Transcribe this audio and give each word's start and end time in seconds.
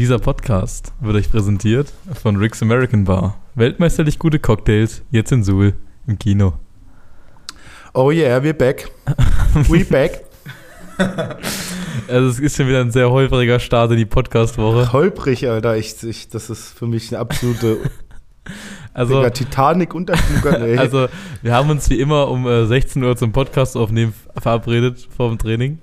Dieser 0.00 0.18
Podcast 0.18 0.94
wird 1.00 1.14
euch 1.14 1.30
präsentiert 1.30 1.92
von 2.14 2.36
Rick's 2.36 2.62
American 2.62 3.04
Bar. 3.04 3.36
Weltmeisterlich 3.54 4.18
gute 4.18 4.38
Cocktails, 4.38 5.02
jetzt 5.10 5.30
in 5.30 5.44
Suhl, 5.44 5.74
im 6.06 6.18
Kino. 6.18 6.54
Oh 7.92 8.10
yeah, 8.10 8.38
we're 8.38 8.54
back. 8.54 8.90
We 9.68 9.84
back. 9.84 10.24
Also 12.08 12.28
es 12.30 12.40
ist 12.40 12.56
schon 12.56 12.66
wieder 12.66 12.80
ein 12.80 12.90
sehr 12.90 13.10
holpriger 13.10 13.60
Start 13.60 13.90
in 13.90 13.98
die 13.98 14.06
Podcast-Woche. 14.06 14.90
Holprig, 14.90 15.46
Alter. 15.46 15.76
Ich, 15.76 16.02
ich, 16.02 16.30
das 16.30 16.48
ist 16.48 16.70
für 16.70 16.86
mich 16.86 17.12
eine 17.12 17.18
absolute 17.18 17.76
Also, 18.94 19.16
Digga, 19.16 19.30
Titanic 19.30 19.94
untergegangen, 19.94 20.62
ey. 20.66 20.78
also 20.78 21.08
wir 21.42 21.52
haben 21.52 21.68
uns 21.68 21.90
wie 21.90 22.00
immer 22.00 22.28
um 22.28 22.46
äh, 22.46 22.64
16 22.64 23.04
Uhr 23.04 23.18
zum 23.18 23.32
Podcast 23.32 23.76
aufnehmen 23.76 24.14
verabredet 24.34 25.06
vor 25.14 25.28
dem 25.28 25.36
Training. 25.36 25.78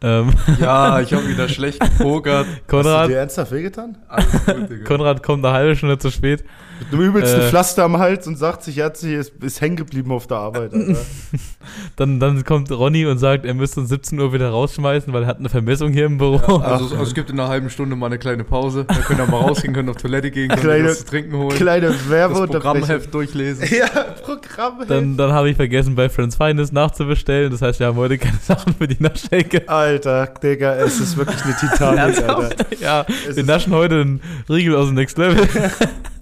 Ähm, 0.00 0.30
Ja, 0.60 1.00
ich 1.00 1.12
habe 1.12 1.26
wieder 1.28 1.48
schlecht 1.48 1.80
gepokert. 1.80 2.46
Hast 2.46 2.56
du 2.58 2.62
Konrad, 2.66 3.08
dir 3.08 3.16
ernsthaft 3.18 3.52
wehgetan? 3.52 3.98
Alles 4.08 4.46
gut, 4.46 4.70
Digga. 4.70 4.84
Konrad 4.84 5.22
kommt 5.22 5.44
eine 5.44 5.54
halbe 5.54 5.76
Stunde 5.76 5.98
zu 5.98 6.10
spät. 6.10 6.44
Mit 6.80 6.92
einem 6.92 7.02
übelsten 7.10 7.40
Äh. 7.40 7.48
Pflaster 7.48 7.84
am 7.84 7.98
Hals 7.98 8.26
und 8.26 8.36
sagt 8.36 8.62
sich, 8.62 8.78
er 8.78 8.86
hat 8.86 8.96
sich, 8.96 9.12
ist, 9.12 9.32
ist 9.42 9.60
hängen 9.60 9.76
geblieben 9.76 10.12
auf 10.12 10.26
der 10.26 10.38
Arbeit. 10.38 10.72
Dann, 11.96 12.18
dann 12.18 12.44
kommt 12.44 12.70
Ronny 12.70 13.04
und 13.04 13.18
sagt, 13.18 13.44
er 13.44 13.52
müsste 13.52 13.80
uns 13.80 13.90
17 13.90 14.18
Uhr 14.18 14.32
wieder 14.32 14.48
rausschmeißen, 14.50 15.12
weil 15.12 15.24
er 15.24 15.28
hat 15.28 15.38
eine 15.38 15.48
Vermessung 15.50 15.92
hier 15.92 16.06
im 16.06 16.16
Büro. 16.18 16.38
Also, 16.68 16.84
also 16.94 17.02
es 17.02 17.14
gibt 17.14 17.28
in 17.30 17.38
einer 17.38 17.48
halben 17.48 17.68
Stunde 17.70 17.94
mal 17.96 18.06
eine 18.06 18.18
kleine 18.18 18.44
Pause. 18.44 18.84
Da 18.86 18.94
könnt 18.94 19.18
ihr 19.20 19.26
mal 19.26 19.38
rausgehen, 19.40 19.74
könnt 19.74 19.88
auf 19.90 19.96
Toilette 19.96 20.30
gehen, 20.30 20.48
könnt 20.48 20.60
Kleine- 20.62 20.88
was 20.88 21.00
zu 21.00 21.06
trinken 21.06 21.36
holen, 21.36 21.50
Kleine 21.56 21.88
das 21.88 22.08
Werbeunterbrechung. 22.08 22.80
Programmheft 22.80 23.14
durchlesen. 23.14 23.66
Ja, 23.78 23.86
Programm. 24.24 24.80
Dann, 24.86 25.16
dann 25.16 25.32
habe 25.32 25.50
ich 25.50 25.56
vergessen, 25.56 25.94
bei 25.94 26.08
Friends 26.08 26.36
Finest 26.36 26.72
nachzubestellen. 26.72 27.50
Das 27.50 27.60
heißt, 27.62 27.80
wir 27.80 27.86
haben 27.88 27.96
heute 27.96 28.16
keine 28.18 28.38
Sachen 28.38 28.74
für 28.74 28.88
die 28.88 29.02
Naschenke. 29.02 29.68
Alter, 29.68 30.26
Digga, 30.42 30.74
es 30.76 31.00
ist 31.00 31.16
wirklich 31.16 31.42
eine 31.44 31.54
Titanic, 31.56 32.22
Alter. 32.28 32.50
Ja, 32.80 33.04
Es 33.28 33.36
wir 33.36 33.44
naschen 33.44 33.72
heute 33.74 34.00
einen 34.00 34.20
Riegel 34.48 34.74
aus 34.76 34.86
dem 34.86 34.94
Next 34.94 35.18
Level. 35.18 35.46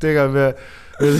Digga, 0.02 0.32
wer. 0.34 0.45
Wer 0.98 1.14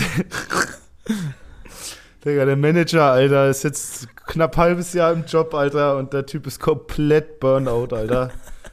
Digga, 2.25 2.45
der 2.45 2.57
Manager, 2.57 3.03
Alter, 3.03 3.49
ist 3.49 3.63
jetzt 3.63 4.07
knapp 4.25 4.57
halbes 4.57 4.93
Jahr 4.93 5.13
im 5.13 5.25
Job, 5.25 5.53
Alter, 5.53 5.97
und 5.97 6.13
der 6.13 6.25
Typ 6.25 6.47
ist 6.47 6.59
komplett 6.59 7.39
Burnout, 7.39 7.95
Alter. 7.95 8.31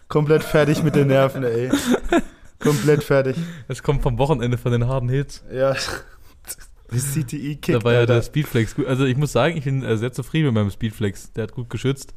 Komplett 0.08 0.42
fertig 0.42 0.82
mit 0.82 0.94
den 0.94 1.08
Nerven, 1.08 1.44
ey. 1.44 1.70
Komplett 2.58 3.04
fertig. 3.04 3.36
Es 3.68 3.82
kommt 3.82 4.02
vom 4.02 4.18
Wochenende 4.18 4.58
von 4.58 4.72
den 4.72 4.88
harten 4.88 5.08
Hits. 5.08 5.44
Ja. 5.52 5.74
Das 6.90 7.12
CTI 7.12 7.56
kickt, 7.56 7.78
Da 7.78 7.84
war 7.84 7.92
ja 7.92 8.06
der 8.06 8.22
Speedflex 8.22 8.74
gut. 8.74 8.86
Also 8.86 9.04
ich 9.04 9.16
muss 9.16 9.32
sagen, 9.32 9.56
ich 9.56 9.64
bin 9.64 9.82
äh, 9.82 9.96
sehr 9.96 10.12
zufrieden 10.12 10.46
mit 10.46 10.54
meinem 10.54 10.70
Speedflex. 10.70 11.32
Der 11.32 11.44
hat 11.44 11.52
gut 11.52 11.68
geschützt. 11.70 12.14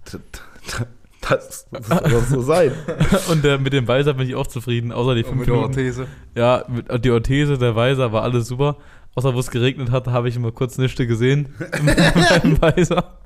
Das 1.29 1.67
muss 1.71 1.87
doch 1.89 2.23
so 2.25 2.41
sein. 2.41 2.71
Und 3.31 3.43
der, 3.43 3.57
mit 3.59 3.73
dem 3.73 3.87
Weiser 3.87 4.13
bin 4.13 4.27
ich 4.27 4.35
auch 4.35 4.47
zufrieden. 4.47 4.91
Außer 4.91 5.15
die 5.15 5.23
Und 5.23 5.29
fünf 5.29 5.39
mit 5.39 5.47
der 5.47 5.55
Minuten. 5.55 5.71
Orthese. 5.73 6.07
Ja, 6.35 6.63
mit, 6.67 7.05
die 7.05 7.11
Orthese, 7.11 7.57
der 7.57 7.75
Weiser, 7.75 8.11
war 8.11 8.23
alles 8.23 8.47
super. 8.47 8.77
Außer 9.15 9.33
wo 9.33 9.39
es 9.39 9.49
geregnet 9.51 9.91
hat, 9.91 10.07
habe 10.07 10.29
ich 10.29 10.35
immer 10.35 10.51
kurz 10.51 10.77
Nischte 10.77 11.07
gesehen. 11.07 11.53
Beim 12.41 12.61
Weiser. 12.61 13.17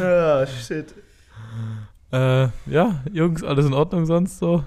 Ah, 0.00 0.46
shit. 0.46 0.94
Äh, 2.12 2.48
ja, 2.66 3.02
Jungs, 3.12 3.42
alles 3.42 3.66
in 3.66 3.72
Ordnung 3.72 4.06
sonst 4.06 4.38
so? 4.38 4.62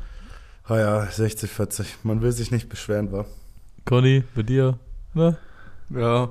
Ah 0.66 0.78
ja, 0.78 1.06
60, 1.06 1.50
40. 1.50 1.98
Man 2.04 2.22
will 2.22 2.32
sich 2.32 2.52
nicht 2.52 2.68
beschweren, 2.68 3.12
wa? 3.12 3.26
Conny, 3.86 4.24
bei 4.36 4.44
dir? 4.44 4.78
Ne? 5.14 5.38
Ja, 5.92 6.30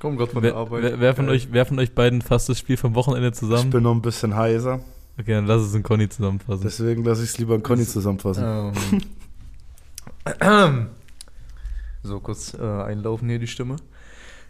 komm 0.00 0.16
gerade 0.16 0.30
von 0.30 0.42
Wer, 0.42 0.50
der 0.52 0.60
Arbeit. 0.60 0.82
wer, 0.84 1.00
wer, 1.00 1.14
von 1.16 1.28
euch, 1.28 1.48
wer 1.50 1.66
von 1.66 1.78
euch 1.80 1.94
beiden 1.94 2.22
fasst 2.22 2.48
das 2.48 2.58
Spiel 2.60 2.76
vom 2.76 2.94
Wochenende 2.94 3.28
Ich 3.28 3.34
zusammen? 3.34 3.70
bin 3.70 3.82
noch 3.82 3.92
ein 3.94 4.02
bisschen 4.02 4.36
heiser. 4.36 4.80
Okay, 5.18 5.32
dann 5.32 5.46
lass 5.46 5.62
es 5.62 5.74
in 5.74 5.82
Conny 5.82 6.08
zusammenfassen. 6.08 6.62
Deswegen 6.62 7.04
lasse 7.04 7.22
ich 7.22 7.30
es 7.30 7.38
lieber 7.38 7.54
an 7.54 7.62
Conny 7.62 7.86
zusammenfassen. 7.86 8.72
Ähm. 10.40 10.88
so, 12.02 12.20
kurz 12.20 12.54
äh, 12.54 12.62
einlaufen 12.62 13.28
hier 13.28 13.38
die 13.38 13.46
Stimme. 13.46 13.76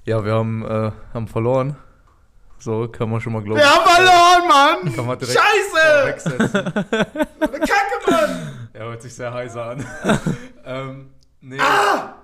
Ja, 0.04 0.24
wir 0.24 0.34
haben, 0.34 0.64
äh, 0.64 0.92
haben 1.12 1.28
verloren. 1.28 1.76
So, 2.58 2.86
kann 2.86 3.10
man 3.10 3.20
schon 3.20 3.32
mal 3.32 3.42
glauben. 3.42 3.60
Wir 3.60 3.68
haben 3.68 3.88
verloren, 3.88 4.48
Mann! 4.48 4.94
Kann 4.94 5.06
man 5.06 5.18
direkt 5.18 5.36
Scheiße! 5.36 6.06
wegsetzen. 6.06 6.52
Kacke, 6.52 8.10
Mann! 8.10 8.68
Ja, 8.72 8.80
hört 8.80 9.02
sich 9.02 9.14
sehr 9.14 9.34
heiser 9.34 9.64
an. 9.64 9.84
ähm, 10.64 11.10
nee. 11.40 11.58
Ah! 11.58 12.21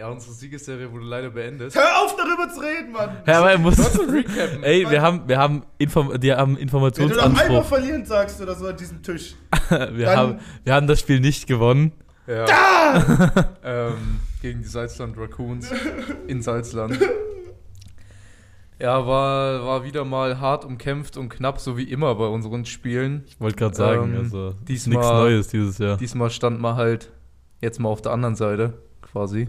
Ja, 0.00 0.08
unsere 0.08 0.32
Siegesserie 0.32 0.90
wurde 0.90 1.04
leider 1.04 1.28
beendet. 1.28 1.74
Hör 1.74 2.02
auf, 2.02 2.16
darüber 2.16 2.48
zu 2.50 2.60
reden, 2.60 2.90
Mann! 2.90 3.18
Ja, 3.26 3.40
aber 3.40 3.50
er 3.52 3.58
muss. 3.58 3.76
recappen. 3.78 4.62
Ey, 4.62 4.88
wir 4.88 5.02
haben, 5.02 5.28
wir 5.28 5.36
haben, 5.36 5.62
Inform 5.76 6.18
die 6.18 6.32
haben 6.32 6.56
Wenn 6.56 6.66
du 6.68 6.72
noch 6.72 6.82
einmal 6.86 6.96
Informationsanspruch. 7.42 7.64
verlieren 7.66 8.06
sagst 8.06 8.40
oder 8.40 8.54
so 8.54 8.66
an 8.68 8.76
diesem 8.78 9.02
Tisch. 9.02 9.34
Wir 9.68 10.06
dann- 10.06 10.16
haben, 10.16 10.38
wir 10.64 10.72
haben 10.74 10.86
das 10.86 11.00
Spiel 11.00 11.20
nicht 11.20 11.46
gewonnen. 11.46 11.92
Ja. 12.26 12.46
ähm, 13.62 14.20
gegen 14.40 14.62
die 14.62 14.68
Salzland 14.68 15.18
Raccoons 15.18 15.70
in 16.26 16.40
Salzland. 16.40 16.98
Ja, 18.78 19.06
war, 19.06 19.66
war 19.66 19.84
wieder 19.84 20.06
mal 20.06 20.40
hart 20.40 20.64
umkämpft 20.64 21.18
und 21.18 21.28
knapp, 21.28 21.60
so 21.60 21.76
wie 21.76 21.82
immer 21.84 22.14
bei 22.14 22.24
unseren 22.24 22.64
Spielen. 22.64 23.24
Ich 23.26 23.38
wollte 23.38 23.56
gerade 23.56 23.74
sagen, 23.76 24.14
Ähm, 24.14 24.20
also 24.20 24.54
diesmal- 24.66 24.96
nichts 24.96 25.10
Neues 25.12 25.48
dieses 25.48 25.76
Jahr. 25.76 25.98
Diesmal 25.98 26.30
stand 26.30 26.58
man 26.62 26.76
halt 26.76 27.12
jetzt 27.60 27.78
mal 27.78 27.90
auf 27.90 28.00
der 28.00 28.12
anderen 28.12 28.36
Seite, 28.36 28.72
quasi. 29.02 29.48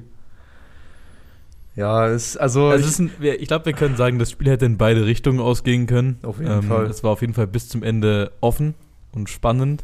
Ja, 1.76 2.08
es, 2.08 2.36
also, 2.36 2.68
Also 2.68 2.80
ich, 2.82 2.86
es 2.86 2.92
ist 2.94 3.00
ein, 3.00 3.12
ich 3.22 3.48
glaube, 3.48 3.66
wir 3.66 3.74
können 3.74 3.96
sagen, 3.96 4.20
das 4.20 4.32
Spiel 4.32 4.50
hätte 4.50 4.66
in 4.66 4.78
beide 4.78 5.06
Richtungen 5.06 5.40
ausgehen 5.40 5.88
können. 5.88 6.20
Auf 6.24 6.40
jeden 6.40 6.64
Fall. 6.64 6.86
Es 6.86 7.04
war 7.04 7.12
auf 7.12 7.22
jeden 7.22 7.34
Fall 7.34 7.48
bis 7.48 7.70
zum 7.70 7.82
Ende 7.84 8.32
offen 8.42 8.76
und 9.14 9.30
spannend. 9.30 9.84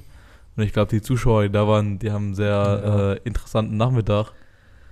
Und 0.58 0.64
ich 0.64 0.74
glaube, 0.74 0.90
die 0.90 1.02
Zuschauer, 1.02 1.44
die 1.44 1.52
da 1.52 1.68
waren, 1.68 2.00
die 2.00 2.12
haben 2.12 2.26
einen 2.28 2.36
sehr 2.36 2.48
Ja. 2.50 3.12
äh, 3.14 3.20
interessanten 3.24 3.78
Nachmittag 3.78 4.32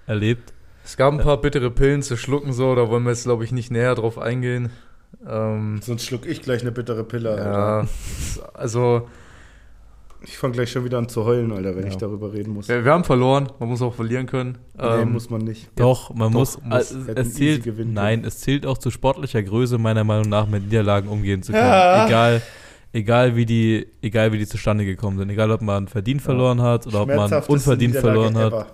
erlebt. 0.07 0.53
es 0.85 0.95
gab 0.95 1.11
ein 1.13 1.19
paar 1.19 1.41
bittere 1.41 1.71
Pillen 1.71 2.01
zu 2.03 2.15
schlucken, 2.15 2.53
so, 2.53 2.75
da 2.75 2.87
wollen 2.89 3.03
wir 3.03 3.09
jetzt, 3.09 3.23
glaube 3.23 3.43
ich, 3.43 3.51
nicht 3.51 3.71
näher 3.71 3.95
drauf 3.95 4.17
eingehen. 4.19 4.69
Ähm, 5.27 5.79
Sonst 5.81 6.05
schluck 6.05 6.25
ich 6.27 6.43
gleich 6.43 6.61
eine 6.61 6.71
bittere 6.71 7.03
Pille, 7.03 7.35
ja, 7.37 7.87
also, 8.53 9.07
Ich 10.27 10.37
fange 10.37 10.53
gleich 10.53 10.71
schon 10.71 10.83
wieder 10.85 10.97
an 10.97 11.07
zu 11.07 11.23
heulen, 11.25 11.51
Alter, 11.51 11.75
wenn 11.75 11.83
Ja. 11.83 11.89
ich 11.89 11.97
darüber 11.97 12.33
reden 12.33 12.53
muss. 12.53 12.67
wir, 12.67 12.83
wir 12.83 12.91
haben 12.91 13.03
verloren, 13.03 13.49
man 13.59 13.69
muss 13.69 13.81
auch 13.81 13.93
verlieren 13.93 14.25
können. 14.25 14.57
nee, 14.77 14.83
Ähm, 14.83 15.13
muss 15.13 15.29
man 15.29 15.41
nicht. 15.41 15.69
Doch, 15.75 16.13
man 16.13 16.31
doch, 16.31 16.39
muss, 16.39 16.59
muss. 16.63 16.91
äh, 16.91 17.11
es 17.15 17.27
easy 17.27 17.31
zählt, 17.33 17.63
gewinnen 17.63 17.93
nein, 17.93 18.23
es 18.25 18.39
zählt 18.39 18.65
auch 18.65 18.77
zu 18.77 18.89
sportlicher 18.91 19.41
Größe 19.43 19.77
meiner 19.77 20.03
Meinung 20.03 20.29
nach 20.29 20.47
mit 20.47 20.63
Niederlagen 20.65 21.07
umgehen 21.09 21.43
zu 21.43 21.51
können. 21.51 21.63
Ja. 21.63 22.07
Egal, 22.07 22.41
egal 22.93 23.35
wie 23.35 23.45
die, 23.45 23.87
egal 24.01 24.31
wie 24.31 24.37
die 24.39 24.47
zustande 24.47 24.85
gekommen 24.85 25.17
sind, 25.17 25.29
egal 25.29 25.51
ob 25.51 25.61
man 25.61 25.87
verdient 25.87 26.21
verloren 26.21 26.61
hat 26.61 26.87
oder 26.87 27.01
ob 27.01 27.07
man 27.09 27.31
unverdient 27.47 27.95
verloren 27.95 28.35
hat. 28.37 28.53
ever. 28.53 28.67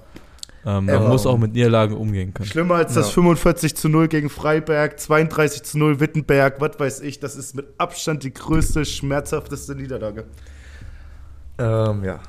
Ähm, 0.64 0.86
man 0.86 1.08
muss 1.08 1.26
auch 1.26 1.40
mit 1.40 1.54
Niederlagen 1.54 1.96
umgehen 1.96 2.34
können. 2.36 2.48
Schlimmer 2.48 2.76
als 2.76 2.94
das 2.94 3.08
Ja. 3.08 3.14
45 3.14 3.76
zu 3.76 3.90
0 3.90 4.08
gegen 4.08 4.30
Freiberg, 4.30 5.00
32 5.00 5.64
zu 5.64 5.80
0 5.80 6.00
Wittenberg, 6.00 6.62
was 6.62 6.80
weiß 6.80 7.02
ich. 7.02 7.20
Das 7.20 7.36
ist 7.36 7.56
mit 7.56 7.66
Abstand 7.80 8.22
die 8.24 8.32
größte, 8.32 8.86
schmerzhafteste 8.86 9.74
Niederlage. 9.74 10.26
Ähm, 11.58 12.04
ja. 12.04 12.20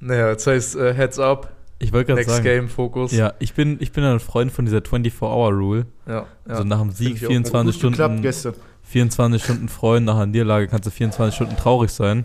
Naja, 0.00 0.34
das 0.34 0.46
heißt, 0.46 0.76
äh, 0.76 0.94
Heads 0.94 1.18
up, 1.18 1.52
Ich 1.78 1.92
wollte 1.92 2.06
gerade 2.06 2.20
Next 2.20 2.30
sagen, 2.34 2.44
Game, 2.44 2.68
Fokus. 2.68 3.12
ja, 3.12 3.34
ich 3.38 3.54
bin, 3.54 3.76
ich 3.80 3.92
bin 3.92 4.04
ein 4.04 4.20
Freund 4.20 4.50
von 4.50 4.64
dieser 4.64 4.78
24-Hour-Rule. 4.78 5.86
ja, 6.06 6.12
ja. 6.14 6.26
Also 6.46 6.64
nach 6.64 6.80
dem 6.80 6.90
Sieg 6.90 7.16
ich 7.16 7.26
auch. 7.26 7.28
24 7.28 7.74
Gut 7.74 7.90
geklappt 7.92 8.10
Stunden, 8.12 8.22
gestern. 8.22 8.54
24 8.84 9.44
Stunden 9.44 9.68
freuen, 9.68 10.04
nach 10.04 10.16
einer 10.16 10.26
Niederlage 10.26 10.68
kannst 10.68 10.86
du 10.86 10.90
24 10.90 11.34
Stunden 11.34 11.56
traurig 11.56 11.90
sein. 11.90 12.24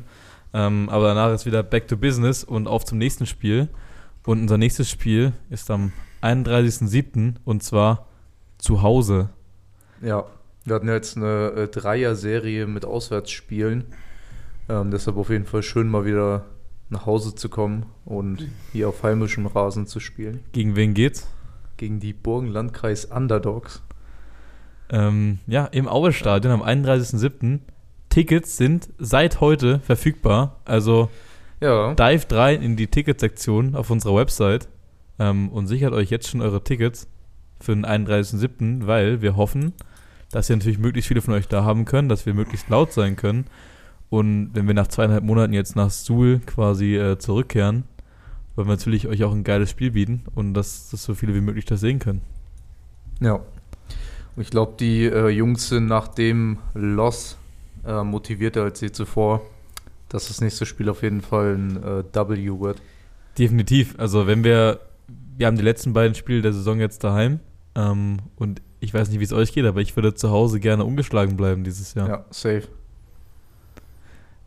Ähm, 0.53 0.89
aber 0.89 1.07
danach 1.07 1.33
ist 1.33 1.45
wieder 1.45 1.63
back 1.63 1.88
to 1.88 1.97
business 1.97 2.44
und 2.44 2.67
auf 2.67 2.85
zum 2.85 2.97
nächsten 2.97 3.25
Spiel. 3.25 3.67
Und 4.25 4.41
unser 4.41 4.57
nächstes 4.57 4.89
Spiel 4.89 5.33
ist 5.50 5.69
am 5.69 5.91
31.07. 6.21 7.36
und 7.44 7.62
zwar 7.62 8.07
zu 8.57 8.81
Hause. 8.81 9.30
Ja, 10.01 10.25
wir 10.63 10.75
hatten 10.75 10.88
ja 10.88 10.94
jetzt 10.95 11.18
eine 11.18 11.51
äh, 11.51 11.68
Dreier-Serie 11.68 12.65
mit 12.68 12.86
Auswärtsspielen. 12.86 13.86
Ähm, 14.67 14.91
deshalb 14.91 15.17
auf 15.17 15.29
jeden 15.29 15.45
Fall 15.45 15.63
schön, 15.63 15.88
mal 15.89 16.06
wieder 16.06 16.45
nach 16.89 17.06
Hause 17.06 17.35
zu 17.35 17.50
kommen 17.50 17.85
und 18.06 18.47
hier 18.71 18.89
auf 18.89 19.03
heimischem 19.03 19.47
Rasen 19.47 19.88
zu 19.88 20.00
spielen. 20.00 20.41
Gegen 20.51 20.75
wen 20.75 20.94
geht's? 20.94 21.27
Gegen 21.77 22.00
die 22.00 22.13
Burgenlandkreis 22.13 23.06
Underdogs. 23.06 23.83
Ähm, 24.89 25.39
ja, 25.47 25.65
im 25.65 25.88
Aue-Stadion 25.88 26.53
am 26.53 26.63
31.07. 26.63 27.59
Tickets 28.09 28.57
sind 28.57 28.89
seit 28.97 29.41
heute 29.41 29.79
verfügbar. 29.79 30.62
Also 30.63 31.09
Ja, 31.59 31.94
dive 31.95 32.25
rein 32.31 32.61
in 32.61 32.75
die 32.75 32.88
Ticketsektion 32.88 33.75
auf 33.75 33.89
unserer 33.89 34.15
Website 34.15 34.69
ähm, 35.19 35.50
und 35.50 35.68
sichert 35.68 35.94
euch 35.94 36.09
jetzt 36.11 36.29
schon 36.29 36.41
eure 36.41 36.63
Tickets 36.63 37.07
für 37.59 37.73
den 37.73 37.85
31.07., 37.85 38.85
weil 38.85 39.21
wir 39.21 39.35
hoffen, 39.35 39.73
dass 40.31 40.50
ihr 40.50 40.56
natürlich 40.56 40.77
möglichst 40.77 41.07
viele 41.07 41.21
von 41.21 41.33
euch 41.33 41.47
da 41.47 41.63
haben 41.63 41.85
können, 41.85 42.09
dass 42.09 42.25
wir 42.25 42.33
möglichst 42.33 42.69
laut 42.69 42.94
sein 42.94 43.15
können. 43.15 43.45
Und 44.10 44.52
wenn 44.54 44.68
wir 44.68 44.74
nach 44.74 44.88
zweieinhalb 44.88 45.24
Monaten 45.24 45.54
jetzt 45.54 45.75
nach 45.75 45.90
Suhl 45.90 46.40
quasi 46.46 46.96
äh, 46.96 47.18
zurückkehren, 47.18 47.84
wollen 48.56 48.68
wir 48.68 48.75
natürlich 48.75 49.07
euch 49.07 49.24
auch 49.24 49.34
ein 49.34 49.44
geiles 49.44 49.69
Spiel 49.69 49.92
bieten 49.92 50.24
und 50.36 50.54
dass, 50.54 50.90
dass 50.90 51.04
so 51.04 51.13
viele 51.13 51.36
wie 51.36 51.42
möglich 51.42 51.66
das 51.66 51.81
sehen 51.81 52.00
können. 52.00 52.22
ja. 53.19 53.40
Und 54.36 54.42
ich 54.42 54.50
glaube, 54.50 54.74
die 54.78 55.06
äh, 55.06 55.30
Jungs 55.30 55.69
sind 55.69 55.88
nach 55.88 56.10
dem 56.10 56.57
Loss 56.74 57.38
äh, 57.86 58.04
motivierter 58.04 58.63
als 58.63 58.81
je 58.81 58.92
zuvor, 58.92 59.42
dass 60.10 60.28
das 60.28 60.42
nächste 60.42 60.66
Spiel 60.66 60.90
auf 60.90 61.04
jeden 61.04 61.22
Fall 61.22 61.56
ein 61.56 61.81
äh, 61.81 62.04
W 62.13 62.60
wird. 62.60 62.81
Definitiv. 63.38 63.96
Also 63.98 64.28
wenn 64.28 64.44
wir, 64.44 64.81
wir 65.38 65.48
haben 65.48 65.56
die 65.56 65.63
letzten 65.63 65.94
beiden 65.94 66.16
Spiele 66.16 66.42
der 66.42 66.52
Saison 66.52 66.80
jetzt 66.80 67.04
daheim 67.04 67.40
ähm, 67.75 68.18
und 68.36 68.62
ich 68.81 68.94
weiß 68.94 69.10
nicht, 69.10 69.19
wie 69.19 69.24
es 69.24 69.34
euch 69.34 69.54
geht, 69.54 69.66
aber 69.66 69.80
ich 69.81 69.96
würde 69.96 70.13
zu 70.13 70.30
Hause 70.31 70.60
gerne 70.60 70.84
ungeschlagen 70.84 71.38
bleiben 71.38 71.63
dieses 71.63 71.94
Jahr. 71.94 72.07
Ja, 72.07 72.25
safe. 72.30 72.68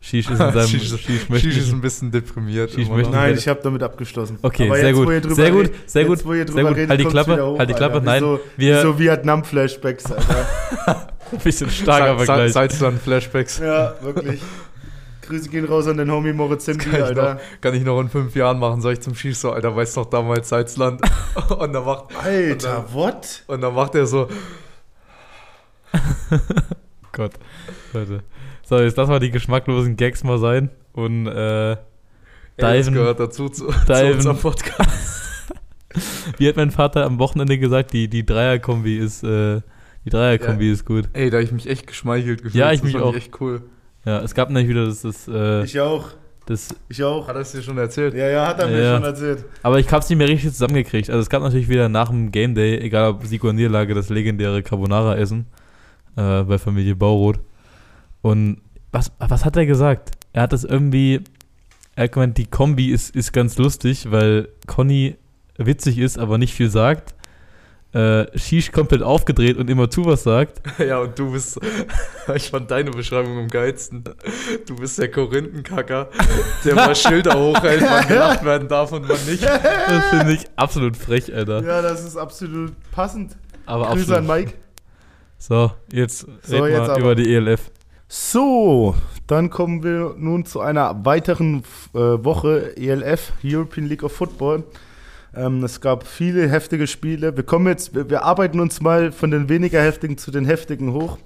Shish 0.01 0.29
ist 0.29 0.31
in 0.31 0.37
seinem 0.37 0.53
Shish- 0.67 0.97
Shish 0.97 1.29
möchte 1.29 1.49
Shish 1.51 1.57
ist 1.57 1.73
ein 1.73 1.81
bisschen 1.81 2.09
deprimiert. 2.11 2.71
Nein, 3.11 3.35
ich 3.37 3.47
habe 3.47 3.59
damit 3.61 3.83
abgeschlossen. 3.83 4.39
Okay, 4.41 4.67
Aber 4.67 4.75
sehr 4.77 4.87
jetzt, 4.89 4.95
gut. 4.97 5.07
wo 5.07 5.11
ihr 5.11 5.21
drüber 5.21 5.35
Sehr 5.35 5.51
gut, 5.51 5.65
redet- 5.65 5.89
sehr 5.89 6.05
gut, 6.05 6.17
Jetzt, 6.17 6.25
wo 6.25 6.33
ihr 6.33 6.47
sehr 6.47 6.63
gut. 6.63 6.75
redet, 6.75 6.89
Halt 6.89 6.99
die 7.01 7.05
Klappe, 7.05 7.45
hoch, 7.45 7.59
halt 7.59 7.69
die 7.69 7.73
Klappe. 7.73 7.93
Alter. 7.95 8.05
Nein, 8.05 8.21
Wie 8.21 8.25
so, 8.25 8.39
wir- 8.57 8.77
wie 8.77 8.81
so 8.81 8.99
Vietnam-Flashbacks, 8.99 10.11
Alter. 10.11 10.47
ein 11.31 11.37
bisschen 11.39 11.69
starker 11.69 12.17
Vergleich. 12.17 12.53
Salzland-Flashbacks. 12.53 13.59
ja, 13.59 13.93
wirklich. 14.01 14.41
Grüße 15.27 15.49
gehen 15.49 15.65
raus 15.65 15.85
an 15.87 15.97
den 15.97 16.09
Homie 16.09 16.33
Moritz 16.33 16.65
Simbi, 16.65 16.85
Kann 16.85 16.95
ich, 16.95 17.03
Alter. 17.05 17.33
noch, 17.35 17.41
kann 17.61 17.73
ich 17.75 17.83
noch 17.83 17.99
in 18.01 18.09
fünf 18.09 18.35
Jahren 18.35 18.57
machen, 18.57 18.81
sag 18.81 18.93
ich 18.93 19.01
zum 19.01 19.13
Schieß 19.13 19.39
so, 19.41 19.51
Alter, 19.51 19.75
weißt 19.75 19.95
du 19.97 19.99
noch 19.99 20.09
damals 20.09 20.49
Salzland? 20.49 21.01
und 21.59 21.73
dann 21.73 21.85
macht, 21.85 22.05
Alter, 22.23 22.85
what? 22.93 23.43
und 23.47 23.61
dann 23.61 23.75
macht 23.75 23.93
er 23.95 24.07
so, 24.07 24.27
Gott, 27.11 27.33
Leute. 27.93 28.23
So, 28.69 28.79
jetzt 28.79 28.97
lassen 28.97 29.11
wir 29.11 29.19
die 29.19 29.31
geschmacklosen 29.31 29.95
Gags 29.97 30.23
mal 30.23 30.37
sein 30.37 30.69
und 30.93 31.25
äh, 31.25 31.71
ey, 31.71 31.77
das 32.57 32.85
Diven- 32.85 32.93
gehört 32.93 33.19
dazu 33.19 33.49
zu, 33.49 33.65
zu 33.87 34.05
unserem 34.13 34.37
Podcast. 34.37 35.21
wie 36.37 36.47
hat 36.47 36.55
mein 36.55 36.69
Vater 36.69 37.03
am 37.05 37.17
Wochenende 37.17 37.57
gesagt, 37.57 37.93
die, 37.93 38.07
die 38.07 38.23
Dreierkombi 38.23 38.97
ist, 38.99 39.23
äh, 39.23 39.61
die 40.05 40.11
Dreierkombi 40.11 40.69
ist 40.71 40.85
gut. 40.85 41.09
Ey, 41.13 41.31
da 41.31 41.39
ich 41.39 41.51
mich 41.51 41.67
echt 41.67 41.87
geschmeichelt 41.87 42.43
gefühlt. 42.43 42.53
Ja, 42.61 42.71
ich 42.71 42.81
das 42.81 42.93
mich 42.93 43.01
auch. 43.01 43.15
echt 43.15 43.41
cool. 43.41 43.63
Ja, 44.05 44.19
es 44.19 44.35
gab 44.35 44.49
nämlich 44.51 44.69
wieder 44.69 44.85
das, 44.85 45.01
das, 45.01 45.27
äh, 45.27 45.63
Ich 45.63 45.79
auch. 45.79 46.09
das 46.45 46.67
Ich 46.89 47.03
auch. 47.03 47.27
Hat 47.27 47.35
er 47.37 47.41
es 47.41 47.51
dir 47.51 47.63
schon 47.63 47.77
erzählt? 47.79 48.13
Ja, 48.13 48.29
ja, 48.29 48.45
hat 48.47 48.59
er 48.59 48.67
mir 48.67 48.83
Ja. 48.83 48.95
schon 48.97 49.03
erzählt. 49.03 49.45
aber 49.63 49.79
ich 49.79 49.91
hab's 49.91 50.07
nicht 50.09 50.19
mehr 50.19 50.29
richtig 50.29 50.51
zusammengekriegt. 50.51 51.09
Also 51.09 51.21
es 51.21 51.29
gab 51.31 51.41
natürlich 51.41 51.69
wieder 51.69 51.89
nach 51.89 52.09
dem 52.09 52.31
Game 52.31 52.53
Day, 52.53 52.77
egal 52.77 53.09
ob 53.09 53.25
Sieg 53.25 53.43
oder 53.43 53.53
Niederlage, 53.53 53.95
das 53.95 54.09
legendäre 54.09 54.61
Carbonara-Essen 54.61 55.47
äh, 56.17 56.43
bei 56.43 56.59
Familie 56.59 56.95
Bauroth. 56.95 57.39
Und 58.21 58.61
was, 58.91 59.11
was 59.19 59.45
hat 59.45 59.55
er 59.57 59.65
gesagt? 59.65 60.11
Er 60.33 60.43
hat 60.43 60.53
das 60.53 60.63
irgendwie, 60.63 61.21
er 61.95 62.05
hat 62.05 62.11
gemeint, 62.13 62.37
die 62.37 62.45
Kombi 62.45 62.91
ist, 62.91 63.15
ist 63.15 63.33
ganz 63.33 63.57
lustig, 63.57 64.11
weil 64.11 64.49
Conny 64.67 65.15
witzig 65.57 65.97
ist, 65.99 66.17
aber 66.17 66.37
nicht 66.37 66.53
viel 66.53 66.69
sagt. 66.69 67.15
Äh, 67.91 68.37
Shish 68.37 68.71
komplett 68.71 69.01
aufgedreht 69.01 69.57
und 69.57 69.67
immer 69.67 69.89
zu 69.89 70.05
was 70.05 70.21
sagt. 70.21 70.61
Ja, 70.79 70.99
und 70.99 71.17
du 71.17 71.31
bist, 71.31 71.59
ich 72.35 72.51
fand 72.51 72.69
deine 72.69 72.91
Beschreibung 72.91 73.39
am 73.39 73.47
geilsten. 73.47 74.03
Du 74.67 74.75
bist 74.75 74.99
der 74.99 75.09
Korinthenkacker, 75.09 76.09
der 76.63 76.75
mal 76.75 76.95
Schilder 76.95 77.39
hochhält, 77.39 77.81
wann 77.81 78.07
gelacht 78.07 78.45
werden 78.45 78.67
darf 78.67 78.91
und 78.91 79.09
wann 79.09 79.25
nicht. 79.25 79.43
Das 79.43 80.05
finde 80.11 80.33
ich 80.33 80.45
absolut 80.55 80.95
frech, 80.95 81.33
Alter. 81.33 81.63
Ja, 81.63 81.81
das 81.81 82.03
ist 82.03 82.15
absolut 82.15 82.73
passend. 82.91 83.35
Aber 83.65 83.87
Grüße 83.87 84.15
an 84.15 84.23
absolut. 84.23 84.45
Mike. 84.45 84.53
So, 85.39 85.71
jetzt 85.91 86.27
So, 86.43 86.63
reden 86.63 86.85
wir 86.87 86.97
über 86.97 87.15
die 87.15 87.33
ELF. 87.33 87.71
So, 88.11 88.95
dann 89.27 89.51
kommen 89.51 89.83
wir 89.83 90.15
nun 90.17 90.43
zu 90.43 90.61
einer 90.61 91.05
weiteren 91.05 91.61
äh, 91.93 91.99
Woche 91.99 92.75
ELF, 92.75 93.33
European 93.43 93.85
League 93.85 94.01
of 94.01 94.11
Football. 94.11 94.63
Ähm, 95.35 95.63
es 95.63 95.79
gab 95.79 96.07
viele 96.07 96.49
heftige 96.49 96.87
Spiele. 96.87 97.37
Wir 97.37 97.43
kommen 97.43 97.67
jetzt, 97.67 97.93
wir, 97.93 98.09
wir 98.09 98.23
arbeiten 98.23 98.59
uns 98.59 98.81
mal 98.81 99.11
von 99.11 99.29
den 99.29 99.47
weniger 99.47 99.79
heftigen 99.79 100.17
zu 100.17 100.31
den 100.31 100.45
heftigen 100.45 100.91
hoch. 100.91 101.19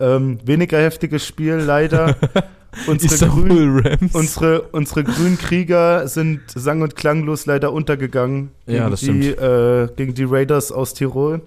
Ähm, 0.00 0.40
weniger 0.44 0.78
heftiges 0.78 1.24
Spiel 1.24 1.54
leider. 1.54 2.16
unsere, 2.88 3.28
Grün, 3.28 4.10
unsere, 4.12 4.62
unsere 4.62 5.04
grünen 5.04 5.38
Krieger 5.38 6.08
sind 6.08 6.40
sang- 6.52 6.82
und 6.82 6.96
klanglos 6.96 7.46
leider 7.46 7.72
untergegangen 7.72 8.50
gegen, 8.66 8.78
Ja, 8.78 8.90
das 8.90 8.98
die, 8.98 9.28
äh, 9.28 9.88
gegen 9.94 10.14
die 10.14 10.24
Raiders 10.24 10.72
aus 10.72 10.92
Tirol. 10.92 11.42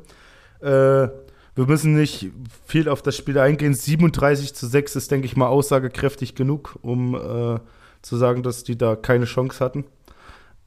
Äh, 0.61 1.09
wir 1.59 1.65
müssen 1.65 1.93
nicht 1.93 2.31
viel 2.65 2.87
auf 2.87 3.01
das 3.01 3.17
Spiel 3.17 3.37
eingehen. 3.37 3.73
37 3.73 4.53
zu 4.53 4.65
6 4.65 4.95
ist, 4.95 5.11
denke 5.11 5.25
ich 5.25 5.35
mal, 5.35 5.47
aussagekräftig 5.47 6.33
genug, 6.33 6.79
um 6.81 7.15
äh, 7.15 7.59
zu 8.01 8.15
sagen, 8.15 8.43
dass 8.43 8.63
die 8.63 8.77
da 8.77 8.95
keine 8.95 9.25
Chance 9.25 9.63
hatten. 9.63 9.83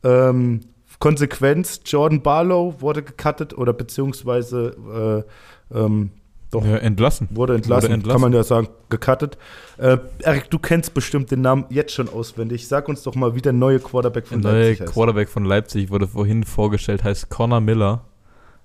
Ähm, 0.04 0.60
Konsequenz, 0.98 1.80
Jordan 1.86 2.22
Barlow 2.22 2.74
wurde 2.80 3.02
gecuttet 3.02 3.56
oder 3.56 3.72
beziehungsweise 3.72 5.24
äh, 5.72 5.78
ähm, 5.78 6.10
doch 6.50 6.64
ja, 6.66 6.76
entlassen. 6.76 7.28
wurde 7.30 7.54
entlassen, 7.54 7.84
Wurde 7.84 7.94
entlassen. 7.94 8.12
kann 8.12 8.20
man 8.20 8.32
ja 8.34 8.42
sagen, 8.44 8.68
gecuttet. 8.90 9.38
Äh, 9.78 9.96
Erik, 10.18 10.50
du 10.50 10.58
kennst 10.58 10.92
bestimmt 10.92 11.30
den 11.30 11.40
Namen 11.40 11.64
jetzt 11.70 11.94
schon 11.94 12.10
auswendig. 12.10 12.68
Sag 12.68 12.88
uns 12.90 13.02
doch 13.02 13.14
mal, 13.14 13.34
wie 13.34 13.40
der 13.40 13.54
neue 13.54 13.80
Quarterback 13.80 14.24
Der 14.28 14.32
von 14.38 14.40
neue 14.40 14.64
Leipzig 14.64 14.80
heißt. 14.82 14.92
Quarterback 14.92 15.28
von 15.30 15.44
Leipzig 15.46 15.90
wurde 15.90 16.06
vorhin 16.06 16.44
vorgestellt, 16.44 17.02
heißt 17.02 17.30
Connor 17.30 17.62
Miller 17.62 18.04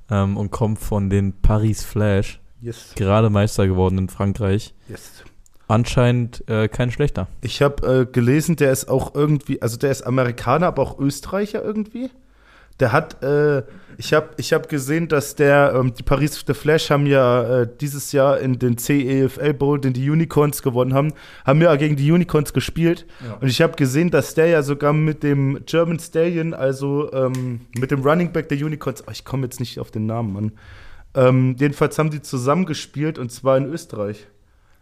ähm, 0.10 0.38
und 0.38 0.52
kommt 0.52 0.80
von 0.80 1.10
den 1.10 1.34
Paris 1.42 1.84
Flash, 1.84 2.40
Yes, 2.62 2.94
gerade 2.96 3.30
Meister 3.30 3.68
geworden 3.68 3.98
in 3.98 4.10
Frankreich. 4.10 4.74
yes. 4.90 5.24
Anscheinend 5.70 6.48
äh, 6.50 6.70
kein 6.70 6.92
schlechter. 6.92 7.28
Ich 7.42 7.62
habe 7.62 8.02
äh, 8.02 8.06
gelesen, 8.06 8.56
der 8.56 8.72
ist 8.72 8.88
auch 8.88 9.14
irgendwie, 9.16 9.62
also 9.62 9.76
der 9.78 9.92
ist 9.92 10.02
Amerikaner, 10.04 10.68
aber 10.68 10.82
auch 10.82 10.98
Österreicher 10.98 11.62
irgendwie. 11.62 12.10
Der 12.80 12.94
hat, 12.94 13.22
äh, 13.22 13.64
ich 13.98 14.14
habe 14.14 14.30
ich 14.38 14.54
hab 14.54 14.70
gesehen, 14.70 15.08
dass 15.08 15.36
der, 15.36 15.74
ähm, 15.76 15.94
die 15.94 16.04
Paris 16.04 16.44
The 16.46 16.54
Flash 16.54 16.92
haben 16.92 17.08
ja 17.08 17.62
äh, 17.62 17.68
dieses 17.82 18.12
Jahr 18.12 18.40
in 18.40 18.60
den 18.60 18.78
CEFL 18.78 19.54
Bowl, 19.54 19.80
den 19.80 19.94
die 19.94 20.08
Unicorns 20.10 20.62
gewonnen 20.62 20.94
haben, 20.94 21.14
haben 21.46 21.62
ja 21.62 21.76
gegen 21.76 21.96
die 21.96 22.12
Unicorns 22.12 22.54
gespielt. 22.54 23.08
Ja. 23.26 23.38
Und 23.42 23.48
ich 23.48 23.62
habe 23.62 23.76
gesehen, 23.76 24.12
dass 24.12 24.36
der 24.36 24.48
ja 24.48 24.62
sogar 24.62 24.94
mit 24.94 25.24
dem 25.24 25.60
German 25.66 26.00
Stallion, 26.00 26.54
also 26.54 27.12
ähm, 27.12 27.62
mit 27.76 27.90
dem 27.90 28.02
Running 28.02 28.32
Back 28.32 28.50
der 28.50 28.58
Unicorns, 28.60 29.04
oh, 29.08 29.12
ich 29.12 29.26
komme 29.26 29.44
jetzt 29.44 29.60
nicht 29.60 29.80
auf 29.80 29.90
den 29.90 30.06
Namen, 30.06 30.32
Mann. 30.32 30.52
Ähm, 31.16 31.56
jedenfalls 31.58 31.98
haben 31.98 32.12
die 32.12 32.22
zusammen 32.22 32.66
gespielt 32.66 33.18
und 33.18 33.32
zwar 33.32 33.58
in 33.58 33.66
Österreich. 33.66 34.28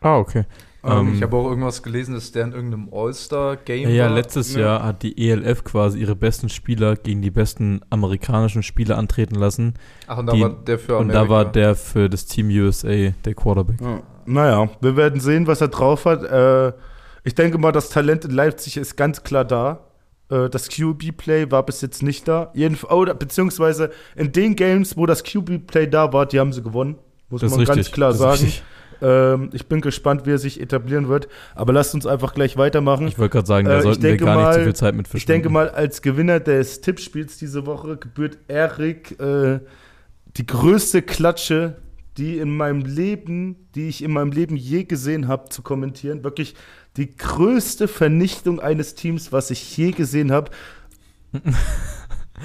Ah, 0.06 0.18
okay. 0.19 0.44
Ähm, 0.84 1.16
ich 1.16 1.24
habe 1.24 1.36
auch 1.36 1.50
irgendwas 1.50 1.81
gelesen, 1.81 2.13
dass 2.13 2.31
der 2.31 2.44
in 2.46 2.52
irgendeinem 2.54 2.90
All-Star-Game 2.94 3.90
Ja, 3.90 3.90
ja, 3.90 4.07
letztes 4.07 4.54
Ja. 4.54 4.62
Jahr 4.62 4.84
hat 4.84 5.02
die 5.02 5.30
ELF 5.30 5.63
quasi 5.63 6.00
ihre 6.00 6.16
besten 6.16 6.48
Spieler 6.50 6.96
gegen 6.96 7.24
die 7.24 7.31
besten 7.31 7.81
amerikanischen 7.90 8.62
Spieler 8.62 8.98
antreten 9.00 9.34
lassen. 9.34 9.74
Ach, 10.06 10.19
und 10.19 10.28
da 10.28 10.33
die- 10.33 10.42
war 10.42 10.50
der 10.52 10.78
für 10.78 10.97
Und 10.97 11.06
Amerika. 11.09 11.24
da 11.24 11.30
war 11.30 11.45
der 11.45 11.76
für 11.76 12.07
das 12.07 12.26
Team 12.28 12.50
USA 12.50 13.12
der 13.26 13.33
Quarterback. 13.33 13.78
Naja, 14.28 14.69
wir 14.80 14.95
werden 14.95 15.19
sehen, 15.19 15.47
was 15.47 15.62
er 15.62 15.69
drauf 15.69 16.06
hat. 16.06 16.24
Äh, 16.24 16.74
ich 17.24 17.33
denke 17.33 17.57
mal, 17.57 17.71
das 17.71 17.90
Talent 17.90 18.24
in 18.26 18.31
Leipzig 18.31 18.78
ist 18.78 18.95
ganz 18.95 19.24
klar 19.24 19.44
da. 19.45 19.80
Äh, 20.30 20.50
das 20.50 20.69
QB-Play 20.69 21.50
war 21.50 21.64
bis 21.66 21.81
jetzt 21.81 22.04
nicht 22.04 22.28
da. 22.28 22.52
Jedenf 22.54 22.83
oder, 22.83 23.16
beziehungsweise 23.16 23.90
in 24.16 24.31
den 24.31 24.56
Games, 24.56 24.95
wo 24.97 25.07
das 25.07 25.24
QB-Play 25.24 25.88
da 25.88 26.14
war, 26.14 26.28
die 26.28 26.40
haben 26.40 26.54
sie 26.54 26.62
gewonnen. 26.62 26.97
Muss 27.30 27.42
Das 27.42 27.52
ist 27.52 27.57
man 27.57 27.59
richtig. 27.66 27.76
ganz 27.88 27.92
klar 27.92 28.09
das 28.09 28.18
ist 28.18 28.21
sagen. 28.21 28.33
richtig. 28.44 28.64
Ähm, 29.02 29.49
ich 29.54 29.68
bin 29.68 29.81
gespannt, 29.81 30.25
wie 30.25 30.31
er 30.31 30.37
sich 30.37 30.59
etablieren 30.61 31.07
wird. 31.07 31.28
Aber 31.56 31.73
lasst 31.73 31.94
uns 31.95 32.06
einfach 32.06 32.33
gleich 32.33 32.57
weitermachen. 32.57 33.07
Ich 33.07 33.18
wollte 33.19 33.33
gerade 33.33 33.47
sagen, 33.47 33.68
Äh, 33.68 33.69
da 33.71 33.78
ich 33.78 33.83
sollten 33.83 34.04
wir 34.04 34.18
gar 34.18 34.35
nicht 34.35 34.54
so 34.54 34.59
mal- 34.59 34.64
viel 34.64 34.75
Zeit 34.75 34.95
mit 34.95 35.07
Ich 35.07 35.11
verschwenden. 35.11 35.44
denke 35.44 35.49
mal, 35.49 35.69
als 35.69 36.02
Gewinner 36.02 36.40
des 36.40 36.81
Tippspiels 36.81 37.37
diese 37.37 37.66
Woche 37.66 37.97
gebührt 37.97 38.37
Erik 38.47 39.19
äh, 39.19 39.59
die 40.37 40.45
größte 40.45 41.02
Klatsche, 41.02 41.78
die 42.18 42.37
in 42.37 42.56
meinem 42.56 42.81
Leben, 42.81 43.68
die 43.75 43.87
ich 43.90 44.04
in 44.04 44.11
meinem 44.11 44.31
Leben 44.31 44.56
je 44.56 44.83
gesehen 44.85 45.28
habe, 45.28 45.49
zu 45.49 45.61
kommentieren. 45.61 46.23
Wirklich 46.23 46.56
die 46.97 47.16
größte 47.16 47.87
Vernichtung 47.90 48.59
eines 48.61 48.95
Teams, 48.95 49.31
was 49.33 49.52
ich 49.52 49.75
je 49.78 49.92
gesehen 49.92 50.31
habe. 50.31 50.49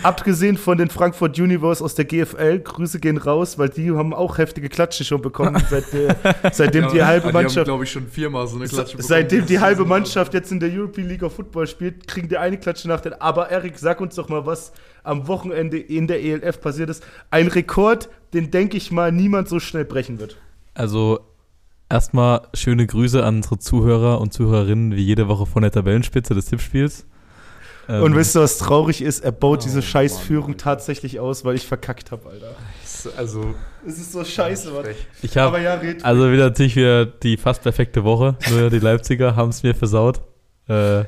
Abgesehen 0.02 0.56
von 0.56 0.78
den 0.78 0.88
Frankfurt 0.88 1.38
Universe 1.38 1.84
aus 1.84 1.94
der 1.94 2.04
GFL, 2.04 2.60
Grüße 2.60 3.00
gehen 3.00 3.18
raus, 3.18 3.58
weil 3.58 3.68
die 3.68 3.90
haben 3.90 4.14
auch 4.14 4.38
heftige 4.38 4.68
Klatsche 4.68 5.04
schon 5.04 5.20
bekommen, 5.20 5.62
seit 5.70 5.92
der, 5.92 6.16
seitdem 6.52 6.88
die 6.92 7.02
halbe 7.02 7.28
Die 7.28 7.32
Mannschaft 7.32 7.66
glaube 7.66 7.84
ich, 7.84 7.90
schon 7.90 8.06
viermal 8.06 8.46
so 8.46 8.56
eine 8.56 8.66
Klatsche 8.66 8.96
bekommen. 8.96 9.08
Seitdem 9.08 9.46
die 9.46 9.58
halbe. 9.58 9.84
Mannschaft 9.84 10.34
jetzt 10.34 10.52
in 10.52 10.60
der 10.60 10.70
European 10.70 11.08
League 11.08 11.22
of 11.22 11.34
Football 11.34 11.66
spielt, 11.66 12.06
kriegen 12.06 12.28
die 12.28 12.36
eine 12.36 12.58
Klatsche 12.58 12.86
nach 12.86 13.00
der. 13.00 13.20
Aber 13.20 13.50
Erik, 13.50 13.78
sag 13.78 14.00
uns 14.00 14.14
doch 14.14 14.28
mal, 14.28 14.46
was 14.46 14.72
am 15.02 15.26
Wochenende 15.26 15.78
in 15.78 16.06
der 16.06 16.22
ELF 16.22 16.60
passiert 16.60 16.90
ist. 16.90 17.04
Ein 17.30 17.48
Rekord, 17.48 18.08
den 18.32 18.50
denke 18.50 18.76
ich 18.76 18.92
mal 18.92 19.10
niemand 19.10 19.48
so 19.48 19.58
schnell 19.58 19.84
brechen 19.84 20.20
wird. 20.20 20.36
Also 20.74 21.20
erstmal 21.88 22.42
schöne 22.54 22.86
Grüße 22.86 23.24
an 23.24 23.36
unsere 23.36 23.58
Zuhörer 23.58 24.20
und 24.20 24.32
Zuhörerinnen 24.32 24.94
wie 24.94 25.02
jede 25.02 25.28
Woche 25.28 25.46
von 25.46 25.62
der 25.62 25.72
Tabellenspitze 25.72 26.34
des 26.34 26.46
Tippspiels. 26.46 27.06
Ähm, 27.90 28.02
Und 28.04 28.14
wisst 28.14 28.36
ihr, 28.36 28.40
was 28.40 28.56
traurig 28.58 29.02
ist? 29.02 29.20
Er 29.24 29.32
baut 29.32 29.58
Oh, 29.60 29.62
diese 29.64 29.82
Scheißführung 29.82 30.56
tatsächlich 30.56 31.18
aus, 31.18 31.44
weil 31.44 31.56
ich 31.56 31.66
verkackt 31.66 32.12
habe, 32.12 32.28
Alter. 32.28 32.54
Also, 33.16 33.54
Es 33.84 33.98
ist 33.98 34.12
so 34.12 34.22
scheiße, 34.24 34.70
frech. 34.70 34.96
ich 35.22 35.36
habe 35.36 35.48
Aber 35.48 35.60
ja, 35.60 35.74
red. 35.74 36.04
also 36.04 36.30
wieder 36.30 36.44
natürlich 36.50 36.76
wieder 36.76 37.04
die 37.06 37.36
fast 37.36 37.62
perfekte 37.62 38.04
Woche. 38.04 38.36
Nur 38.50 38.70
die 38.70 38.78
Leipziger 38.78 39.34
haben 39.34 39.48
es 39.48 39.62
mir 39.64 39.74
versaut. 39.74 40.20
Äh, 40.68 41.00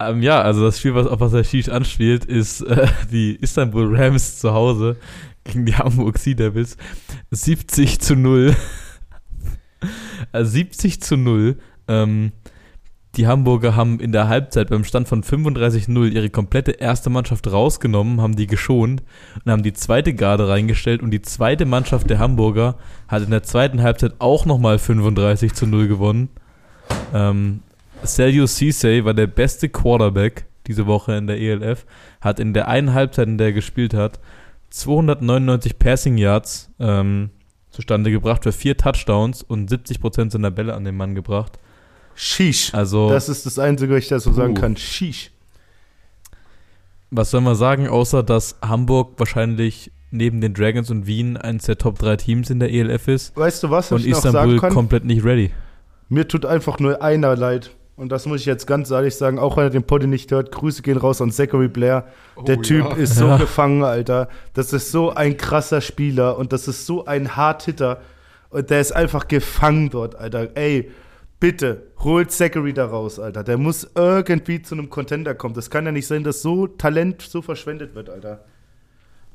ähm, 0.00 0.22
ja, 0.22 0.40
also 0.42 0.64
das 0.64 0.78
Spiel, 0.78 0.94
was 0.94 1.06
auf 1.06 1.20
was 1.20 1.32
der 1.32 1.44
Shish 1.44 1.68
anspielt, 1.68 2.24
ist 2.24 2.62
äh, 2.62 2.86
die 3.12 3.36
Istanbul 3.36 3.94
Rams 3.94 4.40
zu 4.40 4.52
Hause 4.52 4.96
gegen 5.44 5.66
die 5.66 5.74
Hamburg 5.76 6.18
Sea 6.18 6.34
Devils. 6.34 6.76
70 7.30 8.00
zu 8.00 8.16
0. 8.16 8.56
Also 10.32 10.50
70 10.52 11.02
zu 11.02 11.16
0. 11.16 11.56
Ähm, 11.88 12.32
Die 13.16 13.26
Hamburger 13.26 13.74
haben 13.74 13.98
in 13.98 14.12
der 14.12 14.28
Halbzeit 14.28 14.70
beim 14.70 14.84
Stand 14.84 15.08
von 15.08 15.24
35-0 15.24 16.10
ihre 16.10 16.30
komplette 16.30 16.70
erste 16.70 17.10
Mannschaft 17.10 17.50
rausgenommen, 17.50 18.20
haben 18.20 18.36
die 18.36 18.46
geschont 18.46 19.02
und 19.44 19.50
haben 19.50 19.64
die 19.64 19.72
zweite 19.72 20.14
Garde 20.14 20.48
reingestellt 20.48 21.02
und 21.02 21.10
die 21.10 21.22
zweite 21.22 21.66
Mannschaft 21.66 22.08
der 22.08 22.20
Hamburger 22.20 22.76
hat 23.08 23.24
in 23.24 23.30
der 23.30 23.42
zweiten 23.42 23.82
Halbzeit 23.82 24.14
auch 24.20 24.46
nochmal 24.46 24.78
35 24.78 25.54
zu 25.54 25.66
0 25.66 25.88
gewonnen. 25.88 26.28
Ähm, 27.12 27.62
Sergio 28.04 28.46
Cisse 28.46 29.04
war 29.04 29.14
der 29.14 29.26
beste 29.26 29.68
Quarterback 29.68 30.46
diese 30.68 30.86
Woche 30.86 31.14
in 31.14 31.26
der 31.26 31.40
ELF, 31.40 31.86
hat 32.20 32.38
in 32.38 32.54
der 32.54 32.68
einen 32.68 32.94
Halbzeit, 32.94 33.26
in 33.26 33.38
der 33.38 33.48
er 33.48 33.52
gespielt 33.52 33.92
hat, 33.92 34.20
299 34.70 35.80
Passing 35.80 36.16
Yards 36.16 36.70
ähm, 36.78 37.30
zustande 37.70 38.12
gebracht 38.12 38.44
für 38.44 38.52
vier 38.52 38.76
Touchdowns 38.76 39.42
und 39.42 39.68
70% 39.68 40.30
seiner 40.30 40.52
Bälle 40.52 40.74
an 40.74 40.84
den 40.84 40.96
Mann 40.96 41.16
gebracht. 41.16 41.58
Sheesh. 42.22 42.74
Also, 42.74 43.08
Das 43.08 43.28
ist 43.30 43.46
das 43.46 43.58
Einzige, 43.58 43.94
was 43.94 44.00
ich 44.02 44.08
dazu 44.08 44.32
sagen 44.32 44.54
kann. 44.54 44.76
Sheesh. 44.76 45.30
was 47.10 47.30
soll 47.30 47.40
man 47.40 47.54
sagen, 47.54 47.88
außer 47.88 48.22
dass 48.22 48.56
Hamburg 48.62 49.14
wahrscheinlich 49.18 49.90
neben 50.10 50.40
den 50.40 50.54
Dragons 50.54 50.90
und 50.90 51.06
Wien 51.06 51.36
eines 51.36 51.64
der 51.64 51.78
Top 51.78 51.98
3 51.98 52.16
Teams 52.16 52.50
in 52.50 52.58
der 52.60 52.70
ELF 52.72 53.08
ist 53.08 53.36
Weißt 53.36 53.62
du 53.62 53.70
was, 53.70 53.90
was 53.90 54.00
und 54.00 54.06
ich 54.06 54.12
noch 54.12 54.20
sagen 54.20 54.34
Istanbul 54.36 54.58
kann? 54.60 54.72
komplett 54.74 55.04
nicht 55.04 55.24
ready. 55.24 55.50
Mir 56.08 56.26
tut 56.28 56.44
einfach 56.44 56.78
nur 56.78 57.00
einer 57.02 57.36
leid. 57.36 57.70
Und 57.96 58.10
das 58.10 58.26
muss 58.26 58.40
ich 58.40 58.46
jetzt 58.46 58.66
ganz 58.66 58.90
ehrlich 58.90 59.14
sagen, 59.14 59.38
auch 59.38 59.56
wenn 59.56 59.64
er 59.64 59.70
den 59.70 59.82
Poddy 59.84 60.06
nicht 60.06 60.30
hört, 60.30 60.52
Grüße 60.52 60.82
gehen 60.82 60.96
raus 60.96 61.20
an 61.20 61.30
Zachary 61.30 61.68
Blair. 61.68 62.06
Der 62.46 62.58
Oh, 62.58 62.62
Typ 62.62 62.84
ja. 62.86 62.92
ist 62.96 63.14
so 63.16 63.26
Ja. 63.26 63.36
gefangen, 63.36 63.82
Alter. 63.84 64.28
Das 64.54 64.72
ist 64.72 64.90
so 64.90 65.10
ein 65.14 65.36
krasser 65.36 65.80
Spieler 65.82 66.36
und 66.38 66.52
das 66.52 66.66
ist 66.66 66.86
so 66.86 67.04
ein 67.04 67.36
Hard-Hitter. 67.36 68.00
Und 68.48 68.70
der 68.70 68.80
ist 68.80 68.92
einfach 68.92 69.28
gefangen 69.28 69.90
dort, 69.90 70.16
Alter. 70.16 70.48
Ey, 70.56 70.90
bitte, 71.40 71.86
holt 72.00 72.30
Zachary 72.30 72.72
da 72.72 72.84
raus, 72.86 73.18
Alter. 73.18 73.42
Der 73.42 73.58
muss 73.58 73.90
irgendwie 73.94 74.62
zu 74.62 74.74
einem 74.74 74.90
Contender 74.90 75.34
kommen. 75.34 75.54
Das 75.54 75.70
kann 75.70 75.86
ja 75.86 75.92
nicht 75.92 76.06
sein, 76.06 76.22
dass 76.22 76.42
so 76.42 76.66
Talent 76.66 77.22
so 77.22 77.42
verschwendet 77.42 77.94
wird, 77.94 78.10
Alter. 78.10 78.44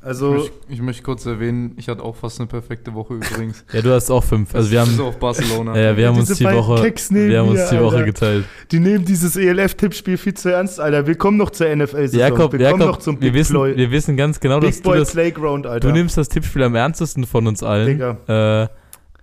Ich, 0.01 0.07
Also, 0.09 0.33
möchte, 0.33 0.51
ich 0.69 0.81
möchte 0.81 1.01
kurz 1.01 1.25
erwähnen, 1.25 1.73
ich 1.77 1.89
hatte 1.89 2.03
auch 2.03 2.15
fast 2.15 2.39
eine 2.39 2.45
perfekte 2.47 2.93
Woche 2.93 3.15
übrigens. 3.15 3.65
Ja, 3.73 3.81
du 3.81 3.91
hast 3.91 4.11
auch 4.11 4.23
fünf. 4.23 4.53
Also 4.53 4.69
wir 4.69 4.81
haben, 4.81 4.99
auf 4.99 5.17
Barcelona. 5.17 5.75
ja, 5.75 5.97
wir 5.97 6.07
haben 6.07 6.19
uns 6.19 6.31
die 6.37 6.43
Woche, 6.45 6.75
wir 7.09 7.39
haben 7.39 7.49
uns 7.49 7.69
die 7.71 7.79
Woche 7.79 7.95
Alter. 7.95 8.05
geteilt. 8.05 8.45
die 8.71 8.79
nehmen 8.79 9.03
dieses 9.03 9.35
ELF-Tippspiel 9.35 10.17
viel 10.17 10.35
zu 10.35 10.49
ernst, 10.51 10.79
Alter. 10.79 11.07
Wir 11.07 11.15
kommen 11.15 11.37
noch 11.37 11.49
zur 11.49 11.75
NFL-Saison. 11.75 12.19
Jakob, 12.19 12.53
wir 12.53 12.59
kommen 12.69 12.79
noch 12.81 12.85
Jakob, 12.87 13.01
zum 13.01 13.15
wir 13.15 13.31
Big, 13.31 13.33
wissen, 13.33 13.53
Ploy- 13.55 13.75
wir 13.75 13.89
wissen 13.89 14.15
ganz 14.15 14.39
genau, 14.39 14.59
dass 14.59 14.75
Big 14.75 14.83
du 14.83 14.89
Boy 14.91 14.99
das, 14.99 15.11
Playground, 15.11 15.65
Alter. 15.65 15.87
du 15.87 15.91
nimmst 15.93 16.17
das 16.19 16.29
Tippspiel 16.29 16.61
am 16.61 16.75
ernstesten 16.75 17.25
von 17.25 17.47
uns 17.47 17.63
allen. 17.63 17.87
Digga. 17.87 18.63
Äh, 18.63 18.67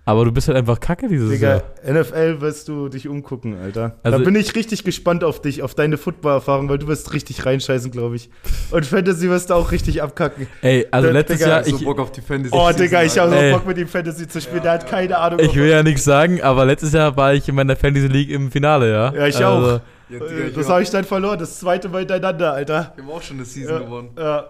aber 0.05 0.25
du 0.25 0.31
bist 0.31 0.47
halt 0.47 0.57
einfach 0.57 0.79
kacke 0.79 1.07
dieses 1.07 1.29
Digga, 1.29 1.61
Jahr. 1.85 1.93
NFL 2.03 2.41
wirst 2.41 2.67
du 2.67 2.89
dich 2.89 3.07
umgucken, 3.07 3.57
Alter. 3.61 3.95
Also- 4.03 4.17
da 4.17 4.23
bin 4.23 4.35
ich 4.35 4.53
richtig 4.55 4.83
gespannt 4.83 5.23
auf 5.23 5.41
dich, 5.41 5.61
auf 5.63 5.75
deine 5.75 5.97
Football-Erfahrung, 5.97 6.67
weil 6.69 6.77
du 6.77 6.87
wirst 6.87 7.13
richtig 7.13 7.45
reinscheißen, 7.45 7.89
glaube 7.91 8.15
ich. 8.17 8.29
Und 8.71 8.85
Fantasy 8.85 9.29
wirst 9.29 9.49
du 9.49 9.53
auch 9.53 9.71
richtig 9.71 10.01
abkacken. 10.01 10.47
Ey, 10.61 10.85
also 10.91 11.05
Der- 11.07 11.13
letztes 11.13 11.37
Digga, 11.39 11.49
Jahr, 11.49 11.63
so 11.63 11.75
ich, 11.77 11.83
Bock 11.85 11.99
auf 11.99 12.11
die 12.11 12.21
Fantasy. 12.21 12.53
Oh, 12.55 12.69
Digga, 12.77 13.03
ich 13.03 13.17
habe 13.17 13.31
so. 13.31 13.51
Bock 13.57 13.65
mit 13.67 13.77
ihm 13.77 13.87
Fantasy 13.87 14.27
zu 14.27 14.41
spielen. 14.41 14.61
Der 14.63 14.73
hat 14.73 14.87
keine 14.87 15.17
Ahnung. 15.17 15.39
ich 15.39 15.55
will 15.55 15.69
ja 15.69 15.81
nichts 15.83 16.03
sagen, 16.03 16.41
aber 16.41 16.65
letztes 16.65 16.91
Jahr 16.93 17.15
war 17.15 17.33
ich 17.33 17.47
in 17.47 17.55
meiner 17.55 17.75
Fantasy 17.75 18.07
League 18.07 18.29
im 18.29 18.51
Finale, 18.51 18.91
ja. 18.91 19.13
Ja, 19.13 19.27
ich 19.27 19.35
also, 19.37 19.45
auch. 19.47 19.81
Ja, 20.09 20.19
Digga, 20.19 20.25
ich 20.47 20.53
Das 20.53 20.65
hab- 20.65 20.73
habe 20.73 20.83
ich 20.83 20.89
dann 20.89 21.05
verloren, 21.05 21.39
das 21.39 21.59
zweite 21.59 21.87
Mal 21.89 21.99
hintereinander, 21.99 22.53
Alter. 22.53 22.91
Wir 22.95 23.03
haben 23.05 23.11
auch 23.11 23.21
schon 23.21 23.37
eine 23.37 23.45
Season 23.45 23.73
Ja, 23.73 23.79
gewonnen. 23.79 24.09
ja. 24.17 24.45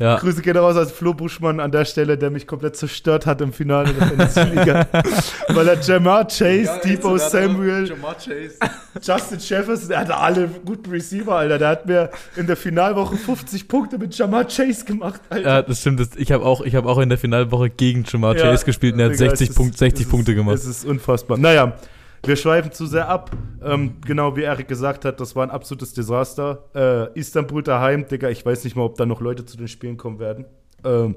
Ja, 0.00 0.16
Grüße 0.16 0.40
gehen 0.40 0.56
raus 0.56 0.76
als 0.76 0.90
Flo 0.92 1.12
Buschmann 1.12 1.60
an 1.60 1.70
der 1.70 1.84
Stelle, 1.84 2.16
der 2.16 2.30
mich 2.30 2.46
komplett 2.46 2.74
zerstört 2.74 3.26
hat 3.26 3.40
im 3.42 3.52
Finale 3.52 3.92
der 3.92 4.06
Fantasy-Liga. 4.08 4.86
Weil 5.48 5.68
er 5.68 5.78
Jamar 5.80 6.24
Chase, 6.26 6.80
Debo 6.82 7.18
Samuel, 7.18 7.86
Jamar 7.86 8.14
Chase. 8.14 8.54
Justin 9.02 9.38
Jefferson, 9.38 9.88
der 9.90 10.00
hatte 10.00 10.16
alle 10.16 10.48
guten 10.64 10.90
Receiver, 10.90 11.34
Alter. 11.36 11.58
Der 11.58 11.68
hat 11.68 11.86
mir 11.86 12.10
in 12.36 12.46
der 12.46 12.56
Finalwoche 12.56 13.16
50 13.16 13.68
Punkte 13.68 13.98
mit 13.98 14.16
Jamar 14.16 14.44
Chase 14.46 14.86
gemacht, 14.86 15.20
Alter. 15.28 15.48
ja, 15.48 15.62
das 15.62 15.80
stimmt. 15.80 16.00
Das, 16.00 16.08
ich 16.16 16.32
habe 16.32 16.44
auch, 16.46 16.62
ich 16.62 16.74
hab 16.74 16.86
auch 16.86 16.98
in 16.98 17.10
der 17.10 17.18
Finalwoche 17.18 17.68
gegen 17.68 18.04
Jamar 18.10 18.34
Ja, 18.36 18.42
Chase 18.44 18.64
gespielt 18.64 18.94
und 18.94 19.00
er 19.00 19.06
hat 19.10 19.12
Digga, 19.20 19.28
60, 19.30 19.44
es 19.44 19.50
ist- 19.50 19.56
Punkt, 19.56 19.76
60 19.76 20.00
es 20.00 20.06
ist- 20.06 20.10
Punkte 20.10 20.34
gemacht. 20.34 20.54
Es 20.56 20.64
ist 20.64 20.86
unfassbar. 20.86 21.36
Naja, 21.36 21.74
wir 22.22 22.36
schweifen 22.36 22.72
zu 22.72 22.86
sehr 22.86 23.08
ab. 23.08 23.30
Ähm, 23.62 23.96
genau 24.04 24.36
wie 24.36 24.42
Erik 24.42 24.68
gesagt 24.68 25.04
hat, 25.04 25.20
das 25.20 25.36
war 25.36 25.42
ein 25.42 25.50
absolutes 25.50 25.94
Desaster. 25.94 26.64
Äh, 26.74 27.18
Istanbul 27.18 27.62
daheim, 27.62 28.06
Digga, 28.06 28.28
ich 28.28 28.44
weiß 28.44 28.64
nicht 28.64 28.76
mal, 28.76 28.84
ob 28.84 28.96
da 28.96 29.06
noch 29.06 29.20
Leute 29.20 29.44
zu 29.44 29.56
den 29.56 29.68
Spielen 29.68 29.96
kommen 29.96 30.18
werden. 30.18 30.44
Ähm, 30.84 31.16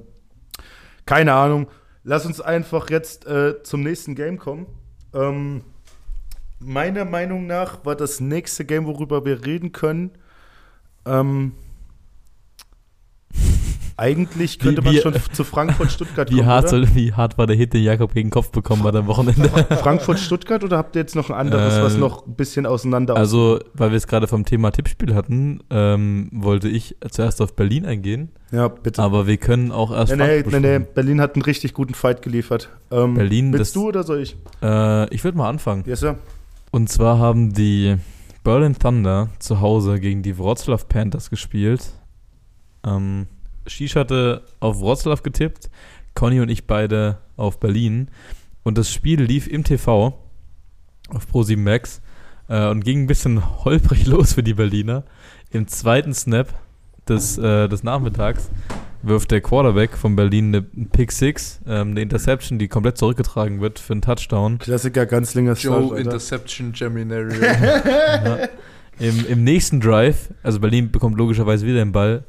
keine 1.05 1.33
Ahnung. 1.33 1.67
Lass 2.03 2.25
uns 2.25 2.41
einfach 2.41 2.89
jetzt 2.89 3.25
äh, 3.27 3.63
zum 3.63 3.81
nächsten 3.81 4.15
Game 4.15 4.37
kommen. 4.37 4.67
Ähm, 5.13 5.63
meiner 6.59 7.05
Meinung 7.05 7.47
nach 7.47 7.85
war 7.85 7.95
das 7.95 8.19
nächste 8.19 8.65
Game, 8.65 8.85
worüber 8.85 9.25
wir 9.25 9.45
reden 9.45 9.71
können, 9.71 10.11
ähm, 11.05 11.53
eigentlich 13.97 14.59
könnte 14.59 14.81
Wie- 14.81 14.85
man 14.85 14.95
wie- 14.95 14.99
schon 15.01 15.13
zu 15.33 15.43
Frankfurt-Stuttgart 15.43 16.29
Wie 16.31 16.37
kommen. 16.37 16.47
hart, 16.47 16.69
soll, 16.69 16.87
wie 16.95 17.13
hart 17.13 17.37
war 17.37 17.47
der 17.47 17.55
Hit, 17.55 17.73
den 17.73 17.83
Jakob 17.83 18.13
gegen 18.13 18.29
den 18.29 18.33
Kopf 18.33 18.51
bekommen 18.51 18.83
hat 18.83 18.95
am 18.95 19.07
Wochenende? 19.07 19.49
Frankfurt-Stuttgart 19.49 20.63
oder 20.63 20.77
habt 20.77 20.95
ihr 20.95 21.01
jetzt 21.01 21.15
noch 21.15 21.29
ein 21.29 21.35
anderes, 21.35 21.81
was 21.81 21.95
Äh, 21.95 21.99
noch 21.99 22.25
ein 22.25 22.35
bisschen 22.35 22.65
auseinander 22.65 23.15
Also, 23.15 23.59
weil 23.73 23.91
wir 23.91 23.97
es 23.97 24.07
gerade 24.07 24.27
vom 24.27 24.45
Thema 24.45 24.71
Tippspiel 24.71 25.13
hatten, 25.15 25.59
ähm, 25.69 26.29
wollte 26.33 26.69
ich 26.69 26.95
zuerst 27.11 27.41
auf 27.41 27.55
Berlin 27.55 27.85
eingehen, 27.85 28.29
Ja, 28.51 28.67
bitte. 28.67 29.01
aber 29.01 29.27
wir 29.27 29.37
können 29.37 29.71
auch 29.71 29.91
erst 29.91 30.11
nee, 30.15 30.17
nee, 30.17 30.41
Frankfurt 30.41 30.61
nee, 30.61 30.79
nee. 30.79 30.85
Berlin 30.93 31.21
hat 31.21 31.35
einen 31.35 31.43
richtig 31.43 31.73
guten 31.73 31.93
Fight 31.93 32.21
geliefert. 32.21 32.69
Ähm, 32.91 33.13
Berlin, 33.15 33.51
das- 33.51 33.59
Willst 33.59 33.75
du 33.75 33.87
oder 33.89 34.03
soll 34.03 34.19
ich? 34.21 34.35
Äh, 34.61 35.13
ich 35.13 35.23
würde 35.23 35.37
mal 35.37 35.49
anfangen. 35.49 35.83
Yes, 35.85 35.99
sir. 35.99 36.15
Und 36.71 36.89
zwar 36.89 37.19
haben 37.19 37.53
die 37.53 37.97
Berlin 38.43 38.75
Thunder 38.77 39.29
zu 39.39 39.61
Hause 39.61 39.99
gegen 39.99 40.23
die 40.23 40.37
Wroclaw 40.37 40.83
Panthers 40.89 41.29
gespielt. 41.29 41.93
Ähm, 42.85 43.27
Shish 43.67 43.95
hatte 43.95 44.43
auf 44.59 44.79
Wroclaw 44.79 45.21
getippt, 45.21 45.69
Conny 46.13 46.39
und 46.39 46.49
ich 46.49 46.67
beide 46.67 47.19
auf 47.37 47.59
Berlin. 47.59 48.09
Und 48.63 48.77
das 48.77 48.91
Spiel 48.91 49.21
lief 49.21 49.47
im 49.47 49.63
TV 49.63 50.17
auf 51.09 51.27
Pro7 51.31 51.57
Max 51.57 52.01
äh, 52.47 52.67
und 52.67 52.83
ging 52.83 53.03
ein 53.03 53.07
bisschen 53.07 53.63
holprig 53.65 54.05
los 54.07 54.33
für 54.33 54.43
die 54.43 54.53
Berliner. 54.53 55.03
Im 55.51 55.67
zweiten 55.67 56.13
Snap 56.13 56.53
des, 57.07 57.37
äh, 57.37 57.67
des 57.67 57.83
Nachmittags 57.83 58.49
wirft 59.01 59.31
der 59.31 59.41
Quarterback 59.41 59.97
von 59.97 60.15
Berlin 60.15 60.47
eine 60.47 60.61
Pick 60.61 61.11
Six, 61.11 61.59
ähm, 61.67 61.91
eine 61.91 62.01
Interception, 62.01 62.57
die 62.57 62.69
komplett 62.69 62.97
zurückgetragen 62.97 63.59
wird 63.59 63.79
für 63.79 63.93
einen 63.93 64.01
Touchdown. 64.01 64.59
Klassiker, 64.59 65.05
ganz 65.05 65.33
länger 65.33 65.55
Start, 65.55 65.81
Joe 65.81 65.91
Alter. 65.97 66.11
Interception 66.11 66.71
Geminario. 66.71 67.33
Ja. 67.43 68.37
Im, 68.99 69.25
Im 69.25 69.43
nächsten 69.43 69.81
Drive, 69.81 70.29
also 70.43 70.59
Berlin 70.59 70.91
bekommt 70.91 71.17
logischerweise 71.17 71.65
wieder 71.65 71.79
den 71.79 71.91
Ball, 71.91 72.23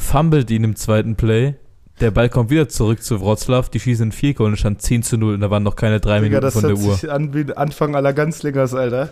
fummelt 0.00 0.50
ihn 0.50 0.64
im 0.64 0.76
zweiten 0.76 1.16
Play. 1.16 1.54
Der 2.00 2.10
Ball 2.10 2.28
kommt 2.30 2.50
wieder 2.50 2.68
zurück 2.68 3.02
zu 3.02 3.20
Wroclaw. 3.20 3.68
Die 3.70 3.78
schießen 3.80 4.06
in 4.06 4.12
vier 4.12 4.32
Goal 4.34 4.48
und 4.48 4.52
es 4.54 4.60
stand 4.60 4.80
10 4.80 5.02
zu 5.02 5.18
0 5.18 5.34
und 5.34 5.40
da 5.40 5.50
waren 5.50 5.62
noch 5.62 5.76
keine 5.76 6.00
drei 6.00 6.18
Digga, 6.20 6.40
Minuten 6.40 6.42
das 6.42 6.54
von 6.54 6.62
der 6.62 6.70
hört 6.70 6.80
Uhr. 6.80 6.94
sich 6.96 7.10
an 7.10 7.34
wie 7.34 7.52
Anfang 7.54 7.94
aller 7.94 8.12
Ganzlingers, 8.12 8.74
Alter. 8.74 9.10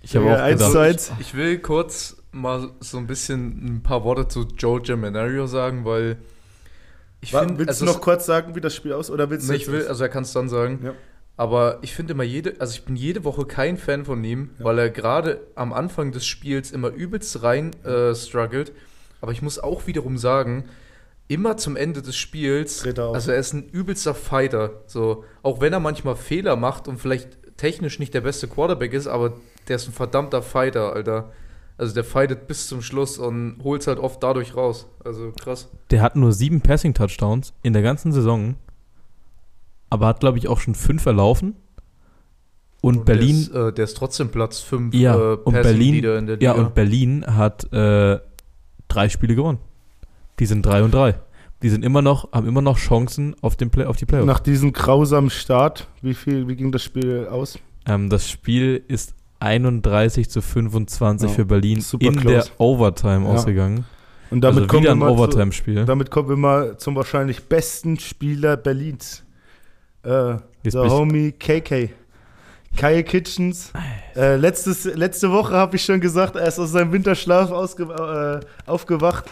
Ich 0.00 0.16
habe 0.16 0.26
Ja, 0.26 0.36
auch 0.36 0.40
eins 0.40 0.58
gedacht, 0.58 0.72
zu 0.72 0.78
eins. 0.78 1.12
Ich 1.18 1.34
will 1.34 1.58
kurz 1.58 2.16
mal 2.32 2.70
so 2.80 2.98
ein 2.98 3.06
bisschen 3.06 3.76
ein 3.76 3.82
paar 3.82 4.04
Worte 4.04 4.28
zu 4.28 4.46
Joe 4.56 4.80
Geminario 4.80 5.46
sagen, 5.46 5.84
weil 5.84 6.16
ich 7.20 7.32
finde, 7.32 7.58
willst 7.58 7.68
also 7.70 7.84
du 7.86 7.92
noch 7.92 8.00
kurz 8.00 8.24
sagen, 8.26 8.54
wie 8.54 8.60
das 8.60 8.74
Spiel 8.74 8.92
aus 8.92 9.10
oder 9.10 9.28
willst 9.28 9.48
du 9.48 9.52
Nee, 9.52 9.58
jetzt 9.58 9.66
ich 9.68 9.72
will, 9.72 9.86
also 9.86 10.04
er 10.04 10.08
kann 10.08 10.22
es 10.22 10.32
dann 10.32 10.48
sagen. 10.48 10.80
Ja. 10.84 10.92
Aber 11.36 11.78
ich 11.82 11.94
finde 11.94 12.14
immer 12.14 12.22
jede, 12.24 12.54
also 12.58 12.72
ich 12.74 12.84
bin 12.84 12.96
jede 12.96 13.24
Woche 13.24 13.44
kein 13.44 13.76
Fan 13.76 14.04
von 14.04 14.22
ihm, 14.24 14.50
Ja. 14.58 14.64
weil 14.64 14.78
er 14.78 14.90
gerade 14.90 15.40
am 15.56 15.72
Anfang 15.72 16.12
des 16.12 16.26
Spiels 16.26 16.70
immer 16.70 16.88
übelst 16.88 17.42
rein 17.42 17.72
äh, 17.84 18.14
struggelt. 18.14 18.72
Aber 19.20 19.32
ich 19.32 19.42
muss 19.42 19.58
auch 19.58 19.86
wiederum 19.86 20.18
sagen, 20.18 20.64
immer 21.28 21.56
zum 21.56 21.76
Ende 21.76 22.02
des 22.02 22.16
Spiels, 22.16 22.84
also 22.86 23.32
er 23.32 23.38
ist 23.38 23.52
ein 23.52 23.68
übelster 23.68 24.14
Fighter. 24.14 24.82
So, 24.86 25.24
auch 25.42 25.60
wenn 25.60 25.72
er 25.72 25.80
manchmal 25.80 26.16
Fehler 26.16 26.56
macht 26.56 26.88
und 26.88 26.98
vielleicht 26.98 27.36
technisch 27.56 27.98
nicht 27.98 28.14
der 28.14 28.22
beste 28.22 28.48
Quarterback 28.48 28.92
ist, 28.92 29.06
aber 29.06 29.34
der 29.68 29.76
ist 29.76 29.86
ein 29.88 29.92
verdammter 29.92 30.42
Fighter, 30.42 30.92
Alter. 30.94 31.32
Also 31.76 31.94
der 31.94 32.04
fightet 32.04 32.48
bis 32.48 32.66
zum 32.66 32.82
Schluss 32.82 33.18
und 33.18 33.58
holt 33.62 33.82
es 33.82 33.86
halt 33.86 33.98
oft 33.98 34.22
dadurch 34.22 34.56
raus. 34.56 34.86
Also 35.04 35.32
krass. 35.40 35.68
der 35.90 36.02
hat 36.02 36.16
nur 36.16 36.32
sieben 36.32 36.60
Passing-Touchdowns 36.60 37.52
in 37.62 37.72
der 37.72 37.82
ganzen 37.82 38.12
Saison, 38.12 38.56
aber 39.90 40.06
hat, 40.06 40.20
glaube 40.20 40.38
ich, 40.38 40.48
auch 40.48 40.60
schon 40.60 40.74
fünf 40.74 41.06
erlaufen. 41.06 41.54
Und, 42.80 43.04
Berlin, 43.04 43.48
Der 43.52 43.62
ist, 43.62 43.68
äh, 43.68 43.72
der 43.72 43.84
ist 43.84 43.96
trotzdem 43.96 44.30
Platz 44.30 44.60
5 44.60 44.94
Ja, 44.94 45.16
äh, 45.16 45.34
und 45.36 45.52
Berlin- 45.52 45.94
Leader 45.94 46.18
in 46.18 46.26
der 46.26 46.38
ja, 46.40 46.52
und 46.52 46.74
Berlin 46.74 47.24
hat 47.26 47.72
äh, 47.72 48.18
drei 48.88 49.08
Spiele 49.08 49.34
gewonnen. 49.34 49.58
Die 50.38 50.46
sind 50.46 50.64
drei 50.64 50.82
und 50.82 50.92
drei. 50.94 51.14
Die 51.62 51.68
sind 51.70 51.84
immer 51.84 52.02
noch, 52.02 52.30
haben 52.32 52.46
immer 52.46 52.62
noch 52.62 52.78
Chancen 52.78 53.34
auf, 53.40 53.56
den 53.56 53.70
Play, 53.70 53.84
auf 53.84 53.96
die 53.96 54.06
Playoffs. 54.06 54.26
Nach 54.26 54.38
diesem 54.40 54.72
grausamen 54.72 55.30
Start, 55.30 55.88
wie 56.02 56.14
viel, 56.14 56.46
wie 56.46 56.54
ging 56.56 56.70
das 56.70 56.84
Spiel 56.84 57.26
aus? 57.30 57.58
Ähm, 57.86 58.08
das 58.08 58.30
Spiel 58.30 58.82
ist 58.86 59.14
31 59.40 60.28
zu 60.30 60.40
25 60.40 61.28
Ja, 61.28 61.34
für 61.34 61.44
Berlin 61.44 61.84
in 61.98 62.16
close. 62.16 62.22
der 62.24 62.60
Overtime 62.60 63.24
Ja. 63.24 63.32
ausgegangen. 63.32 63.84
Und 64.30 64.42
damit, 64.42 64.56
also 64.62 64.66
kommen 64.68 64.84
wir 64.84 64.94
mal 64.94 65.08
zu, 65.08 65.14
Overtime-Spiel. 65.14 65.84
damit 65.86 66.10
kommen 66.10 66.28
wir 66.28 66.36
mal 66.36 66.76
zum 66.76 66.94
wahrscheinlich 66.96 67.44
besten 67.44 67.98
Spieler 67.98 68.56
Berlins. 68.56 69.24
Äh, 70.04 70.34
Jetzt 70.62 70.74
der 70.74 70.90
Homie 70.90 71.32
KK. 71.32 71.88
Kyle 72.76 73.02
Kitchens. 73.02 73.72
Äh, 74.16 74.36
letztes, 74.36 74.84
letzte 74.84 75.30
Woche 75.32 75.54
habe 75.54 75.76
ich 75.76 75.84
schon 75.84 76.00
gesagt, 76.00 76.36
er 76.36 76.46
ist 76.46 76.58
aus 76.58 76.70
seinem 76.70 76.92
Winterschlaf 76.92 77.50
ausge, 77.50 77.84
äh, 77.84 78.70
aufgewacht. 78.70 79.24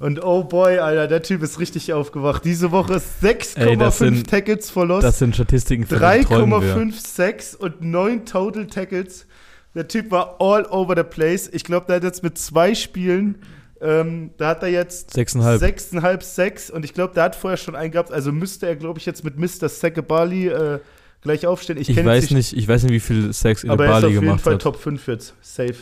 Und 0.00 0.22
oh 0.24 0.42
boy, 0.44 0.78
Alter, 0.78 1.06
der 1.06 1.22
Typ 1.22 1.42
ist 1.42 1.58
richtig 1.60 1.92
aufgewacht. 1.92 2.44
Diese 2.44 2.72
Woche 2.72 2.94
ist 2.94 3.22
Ey, 3.22 3.76
das 3.76 4.00
6,5 4.00 4.16
sind- 4.16 4.28
Tackles 4.30 4.70
for 4.70 4.86
Loss, 4.86 5.02
Das 5.02 5.18
sind 5.18 5.34
Statistiken 5.34 5.86
für 5.86 5.94
die 5.96 6.24
träumen 6.24 6.60
wir. 6.62 6.74
3,56 6.76 7.56
und 7.56 7.80
9 7.82 8.24
Total 8.26 8.66
Tackles. 8.66 9.26
Der 9.74 9.86
Typ 9.88 10.10
war 10.10 10.36
all 10.40 10.66
over 10.66 10.94
the 10.96 11.02
place. 11.04 11.48
Ich 11.52 11.64
glaube, 11.64 11.86
der 11.86 11.96
hat 11.96 12.04
jetzt 12.04 12.22
mit 12.22 12.38
zwei 12.38 12.74
Spielen, 12.74 13.42
ähm, 13.80 14.30
da 14.36 14.48
hat 14.48 14.62
er 14.62 14.68
jetzt 14.70 15.12
Sechseinhalb. 15.12 15.60
6,5, 15.60 16.22
6 16.22 16.70
und 16.70 16.84
ich 16.84 16.94
glaube, 16.94 17.14
der 17.14 17.24
hat 17.24 17.36
vorher 17.36 17.56
schon 17.56 17.74
einen 17.76 17.90
gehabt. 17.92 18.12
Also 18.12 18.30
müsste 18.32 18.66
er, 18.66 18.76
glaube 18.76 18.98
ich, 18.98 19.06
jetzt 19.06 19.24
mit 19.24 19.38
Mr. 19.38 19.68
Sekebali 19.68 20.48
äh, 20.48 20.78
gleich 21.24 21.46
aufstehen. 21.46 21.78
Ich, 21.78 21.88
Ich 21.88 22.04
weiß 22.04 22.30
nicht, 22.30 22.52
ich 22.56 22.68
weiß 22.68 22.84
nicht, 22.84 22.92
wie 22.92 23.00
viel 23.00 23.32
Sex 23.32 23.64
aber 23.64 23.84
er 23.86 23.90
ist 23.90 23.94
Bali 23.94 24.06
auf 24.06 24.12
jeden 24.12 24.24
gemacht 24.26 24.40
Fall 24.42 24.54
hat. 24.54 24.62
Top 24.62 24.76
5 24.76 25.06
jetzt. 25.08 25.34
Safe. 25.42 25.74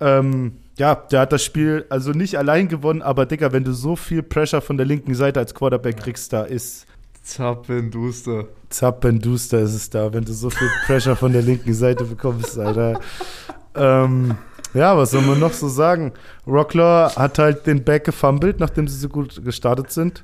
Ähm, 0.00 0.56
ja, 0.76 0.94
der 0.94 1.20
hat 1.20 1.32
das 1.32 1.42
Spiel 1.42 1.86
also 1.88 2.10
nicht 2.10 2.36
allein 2.36 2.68
gewonnen, 2.68 3.00
aber 3.00 3.24
Digga, 3.24 3.52
wenn 3.52 3.64
du 3.64 3.72
so 3.72 3.96
viel 3.96 4.22
Pressure 4.22 4.60
von 4.60 4.76
der 4.76 4.84
linken 4.84 5.14
Seite 5.14 5.40
als 5.40 5.54
Quarterback 5.54 5.96
kriegst, 5.96 6.32
da 6.34 6.42
ist 6.42 6.86
Zappenduster. 7.22 8.46
Zappenduster 8.68 9.60
ist 9.60 9.74
es 9.74 9.88
da, 9.90 10.12
wenn 10.12 10.24
du 10.24 10.32
so 10.32 10.50
viel 10.50 10.68
Pressure 10.86 11.16
von 11.16 11.32
der 11.32 11.42
linken 11.42 11.72
Seite 11.74 12.04
bekommst, 12.04 12.58
Alter. 12.58 13.00
ähm, 13.74 14.36
ja, 14.74 14.96
was 14.96 15.12
soll 15.12 15.22
man 15.22 15.40
noch 15.40 15.52
so 15.54 15.68
sagen? 15.68 16.12
Rockler 16.46 17.12
hat 17.16 17.38
halt 17.38 17.66
den 17.66 17.82
Back 17.82 18.04
gefummelt, 18.04 18.60
nachdem 18.60 18.86
sie 18.86 18.98
so 18.98 19.08
gut 19.08 19.42
gestartet 19.44 19.90
sind. 19.90 20.22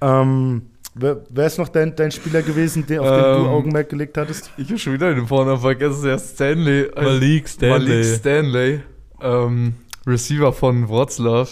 Ähm, 0.00 0.62
wer, 0.94 1.22
wer 1.28 1.46
ist 1.46 1.58
noch 1.58 1.68
dein, 1.68 1.94
dein 1.94 2.10
Spieler 2.10 2.42
gewesen, 2.42 2.86
den, 2.86 3.00
auf 3.00 3.08
den 3.08 3.18
du 3.18 3.46
Ähm, 3.46 3.46
Augenmerk 3.46 3.88
gelegt 3.88 4.16
hattest? 4.16 4.50
Ich 4.56 4.68
habe 4.68 4.78
schon 4.78 4.92
wieder 4.92 5.14
den 5.14 5.26
Vornamen 5.26 5.60
vergessen. 5.60 6.08
Ja, 6.08 6.18
Stanley. 6.18 6.90
Malik 6.94 7.48
Stanley. 7.48 7.88
Malik 7.88 8.04
Stanley. 8.04 8.80
Ähm, 9.20 9.74
Receiver 10.06 10.52
von 10.52 10.88
Wroclaw. 10.88 11.48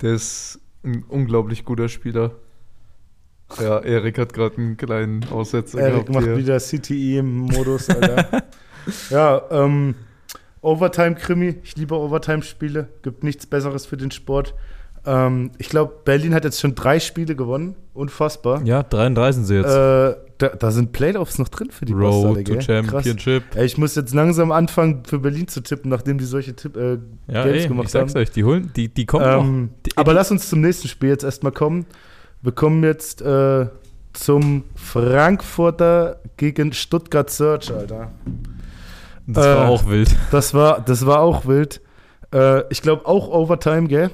Der 0.00 0.14
ist 0.14 0.60
ein 0.84 1.04
unglaublich 1.08 1.64
guter 1.64 1.88
Spieler. 1.88 2.32
Ja, 3.58 3.80
Erik 3.80 4.18
hat 4.18 4.32
gerade 4.32 4.56
einen 4.58 4.76
kleinen 4.76 5.24
Aussetzer 5.30 5.80
Erik 5.80 5.92
gehabt 5.92 6.08
macht 6.10 6.24
hier. 6.24 6.36
wieder 6.36 6.58
CTE 6.58 7.18
im 7.18 7.38
Modus, 7.40 7.90
Alter. 7.90 8.44
ja, 9.10 9.42
ähm, 9.50 9.94
Overtime-Krimi. 10.62 11.56
Ich 11.62 11.76
liebe 11.76 11.96
Overtime-Spiele. 11.96 12.88
Gibt 13.02 13.24
nichts 13.24 13.46
Besseres 13.46 13.86
für 13.86 13.96
den 13.96 14.10
Sport. 14.10 14.54
Ähm, 15.06 15.50
ich 15.58 15.68
glaube, 15.68 15.92
Berlin 16.04 16.34
hat 16.34 16.44
jetzt 16.44 16.60
schon 16.60 16.74
drei 16.74 17.00
Spiele 17.00 17.34
gewonnen. 17.34 17.74
Unfassbar. 17.94 18.62
Ja, 18.64 18.82
33 18.82 19.34
sind 19.36 19.44
sie 19.46 19.54
jetzt. 19.56 19.66
Äh, 19.74 20.16
da, 20.38 20.48
da 20.48 20.70
sind 20.70 20.92
Playoffs 20.92 21.38
noch 21.38 21.48
drin 21.48 21.70
für 21.70 21.84
die 21.84 21.92
Bastarde, 21.92 22.26
Road 22.28 22.44
to 22.46 22.52
gell? 22.52 22.62
Championship. 22.62 23.50
Krass. 23.50 23.58
Ey, 23.60 23.66
ich 23.66 23.76
muss 23.78 23.94
jetzt 23.94 24.14
langsam 24.14 24.52
anfangen, 24.52 25.02
für 25.06 25.18
Berlin 25.18 25.48
zu 25.48 25.60
tippen, 25.62 25.90
nachdem 25.90 26.16
die 26.18 26.24
solche 26.24 26.54
Tipp, 26.56 26.76
äh, 26.76 26.98
Ja, 27.26 27.44
Games 27.44 27.62
ey, 27.62 27.68
gemacht 27.68 27.86
ich 27.86 27.92
sag's 27.92 28.14
haben. 28.14 28.20
euch, 28.22 28.30
die 28.30 28.44
holen, 28.44 28.70
die, 28.74 28.88
die 28.88 29.04
kommen 29.06 29.24
noch. 29.30 29.44
Ähm, 29.44 29.70
Die- 29.86 29.96
aber 29.96 30.14
lass 30.14 30.30
uns 30.30 30.48
zum 30.48 30.60
nächsten 30.62 30.88
Spiel 30.88 31.10
jetzt 31.10 31.24
erstmal 31.24 31.52
kommen. 31.52 31.84
Wir 32.42 32.52
kommen 32.52 32.82
jetzt 32.84 33.20
äh, 33.20 33.66
zum 34.14 34.64
Frankfurter 34.74 36.20
gegen 36.36 36.72
Stuttgart 36.72 37.28
Search, 37.30 37.70
Alter. 37.72 38.10
Das 39.26 39.44
war 39.46 39.66
äh, 39.66 39.68
auch 39.68 39.86
wild. 39.88 40.16
Das 40.30 40.54
war, 40.54 40.80
das 40.80 41.04
war 41.06 41.20
auch 41.20 41.46
wild. 41.46 41.80
Äh, 42.34 42.62
ich 42.70 42.80
glaube 42.82 43.06
auch 43.06 43.28
Overtime, 43.28 43.88
gell? 43.88 44.10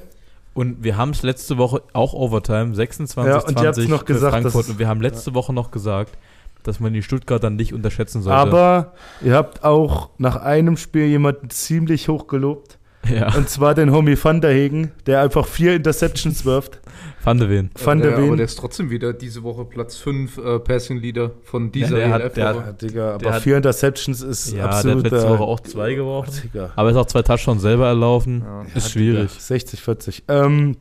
Und 0.57 0.83
wir 0.83 0.97
haben 0.97 1.11
es 1.11 1.21
letzte 1.21 1.59
Woche 1.59 1.83
auch 1.93 2.13
Overtime, 2.13 2.73
26, 2.73 3.31
Ja, 3.31 3.41
und 3.41 3.59
ihr 3.61 3.67
habt's 3.67 3.75
20 3.77 3.89
noch 3.89 4.05
gesagt, 4.05 4.33
Frankfurt. 4.33 4.69
Und 4.69 4.79
wir 4.79 4.87
haben 4.87 5.01
letzte 5.01 5.35
Woche 5.35 5.53
noch 5.53 5.69
gesagt, 5.69 6.17
dass 6.63 6.79
man 6.79 6.93
die 6.93 7.03
Stuttgarter 7.03 7.51
nicht 7.51 7.75
unterschätzen 7.75 8.23
sollte. 8.23 8.39
Aber 8.39 8.93
ihr 9.21 9.35
habt 9.35 9.63
auch 9.63 10.09
nach 10.17 10.35
einem 10.37 10.75
Spiel 10.75 11.05
jemanden 11.05 11.51
ziemlich 11.51 12.09
hoch 12.09 12.25
gelobt. 12.25 12.79
ja, 13.07 13.31
Und 13.35 13.47
zwar 13.49 13.75
den 13.75 13.91
Homie 13.91 14.17
Van 14.19 14.41
der 14.41 14.51
Hegen, 14.51 14.93
der 15.05 15.21
einfach 15.21 15.45
vier 15.45 15.75
Interceptions 15.75 16.43
wirft. 16.43 16.79
Van 17.27 17.37
de 17.39 17.49
Ven. 17.49 17.71
Van 17.83 17.99
der 17.99 18.11
ja, 18.11 18.17
aber 18.17 18.35
der 18.37 18.45
ist 18.45 18.57
trotzdem 18.57 18.89
wieder 18.89 19.11
diese 19.13 19.43
Woche 19.43 19.65
Platz 19.65 19.97
5 19.97 20.37
äh, 20.37 20.59
Passing 20.59 20.97
Leader 20.99 21.31
von 21.43 21.71
dieser 21.71 21.97
der 21.97 22.09
hat- 22.09 22.37
der 22.37 22.55
Woche. 22.55 22.63
Ja, 22.65 22.71
Digga, 22.71 23.09
aber 23.15 23.17
Der 23.19 23.33
hat- 23.33 23.41
vier 23.41 23.57
Interceptions 23.57 24.21
ist 24.21 24.51
Ja, 24.51 24.55
der 24.55 24.63
hat 24.63 24.73
absolut. 24.75 25.03
letzte 25.11 25.27
äh, 25.27 25.29
Woche 25.31 25.43
auch 25.43 25.59
zwei 25.59 25.93
geworfen. 25.93 26.33
Digga. 26.43 26.71
Aber 26.75 26.87
er 26.89 26.91
ist 26.91 26.97
auch 26.97 27.05
zwei 27.05 27.21
Touchdowns 27.23 27.61
selber 27.61 27.87
erlaufen. 27.87 28.43
Ja. 28.45 28.65
Ist 28.75 28.91
schwierig. 28.91 29.31
60, 29.31 29.81
40. 29.81 30.23
Ähm, 30.29 30.77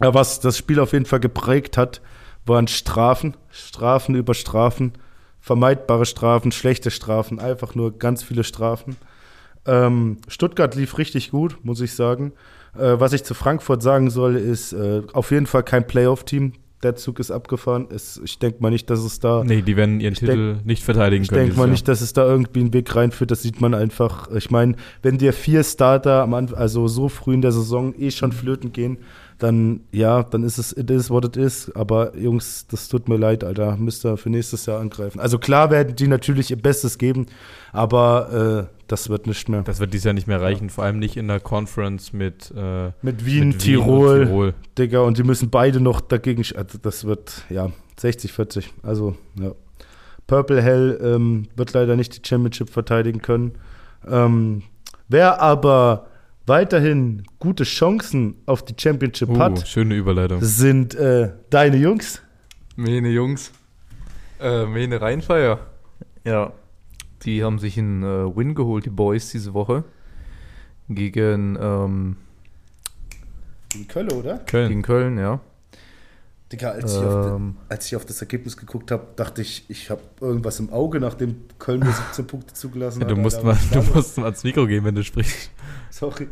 ja, 0.00 0.14
was 0.14 0.38
das 0.40 0.56
Spiel 0.56 0.78
auf 0.80 0.92
jeden 0.92 1.06
Fall 1.06 1.20
geprägt 1.20 1.76
hat, 1.76 2.00
waren 2.46 2.68
Strafen. 2.68 3.36
Strafen 3.50 4.14
über 4.14 4.34
Strafen. 4.34 4.92
Vermeidbare 5.40 6.06
Strafen, 6.06 6.52
schlechte 6.52 6.90
Strafen, 6.90 7.38
einfach 7.40 7.74
nur 7.74 7.98
ganz 7.98 8.22
viele 8.22 8.44
Strafen. 8.44 8.96
Ähm, 9.66 10.18
Stuttgart 10.28 10.74
lief 10.74 10.98
richtig 10.98 11.30
gut, 11.30 11.58
muss 11.64 11.80
ich 11.80 11.94
sagen. 11.94 12.32
Äh, 12.78 12.98
was 13.00 13.12
ich 13.12 13.24
zu 13.24 13.34
Frankfurt 13.34 13.82
sagen 13.82 14.10
soll, 14.10 14.36
ist 14.36 14.72
äh, 14.72 15.02
auf 15.12 15.30
jeden 15.30 15.46
Fall 15.46 15.62
kein 15.62 15.86
Playoff-Team. 15.86 16.52
Der 16.82 16.96
Zug 16.96 17.18
ist 17.18 17.30
abgefahren. 17.30 17.88
Es, 17.94 18.18
ich 18.24 18.38
denke 18.38 18.62
mal 18.62 18.70
nicht, 18.70 18.88
dass 18.88 19.00
es 19.00 19.20
da 19.20 19.44
Nee, 19.44 19.60
die 19.60 19.76
werden 19.76 20.00
ihren 20.00 20.14
Ich 20.14 20.20
Titel 20.20 20.56
nicht 20.64 20.82
verteidigen 20.82 21.24
ich 21.24 21.28
können. 21.28 21.40
denke 21.40 21.50
dieses 21.50 21.58
mal 21.58 21.64
Jahr. 21.66 21.72
nicht, 21.72 21.88
dass 21.88 22.00
es 22.00 22.14
da 22.14 22.24
irgendwie 22.24 22.60
einen 22.60 22.72
Weg 22.72 22.96
reinführt. 22.96 23.30
Das 23.30 23.42
sieht 23.42 23.60
man 23.60 23.74
einfach. 23.74 24.30
Ich 24.30 24.50
meine, 24.50 24.76
wenn 25.02 25.18
dir 25.18 25.34
vier 25.34 25.62
Starter 25.62 26.22
am 26.22 26.32
Anfang, 26.32 26.56
also 26.56 26.88
so 26.88 27.10
früh 27.10 27.34
in 27.34 27.42
der 27.42 27.52
Saison 27.52 27.94
eh 27.98 28.10
schon 28.10 28.32
flöten 28.32 28.72
gehen, 28.72 28.96
dann 29.40 29.80
ja, 29.90 30.22
dann 30.22 30.44
ist 30.44 30.58
es 30.58 30.76
it 30.76 30.90
is 30.90 31.10
what 31.10 31.24
it 31.24 31.36
is. 31.36 31.74
Aber 31.74 32.16
Jungs, 32.16 32.66
das 32.68 32.88
tut 32.88 33.08
mir 33.08 33.16
leid, 33.16 33.42
Alter. 33.42 33.76
Müsst 33.76 34.04
ihr 34.04 34.16
für 34.16 34.30
nächstes 34.30 34.66
Jahr 34.66 34.80
angreifen. 34.80 35.18
Also 35.18 35.38
klar 35.38 35.70
werden 35.70 35.96
die 35.96 36.06
natürlich 36.06 36.50
ihr 36.50 36.60
Bestes 36.60 36.98
geben, 36.98 37.26
aber 37.72 38.68
äh, 38.70 38.74
das 38.86 39.08
wird 39.08 39.26
nicht 39.26 39.48
mehr. 39.48 39.62
Das 39.62 39.80
wird 39.80 39.94
dieses 39.94 40.04
Jahr 40.04 40.14
nicht 40.14 40.26
mehr 40.26 40.40
reichen, 40.40 40.68
vor 40.68 40.84
allem 40.84 40.98
nicht 40.98 41.16
in 41.16 41.28
der 41.28 41.40
Conference 41.40 42.12
mit, 42.12 42.52
äh, 42.56 42.90
Mit 43.02 43.24
Wien, 43.24 43.48
mit 43.48 43.60
Tirol, 43.60 44.20
und 44.20 44.26
Tirol. 44.26 44.54
Digga, 44.78 45.00
und 45.00 45.16
die 45.16 45.22
müssen 45.22 45.50
beide 45.50 45.80
noch 45.80 46.00
dagegen. 46.00 46.44
Also 46.56 46.78
das 46.80 47.04
wird, 47.04 47.44
ja, 47.48 47.70
60, 47.98 48.32
40. 48.32 48.72
Also, 48.82 49.16
ja. 49.40 49.52
Purple 50.26 50.62
Hell 50.62 51.00
ähm, 51.02 51.48
wird 51.56 51.72
leider 51.72 51.96
nicht 51.96 52.16
die 52.16 52.28
Championship 52.28 52.70
verteidigen 52.70 53.20
können. 53.20 53.52
Ähm, 54.08 54.62
wer 55.08 55.40
aber 55.40 56.06
weiterhin 56.50 57.22
gute 57.38 57.64
Chancen 57.64 58.34
auf 58.44 58.62
die 58.64 58.74
Championship 58.78 59.30
Uh, 59.30 59.38
hat, 59.38 59.66
schöne 59.66 59.94
Überleitung. 59.94 60.40
sind 60.42 60.94
äh, 60.94 61.32
deine 61.48 61.76
Jungs. 61.78 62.20
Mene 62.76 63.08
Jungs. 63.08 63.52
Äh, 64.40 64.66
Mene 64.66 65.00
Rheinfeier. 65.00 65.60
Ja. 66.24 66.52
Die 67.22 67.42
haben 67.44 67.58
sich 67.58 67.78
einen 67.78 68.02
äh, 68.02 68.36
Win 68.36 68.54
geholt, 68.54 68.84
die 68.86 68.90
Boys, 68.90 69.30
diese 69.30 69.54
Woche. 69.54 69.84
Gegen, 70.88 71.56
ähm, 71.60 72.16
In 73.74 73.86
Köln, 73.88 74.10
oder? 74.12 74.38
Köln. 74.38 74.68
gegen 74.68 74.82
Köln, 74.82 75.18
ja. 75.18 75.40
Digga, 76.52 76.70
als, 76.70 76.94
ich 76.96 76.98
auf, 77.02 77.26
Ähm, 77.36 77.56
als 77.68 77.86
ich 77.86 77.94
auf 77.96 78.04
das 78.04 78.20
Ergebnis 78.20 78.56
geguckt 78.56 78.90
habe, 78.90 79.06
dachte 79.14 79.40
ich, 79.40 79.64
ich 79.68 79.88
habe 79.90 80.00
irgendwas 80.20 80.58
im 80.58 80.72
Auge, 80.72 80.98
nachdem 80.98 81.36
Köln 81.58 81.80
mir 81.80 81.92
17 81.92 82.26
Punkte 82.26 82.54
zugelassen 82.54 83.00
Ja, 83.00 83.04
hat. 83.06 83.12
du 83.12 83.16
musst 83.16 83.36
Alter. 83.36 83.46
mal, 83.48 83.58
du 83.72 83.82
musst 83.94 84.18
mal 84.18 84.24
ans 84.24 84.42
Mikro 84.42 84.66
gehen, 84.66 84.84
wenn 84.84 84.94
du 84.94 85.04
sprichst. 85.04 85.50
Sorry. 85.90 86.26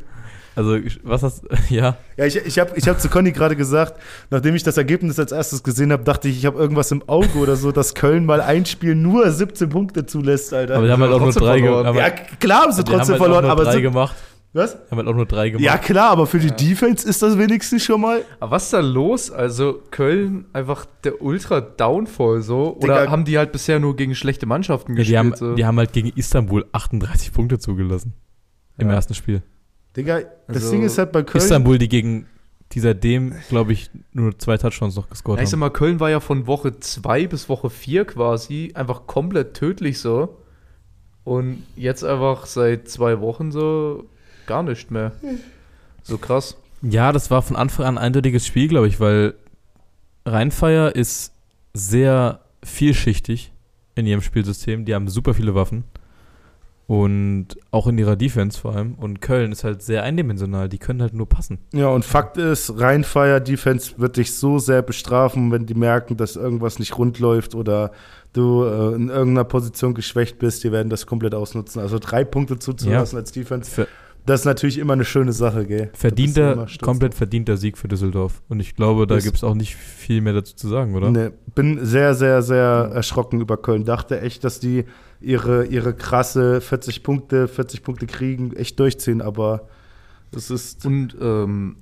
Also, 0.56 0.76
was 1.04 1.22
hast 1.22 1.42
ja, 1.70 1.96
Ja, 2.16 2.24
ich, 2.26 2.34
ich 2.34 2.58
habe 2.58 2.72
ich 2.74 2.88
hab 2.88 3.00
zu 3.00 3.08
Conny 3.08 3.30
gerade 3.30 3.54
gesagt, 3.54 4.00
nachdem 4.30 4.56
ich 4.56 4.64
das 4.64 4.76
Ergebnis 4.76 5.16
als 5.20 5.30
erstes 5.30 5.62
gesehen 5.62 5.92
habe, 5.92 6.02
dachte 6.02 6.26
ich, 6.26 6.36
ich 6.36 6.46
habe 6.46 6.58
irgendwas 6.58 6.90
im 6.90 7.08
Auge 7.08 7.38
oder 7.38 7.54
so, 7.54 7.70
dass 7.70 7.94
Köln 7.94 8.26
mal 8.26 8.40
ein 8.40 8.66
Spiel 8.66 8.96
nur 8.96 9.30
17 9.30 9.68
Punkte 9.68 10.04
zulässt, 10.04 10.52
Alter. 10.52 10.74
aber 10.78 10.86
die 10.86 10.92
haben 10.92 11.00
halt 11.02 11.12
auch 11.12 11.18
nur 11.20 11.26
trotzdem 11.28 11.44
drei, 11.44 11.58
verloren. 11.60 11.94
ja, 11.94 12.10
klar 12.10 12.62
haben 12.62 12.72
sie 12.72 12.82
die 12.82 12.90
haben 12.90 12.98
trotzdem 12.98 13.12
halt 13.12 13.20
auch 13.20 13.24
verloren, 13.24 13.42
nur 13.44 13.52
aber 13.52 13.64
drei 13.64 13.80
gemacht. 13.80 14.16
Was? 14.54 14.76
Haben 14.90 14.98
halt 14.98 15.08
auch 15.08 15.14
nur 15.14 15.26
drei 15.26 15.50
gemacht. 15.50 15.64
Ja, 15.64 15.76
klar, 15.78 16.10
aber 16.10 16.26
für 16.26 16.38
die 16.38 16.50
Defense 16.50 17.06
ist 17.08 17.22
das 17.22 17.36
wenigstens 17.38 17.84
schon 17.84 18.00
mal. 18.00 18.24
aber 18.40 18.52
was 18.52 18.64
ist 18.64 18.72
da 18.72 18.80
los? 18.80 19.30
Also, 19.30 19.82
Köln 19.90 20.46
einfach 20.52 20.86
der 21.04 21.20
Ultra-Downfall 21.22 22.42
so? 22.42 22.76
Oder 22.76 23.00
Digga. 23.00 23.10
haben 23.10 23.24
die 23.24 23.36
halt 23.38 23.52
bisher 23.52 23.78
nur 23.78 23.94
gegen 23.96 24.14
schlechte 24.14 24.46
Mannschaften 24.46 24.92
Ja, 24.92 24.96
gespielt? 24.98 25.12
die, 25.14 25.18
haben, 25.18 25.36
so? 25.36 25.54
die 25.54 25.64
haben 25.66 25.78
halt 25.78 25.92
gegen 25.92 26.08
Istanbul 26.16 26.64
38 26.72 27.32
Punkte 27.32 27.58
zugelassen. 27.58 28.14
Im 28.78 28.88
Ja. 28.88 28.94
ersten 28.94 29.14
Spiel. 29.14 29.42
Digga, 29.96 30.20
das 30.46 30.56
Also, 30.56 30.70
Ding 30.70 30.82
ist 30.82 30.96
halt 30.98 31.12
bei 31.12 31.22
Köln. 31.22 31.42
Istanbul, 31.42 31.78
die 31.78 31.88
gegen, 31.88 32.26
die 32.72 32.80
seitdem, 32.80 33.34
glaube 33.48 33.72
ich, 33.72 33.90
nur 34.12 34.38
zwei 34.38 34.56
Touchdowns 34.56 34.96
noch 34.96 35.08
gescored 35.10 35.38
Ja, 35.38 35.42
ich 35.42 35.48
sag 35.50 35.54
haben. 35.54 35.60
mal, 35.60 35.70
Köln 35.70 36.00
war 36.00 36.10
ja 36.10 36.20
von 36.20 36.46
Woche 36.46 36.78
2 36.78 37.26
bis 37.26 37.48
Woche 37.48 37.70
4 37.70 38.04
quasi 38.06 38.72
einfach 38.74 39.06
komplett 39.06 39.54
tödlich 39.54 39.98
so. 39.98 40.38
Und 41.24 41.64
jetzt 41.76 42.04
einfach 42.04 42.46
seit 42.46 42.88
zwei 42.88 43.20
Wochen 43.20 43.50
so 43.52 44.04
gar 44.48 44.64
nicht 44.64 44.90
mehr. 44.90 45.12
So 46.02 46.18
krass. 46.18 46.56
Ja, 46.82 47.12
das 47.12 47.30
war 47.30 47.42
von 47.42 47.54
Anfang 47.54 47.86
an 47.86 47.98
ein 47.98 48.04
eindeutiges 48.04 48.46
Spiel, 48.46 48.66
glaube 48.66 48.88
ich, 48.88 48.98
weil 48.98 49.34
Rheinfeier 50.26 50.94
ist 50.94 51.32
sehr 51.74 52.40
vielschichtig 52.64 53.52
in 53.94 54.06
ihrem 54.06 54.22
Spielsystem. 54.22 54.84
Die 54.84 54.94
haben 54.94 55.08
super 55.08 55.34
viele 55.34 55.54
Waffen. 55.54 55.84
Und 56.86 57.48
auch 57.70 57.86
in 57.86 57.98
ihrer 57.98 58.16
Defense 58.16 58.58
vor 58.58 58.74
allem. 58.74 58.94
Und 58.94 59.20
Köln 59.20 59.52
ist 59.52 59.62
halt 59.62 59.82
sehr 59.82 60.04
eindimensional. 60.04 60.70
Die 60.70 60.78
können 60.78 61.02
halt 61.02 61.12
nur 61.12 61.28
passen. 61.28 61.58
Ja, 61.74 61.88
und 61.88 62.02
Fakt 62.02 62.38
ist, 62.38 62.80
Rheinfire 62.80 63.42
Defense 63.42 63.92
wird 63.98 64.16
dich 64.16 64.34
so 64.34 64.58
sehr 64.58 64.80
bestrafen, 64.80 65.52
wenn 65.52 65.66
die 65.66 65.74
merken, 65.74 66.16
dass 66.16 66.34
irgendwas 66.34 66.78
nicht 66.78 66.96
rund 66.96 67.18
läuft 67.18 67.54
oder 67.54 67.92
du 68.32 68.64
äh, 68.64 68.94
in 68.94 69.10
irgendeiner 69.10 69.44
Position 69.44 69.92
geschwächt 69.92 70.38
bist. 70.38 70.64
Die 70.64 70.72
werden 70.72 70.88
das 70.88 71.04
komplett 71.04 71.34
ausnutzen. 71.34 71.82
Also 71.82 71.98
drei 71.98 72.24
Punkte 72.24 72.58
zuzulassen 72.58 73.18
als 73.18 73.32
Defense, 73.32 73.70
Ver 73.70 73.86
das 74.28 74.40
ist 74.40 74.44
natürlich 74.44 74.78
immer 74.78 74.92
eine 74.92 75.04
schöne 75.04 75.32
Sache, 75.32 75.64
gell? 75.66 75.90
Verdienter, 75.94 76.66
komplett 76.82 77.14
verdienter 77.14 77.56
Sieg 77.56 77.78
für 77.78 77.88
Düsseldorf. 77.88 78.42
Und 78.48 78.60
ich 78.60 78.76
glaube, 78.76 79.06
da 79.06 79.18
gibt 79.18 79.36
es 79.36 79.44
auch 79.44 79.54
nicht 79.54 79.74
viel 79.74 80.20
mehr 80.20 80.34
dazu 80.34 80.54
zu 80.54 80.68
sagen, 80.68 80.94
oder? 80.94 81.10
Nee, 81.10 81.30
bin 81.54 81.84
sehr, 81.84 82.14
sehr, 82.14 82.42
sehr 82.42 82.90
erschrocken 82.92 83.40
über 83.40 83.56
Köln. 83.56 83.84
Dachte 83.84 84.20
echt, 84.20 84.44
dass 84.44 84.60
die 84.60 84.84
ihre, 85.20 85.64
ihre 85.64 85.94
krasse 85.94 86.60
40 86.60 87.02
Punkte, 87.02 87.48
40 87.48 87.82
Punkte 87.82 88.06
kriegen, 88.06 88.54
echt 88.54 88.78
durchziehen, 88.78 89.22
aber 89.22 89.68
es 90.36 90.50
ist. 90.50 90.84
Und 90.84 91.16
ähm, 91.20 91.76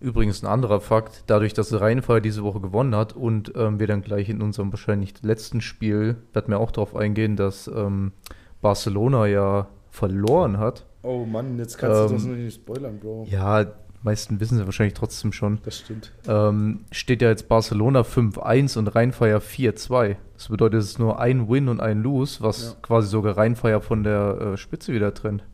übrigens 0.00 0.42
ein 0.42 0.48
anderer 0.48 0.80
Fakt, 0.80 1.22
dadurch, 1.28 1.54
dass 1.54 1.72
Rheinfall 1.72 2.20
diese 2.20 2.42
Woche 2.42 2.60
gewonnen 2.60 2.96
hat 2.96 3.14
und 3.14 3.52
ähm, 3.54 3.78
wir 3.78 3.86
dann 3.86 4.02
gleich 4.02 4.28
in 4.28 4.42
unserem 4.42 4.72
wahrscheinlich 4.72 5.14
letzten 5.22 5.60
Spiel, 5.60 6.16
werden 6.32 6.48
wir 6.48 6.58
auch 6.58 6.72
darauf 6.72 6.96
eingehen, 6.96 7.36
dass 7.36 7.68
ähm, 7.68 8.12
Barcelona 8.60 9.26
ja 9.26 9.68
verloren 9.90 10.58
hat. 10.58 10.86
Oh 11.04 11.24
Mann, 11.24 11.58
jetzt 11.58 11.78
kannst 11.78 11.96
du 11.96 12.04
Ähm, 12.06 12.12
das 12.14 12.24
nicht 12.24 12.54
spoilern, 12.54 12.98
Bro. 12.98 13.26
Ja, 13.30 13.66
meisten 14.02 14.40
wissen 14.40 14.58
sie 14.58 14.64
wahrscheinlich 14.64 14.94
trotzdem 14.94 15.32
schon. 15.32 15.58
Das 15.64 15.78
stimmt. 15.78 16.12
Ähm, 16.26 16.80
steht 16.90 17.22
ja 17.22 17.28
jetzt 17.28 17.48
Barcelona 17.48 18.00
5-1 18.02 18.78
und 18.78 18.88
Rheinfire 18.88 19.38
4-2. 19.38 20.16
Das 20.34 20.48
bedeutet, 20.48 20.80
es 20.80 20.86
ist 20.90 20.98
nur 20.98 21.20
ein 21.20 21.48
Win 21.48 21.68
und 21.68 21.80
ein 21.80 22.02
Lose, 22.02 22.42
was 22.42 22.72
Ja. 22.72 22.76
quasi 22.82 23.08
sogar 23.08 23.36
Rheinfire 23.36 23.80
von 23.80 24.02
der 24.02 24.52
äh, 24.52 24.56
Spitze 24.56 24.92
wieder 24.92 25.14
trennt. 25.14 25.44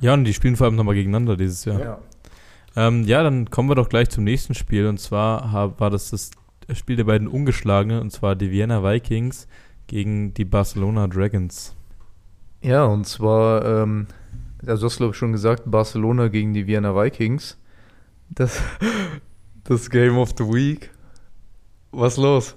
Ja, 0.00 0.14
und 0.14 0.24
die 0.24 0.34
spielen 0.34 0.56
vor 0.56 0.66
allem 0.66 0.76
nochmal 0.76 0.94
gegeneinander 0.94 1.36
dieses 1.36 1.64
Jahr. 1.64 1.80
Ja. 1.80 1.98
Ähm, 2.74 3.04
ja, 3.04 3.22
dann 3.22 3.50
kommen 3.50 3.68
wir 3.68 3.74
doch 3.74 3.88
gleich 3.88 4.10
zum 4.10 4.24
nächsten 4.24 4.54
Spiel. 4.54 4.86
Und 4.86 4.98
zwar 4.98 5.52
hab, 5.52 5.78
war 5.80 5.90
das 5.90 6.10
das 6.10 6.30
Spiel 6.74 6.96
der 6.96 7.04
beiden 7.04 7.28
Ungeschlagenen, 7.28 8.00
und 8.00 8.10
zwar 8.10 8.34
die 8.36 8.50
Vienna 8.50 8.82
Vikings 8.82 9.46
gegen 9.88 10.32
die 10.34 10.44
Barcelona 10.44 11.06
Dragons. 11.08 11.74
Ja, 12.62 12.84
und 12.84 13.06
zwar, 13.06 13.64
ähm, 13.82 14.06
also 14.66 14.82
du 14.82 14.86
hast 14.86 14.96
glaube 14.98 15.12
ich 15.12 15.16
schon 15.18 15.32
gesagt, 15.32 15.62
Barcelona 15.66 16.28
gegen 16.28 16.54
die 16.54 16.66
Vienna 16.66 16.94
Vikings. 16.94 17.58
Das, 18.28 18.62
das 19.64 19.90
Game 19.90 20.16
of 20.16 20.34
the 20.38 20.44
Week. 20.44 20.90
Was 21.90 22.16
los? 22.16 22.56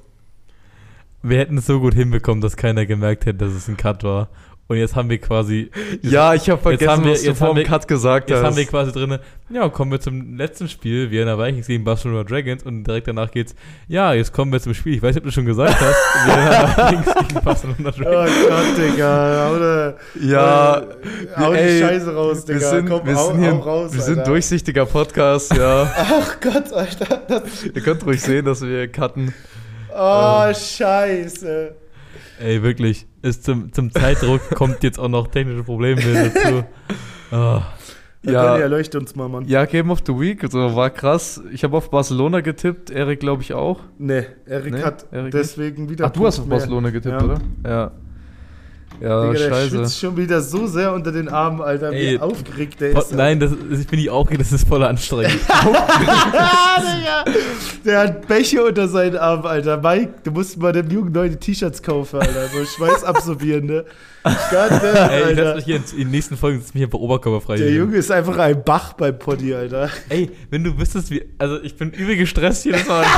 Wir 1.22 1.40
hätten 1.40 1.58
es 1.58 1.66
so 1.66 1.80
gut 1.80 1.94
hinbekommen, 1.94 2.42
dass 2.42 2.56
keiner 2.56 2.86
gemerkt 2.86 3.26
hätte, 3.26 3.40
dass 3.40 3.54
es 3.54 3.68
ein 3.68 3.78
Cut 3.78 4.04
war. 4.04 4.30
Und 4.68 4.78
jetzt 4.78 4.96
haben 4.96 5.12
wir 5.12 5.20
quasi, 5.20 5.70
Ja, 6.02 6.34
ich 6.34 6.50
habe 6.50 6.72
jetzt 6.72 6.80
vergessen, 6.82 6.90
haben 6.90 7.04
wir- 7.06 7.12
was 7.12 7.22
du 7.22 7.28
jetzt 7.28 7.38
vor 7.38 7.54
dem 7.54 7.64
Cut 7.68 7.88
gesagt 7.88 8.32
jetzt 8.32 8.40
hast. 8.40 8.46
haben 8.46 8.56
wir 8.58 8.66
quasi 8.66 8.92
drin, 8.92 9.20
ja, 9.52 9.70
kommen 9.70 9.92
wir 9.92 10.00
zum 10.00 10.38
letzten 10.38 10.68
Spiel, 10.68 11.12
Vienna 11.12 11.38
Vikings 11.38 11.68
gegen 11.68 11.84
Barcelona 11.84 12.24
Dragons. 12.24 12.64
Und 12.64 12.84
direkt 12.84 13.08
danach 13.08 13.30
geht's, 13.30 13.54
ja, 13.88 14.14
jetzt 14.14 14.34
kommen 14.34 14.52
wir 14.52 14.60
zum 14.60 14.74
Spiel. 14.74 14.96
Ich 14.96 15.04
weiß 15.04 15.14
nicht, 15.14 15.20
ob 15.24 15.26
du 15.26 15.32
schon 15.32 15.46
gesagt 15.46 15.76
hast, 15.80 15.96
Vienna 16.26 16.90
Vikings 16.92 17.28
gegen 17.28 17.44
Barcelona 17.46 17.78
Oh 17.90 17.92
Dragons. 18.02 18.32
Gott, 18.50 18.78
Digga. 18.92 19.52
Oder, 19.56 19.98
ja, 20.20 20.82
hau 21.38 21.54
die 21.54 21.80
Scheiße 21.80 22.16
raus, 22.16 22.46
Digga. 22.46 22.60
wir 22.60 22.68
sind, 22.68 22.90
Komm, 22.90 23.06
wir 23.06 23.16
hau, 23.16 23.28
sind, 23.28 23.40
hier, 23.42 23.52
raus, 23.54 23.94
wir 23.94 24.02
sind 24.02 24.18
Alter. 24.18 24.32
durchsichtiger 24.32 24.86
Podcast, 24.88 25.56
ja. 25.56 25.94
Ach 25.96 26.40
Gott, 26.42 26.74
Alter. 26.74 27.44
Ihr 27.72 27.82
könnt 27.84 28.04
ruhig 28.04 28.20
sehen, 28.20 28.46
dass 28.46 28.64
wir 28.64 28.88
cutten. 28.92 29.32
oh, 29.96 30.52
Scheiße. 30.52 31.76
Ey, 32.40 32.62
wirklich, 32.64 33.08
ist 33.22 33.44
zum, 33.46 33.72
zum 33.72 33.92
Zeitdruck 33.92 34.42
kommt 34.56 34.84
jetzt 34.84 35.00
auch 35.00 35.08
noch 35.08 35.28
technische 35.28 35.64
Probleme 35.64 36.02
dazu. 36.02 36.64
Oh. 37.32 37.62
Ja. 38.24 38.58
Erleuchte 38.58 39.00
uns 39.00 39.16
mal, 39.16 39.30
Mann. 39.30 39.46
Ja, 39.48 39.66
Game 39.66 39.92
of 39.92 40.00
the 40.06 40.14
Week, 40.20 40.44
also 40.44 40.76
war 40.76 40.90
krass. 40.90 41.42
Ich 41.52 41.64
habe 41.64 41.78
auf 41.78 41.92
Barcelona 41.92 42.42
getippt, 42.42 42.90
Erik 42.90 43.20
glaube 43.20 43.44
ich 43.44 43.54
auch. 43.54 43.82
Nee, 44.00 44.26
Erik 44.48 44.74
Nee, 44.74 44.82
hat 44.82 45.06
Erik 45.12 45.32
deswegen 45.32 45.90
wieder. 45.90 46.08
Ach, 46.08 46.12
du 46.12 46.26
hast 46.26 46.40
auf. 46.40 46.48
Barcelona 46.50 46.90
getippt, 46.90 47.22
Ja. 47.22 47.24
oder? 47.26 47.42
Ja. 47.64 47.92
Ja, 49.02 49.22
Digga, 49.28 49.34
der 49.40 49.50
scheiße. 49.50 49.70
schwitzt 49.70 50.00
schon 50.00 50.18
wieder 50.18 50.42
so 50.42 50.68
sehr 50.68 50.94
unter 50.94 51.12
den 51.12 51.28
Armen, 51.30 51.62
Alter. 51.62 51.92
Wie 51.92 51.96
Ey, 51.96 52.18
aufgeregt 52.20 52.80
der 52.82 52.98
ist. 52.98 53.14
Nein, 53.14 53.40
das, 53.40 53.52
ich 53.52 53.88
bin 53.88 54.00
nicht 54.00 54.10
aufgeregt, 54.10 54.42
das 54.42 54.52
ist 54.52 54.68
voll 54.68 54.84
anstrengend. 54.84 55.40
Digga. 55.48 57.26
Der 57.86 58.00
hat 58.00 58.28
Bäche 58.28 58.64
unter 58.64 58.88
seinen 58.88 59.18
Armen, 59.18 59.46
Alter. 59.46 59.78
Mike, 59.78 60.14
du 60.24 60.32
musst 60.32 60.58
mal 60.58 60.72
dem 60.72 60.90
Jungen 60.90 61.12
neue 61.12 61.38
T-Shirts 61.38 61.82
kaufen, 61.84 62.20
Alter. 62.22 62.48
So 62.48 62.66
schweißabsorbierende. 62.66 63.86
Goddamn, 64.24 65.10
Ey, 65.12 65.32
ich 65.32 65.38
lass 65.38 65.46
Alter. 65.46 65.56
mich 65.56 65.66
hier 65.66 65.76
in, 65.76 65.84
in 65.92 65.98
den 66.00 66.12
nächsten 66.12 66.38
Folgen 66.38 66.60
sitzt 66.60 66.74
mich 66.74 66.84
einfach 66.84 66.98
oberkörperfrei. 66.98 67.58
Der 67.58 67.68
hier. 67.68 67.78
Junge 67.78 67.98
ist 67.98 68.12
einfach 68.12 68.38
ein 68.38 68.64
Bach 68.64 68.94
beim 68.94 69.20
Poddy, 69.20 69.54
Alter. 69.54 69.90
Ey, 70.10 70.32
wenn 70.50 70.64
du 70.64 70.78
wüsstest, 70.80 71.12
wie. 71.12 71.24
Also, 71.38 71.62
ich 71.62 71.76
bin 71.78 71.92
übel 71.92 72.16
gestresst 72.16 72.66
jedes 72.66 72.88
Mal. 72.88 73.06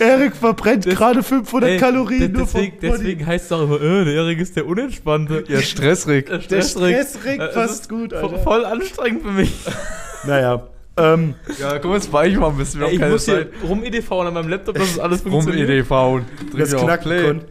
Erik 0.00 0.34
verbrennt 0.36 0.86
Das- 0.86 0.94
gerade 0.94 1.22
500 1.22 1.70
Ey, 1.70 1.76
Kalorien 1.78 2.32
nur 2.32 2.46
vom 2.46 2.60
deswegen, 2.60 2.78
deswegen 2.80 3.26
heißt 3.26 3.46
es 3.46 3.52
auch 3.52 3.62
immer, 3.62 3.76
äh, 3.80 4.04
der 4.04 4.14
Erik 4.14 4.38
ist 4.40 4.56
der 4.56 4.66
Unentspannte. 4.66 5.44
Ja, 5.48 5.60
stressrig. 5.60 6.26
Der 6.26 6.38
Der 6.38 6.42
Stressrig. 6.62 6.96
Stress 6.96 7.24
regt 7.24 7.42
es 7.42 7.54
fast 7.54 7.80
ist 7.82 7.88
gut, 7.88 8.12
Alter. 8.14 8.38
Voll 8.40 8.64
anstrengend 8.64 9.22
für 9.22 9.32
mich. 9.32 9.52
Naja, 10.26 10.68
ähm, 10.98 11.34
Ja, 11.58 11.78
komm, 11.78 11.94
jetzt 11.94 12.12
weich 12.12 12.36
mal 12.36 12.48
ein 12.50 12.56
bisschen. 12.58 12.80
Wir 12.80 12.88
Ey, 12.88 12.90
haben 12.90 12.94
ich 12.96 13.00
keine 13.00 13.12
muss 13.12 13.24
hier 13.24 13.34
Zeit. 13.50 13.68
rum 13.68 13.82
EDV 13.84 14.12
an 14.20 14.34
meinem 14.34 14.48
Laptop, 14.50 14.74
dass 14.74 14.90
es 14.90 14.98
alles 14.98 15.24
Rum 15.24 15.32
funktioniert. 15.32 15.70
EDV 15.70 15.90
und 16.14 16.24
lass 16.52 16.76
knacken. 16.76 17.44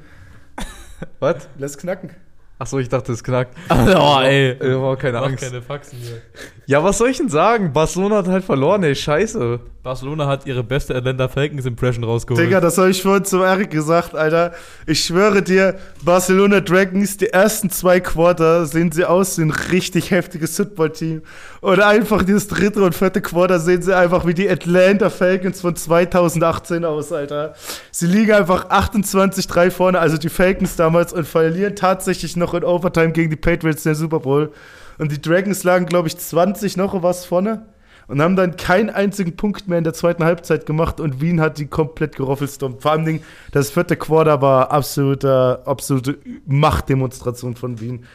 Was? 1.19 1.47
Lass 1.57 1.77
knacken. 1.77 2.11
Achso, 2.59 2.77
ich 2.77 2.89
dachte, 2.89 3.13
es 3.13 3.23
knackt. 3.23 3.55
Oh, 3.69 4.19
ey. 4.21 4.55
Oh, 4.75 4.95
keine 4.97 5.19
Mach 5.19 5.27
Angst. 5.27 5.43
keine 5.43 5.61
Faxen 5.61 5.97
hier. 5.99 6.21
Ja, 6.65 6.83
was 6.83 6.97
soll 6.97 7.09
ich 7.09 7.17
denn 7.17 7.29
sagen? 7.29 7.71
Barcelona 7.71 8.17
hat 8.17 8.27
halt 8.27 8.43
verloren, 8.43 8.83
ey, 8.83 8.93
scheiße. 8.95 9.61
Barcelona 9.89 10.27
hat 10.27 10.45
ihre 10.45 10.63
beste 10.63 10.95
Atlanta 10.95 11.27
Falcons 11.27 11.65
Impression 11.65 12.03
rausgeholt. 12.03 12.45
Digga, 12.45 12.61
das 12.61 12.77
habe 12.77 12.91
ich 12.91 13.01
vorhin 13.01 13.25
zu 13.25 13.41
Erik 13.41 13.71
gesagt, 13.71 14.13
Alter. 14.13 14.51
Ich 14.85 15.03
schwöre 15.03 15.41
dir, 15.41 15.79
Barcelona 16.03 16.59
Dragons, 16.59 17.17
die 17.17 17.29
ersten 17.29 17.71
zwei 17.71 17.99
Quarter 17.99 18.67
sehen 18.67 18.91
sie 18.91 19.03
aus 19.03 19.39
wie 19.39 19.45
ein 19.45 19.49
richtig 19.49 20.11
heftiges 20.11 20.55
Football-Team. 20.57 21.23
Und 21.61 21.79
einfach 21.79 22.21
dieses 22.21 22.47
dritte 22.47 22.83
und 22.83 22.93
vierte 22.93 23.19
Quarter 23.19 23.59
sehen 23.59 23.81
sie 23.81 23.97
einfach 23.97 24.27
wie 24.27 24.35
die 24.35 24.47
Atlanta 24.47 25.09
Falcons 25.09 25.59
von 25.61 25.75
2018 25.75 26.85
aus, 26.85 27.11
Alter. 27.11 27.55
Sie 27.89 28.05
liegen 28.05 28.33
einfach 28.33 28.69
28-3 28.69 29.71
vorne, 29.71 29.97
also 29.97 30.19
die 30.19 30.29
Falcons 30.29 30.75
damals, 30.75 31.13
und 31.13 31.27
verlieren 31.27 31.75
tatsächlich 31.75 32.35
noch 32.35 32.53
in 32.53 32.63
Overtime 32.63 33.11
gegen 33.11 33.31
die 33.31 33.37
Patriots 33.37 33.87
in 33.87 33.89
der 33.89 33.95
Super 33.95 34.19
Bowl. 34.19 34.51
Und 34.99 35.11
die 35.11 35.19
Dragons 35.19 35.63
lagen, 35.63 35.87
glaube 35.87 36.09
ich, 36.09 36.15
20 36.15 36.77
noch 36.77 37.01
was 37.01 37.25
vorne. 37.25 37.65
Und 38.09 38.23
haben 38.23 38.35
dann 38.35 38.57
keinen 38.57 38.89
einzigen 38.89 39.35
Punkt 39.35 39.67
mehr 39.67 39.77
in 39.77 39.83
der 39.83 39.93
zweiten 39.93 40.23
Halbzeit 40.23 40.65
gemacht 40.65 40.99
und 40.99 41.21
Wien 41.21 41.39
hat 41.39 41.59
die 41.59 41.67
komplett 41.67 42.15
geroffelstompt. 42.15 42.81
Vor 42.81 42.91
allem 42.91 43.21
das 43.51 43.69
vierte 43.69 43.95
Quarter 43.95 44.41
war 44.41 44.71
absoluter, 44.71 45.61
absolute 45.65 46.17
Machtdemonstration 46.47 47.55
von 47.55 47.79
Wien. 47.79 48.05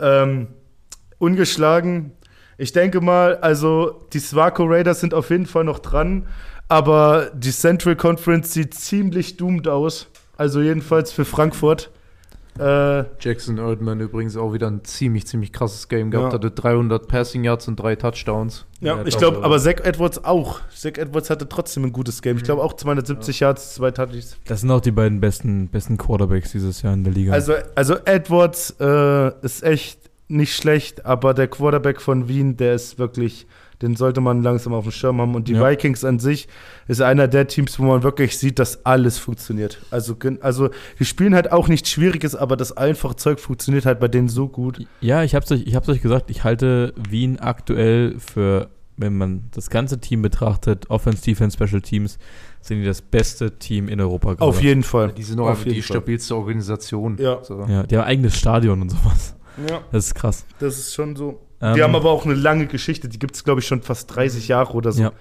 Ähm, 0.00 0.48
ungeschlagen. 1.18 2.10
Ich 2.58 2.72
denke 2.72 3.00
mal, 3.00 3.36
also 3.36 4.00
die 4.12 4.18
Swaco 4.18 4.64
Raiders 4.64 4.98
sind 4.98 5.14
auf 5.14 5.30
jeden 5.30 5.46
Fall 5.46 5.62
noch 5.62 5.78
dran, 5.78 6.26
aber 6.68 7.30
die 7.32 7.52
Central 7.52 7.94
Conference 7.94 8.52
sieht 8.52 8.74
ziemlich 8.74 9.36
doomed 9.36 9.68
aus. 9.68 10.08
Also 10.36 10.62
jedenfalls 10.62 11.12
für 11.12 11.24
Frankfurt. 11.24 11.92
Äh, 12.58 13.04
Jackson 13.20 13.58
Erdmann 13.58 14.00
übrigens 14.00 14.36
auch 14.36 14.52
wieder 14.52 14.68
ein 14.68 14.84
ziemlich, 14.84 15.26
ziemlich 15.26 15.52
krasses 15.52 15.88
Game 15.88 16.10
gehabt. 16.10 16.32
Ja. 16.32 16.34
Hatte 16.38 16.50
300 16.50 17.08
Passing 17.08 17.42
Yards 17.44 17.66
und 17.68 17.76
drei 17.76 17.96
Touchdowns. 17.96 18.64
Ja, 18.80 18.96
Ja, 18.96 19.04
ich 19.04 19.16
glaube, 19.18 19.42
aber- 19.42 19.58
Zach 19.58 19.80
Edwards 19.82 20.24
auch. 20.24 20.60
Zach 20.74 20.92
Edwards 20.98 21.30
hatte 21.30 21.48
trotzdem 21.48 21.84
ein 21.84 21.92
gutes 21.92 22.22
Game. 22.22 22.36
Ich 22.36 22.44
glaube 22.44 22.62
auch 22.62 22.74
270 22.74 23.40
Yards, 23.40 23.74
zwei 23.74 23.90
Touchdowns. 23.90 24.36
Das 24.46 24.60
sind 24.60 24.70
auch 24.70 24.80
die 24.80 24.92
beiden 24.92 25.20
besten, 25.20 25.68
besten 25.68 25.98
Quarterbacks 25.98 26.52
dieses 26.52 26.82
Jahr 26.82 26.94
in 26.94 27.02
der 27.04 27.12
Liga. 27.12 27.32
Also, 27.32 27.54
also 27.74 27.96
Edwards 28.04 28.74
äh, 28.78 29.32
ist 29.44 29.62
echt 29.64 30.03
nicht 30.28 30.54
schlecht, 30.54 31.04
aber 31.04 31.34
der 31.34 31.48
Quarterback 31.48 32.00
von 32.00 32.28
Wien, 32.28 32.56
der 32.56 32.74
ist 32.74 32.98
wirklich, 32.98 33.46
den 33.82 33.94
sollte 33.94 34.20
man 34.22 34.42
langsam 34.42 34.72
auf 34.72 34.84
dem 34.84 34.92
Schirm 34.92 35.20
haben. 35.20 35.34
Und 35.34 35.48
die 35.48 35.52
Ja. 35.52 35.68
Vikings 35.70 36.02
an 36.04 36.18
sich 36.18 36.48
ist 36.88 37.02
einer 37.02 37.28
der 37.28 37.46
Teams, 37.46 37.78
wo 37.78 37.84
man 37.84 38.02
wirklich 38.02 38.38
sieht, 38.38 38.58
dass 38.58 38.86
alles 38.86 39.18
funktioniert. 39.18 39.82
Also, 39.90 40.16
also 40.40 40.70
die 40.98 41.04
spielen 41.04 41.34
halt 41.34 41.52
auch 41.52 41.68
nichts 41.68 41.90
Schwieriges, 41.90 42.34
aber 42.34 42.56
das 42.56 42.74
einfache 42.76 43.16
Zeug 43.16 43.38
funktioniert 43.38 43.84
halt 43.84 44.00
bei 44.00 44.08
denen 44.08 44.28
so 44.28 44.48
gut. 44.48 44.86
ja, 45.00 45.22
ich 45.22 45.34
hab's 45.34 45.52
euch, 45.52 45.66
ich 45.66 45.74
hab's 45.74 45.88
euch 45.88 46.00
gesagt, 46.00 46.30
ich 46.30 46.42
halte 46.44 46.94
Wien 47.10 47.38
aktuell 47.40 48.16
für, 48.18 48.70
wenn 48.96 49.18
man 49.18 49.44
das 49.52 49.68
ganze 49.68 50.00
Team 50.00 50.22
betrachtet, 50.22 50.88
Offense, 50.88 51.22
Defense, 51.22 51.56
Special 51.56 51.82
Teams, 51.82 52.18
sind 52.62 52.78
die 52.80 52.86
das 52.86 53.02
beste 53.02 53.58
Team 53.58 53.88
in 53.88 54.00
Europa 54.00 54.30
gerade. 54.34 54.42
Auf 54.44 54.62
jeden 54.62 54.84
Fall. 54.84 55.12
Die 55.12 55.22
sind 55.22 55.38
auch 55.38 55.48
Auf 55.50 55.64
die 55.64 55.72
Fall. 55.74 55.82
stabilste 55.82 56.34
Organisation. 56.34 57.18
Ja. 57.20 57.44
So. 57.44 57.66
Ja, 57.68 57.82
die 57.82 57.96
haben 57.96 58.04
ein 58.04 58.08
eigenes 58.08 58.38
Stadion 58.38 58.80
und 58.80 58.88
sowas. 58.90 59.36
Ja, 59.68 59.82
Das 59.92 60.06
ist 60.06 60.14
krass. 60.14 60.44
das 60.58 60.78
ist 60.78 60.94
schon 60.94 61.14
so. 61.16 61.40
Ähm, 61.60 61.74
die 61.76 61.82
haben 61.82 61.94
aber 61.94 62.10
auch 62.10 62.24
eine 62.24 62.34
lange 62.34 62.66
Geschichte. 62.66 63.08
Die 63.08 63.18
gibt 63.18 63.36
es, 63.36 63.44
glaube 63.44 63.60
ich, 63.60 63.66
schon 63.66 63.82
fast 63.82 64.14
30 64.14 64.48
Jahre 64.48 64.72
oder 64.74 64.92
so. 64.92 65.02
Ja. 65.02 65.12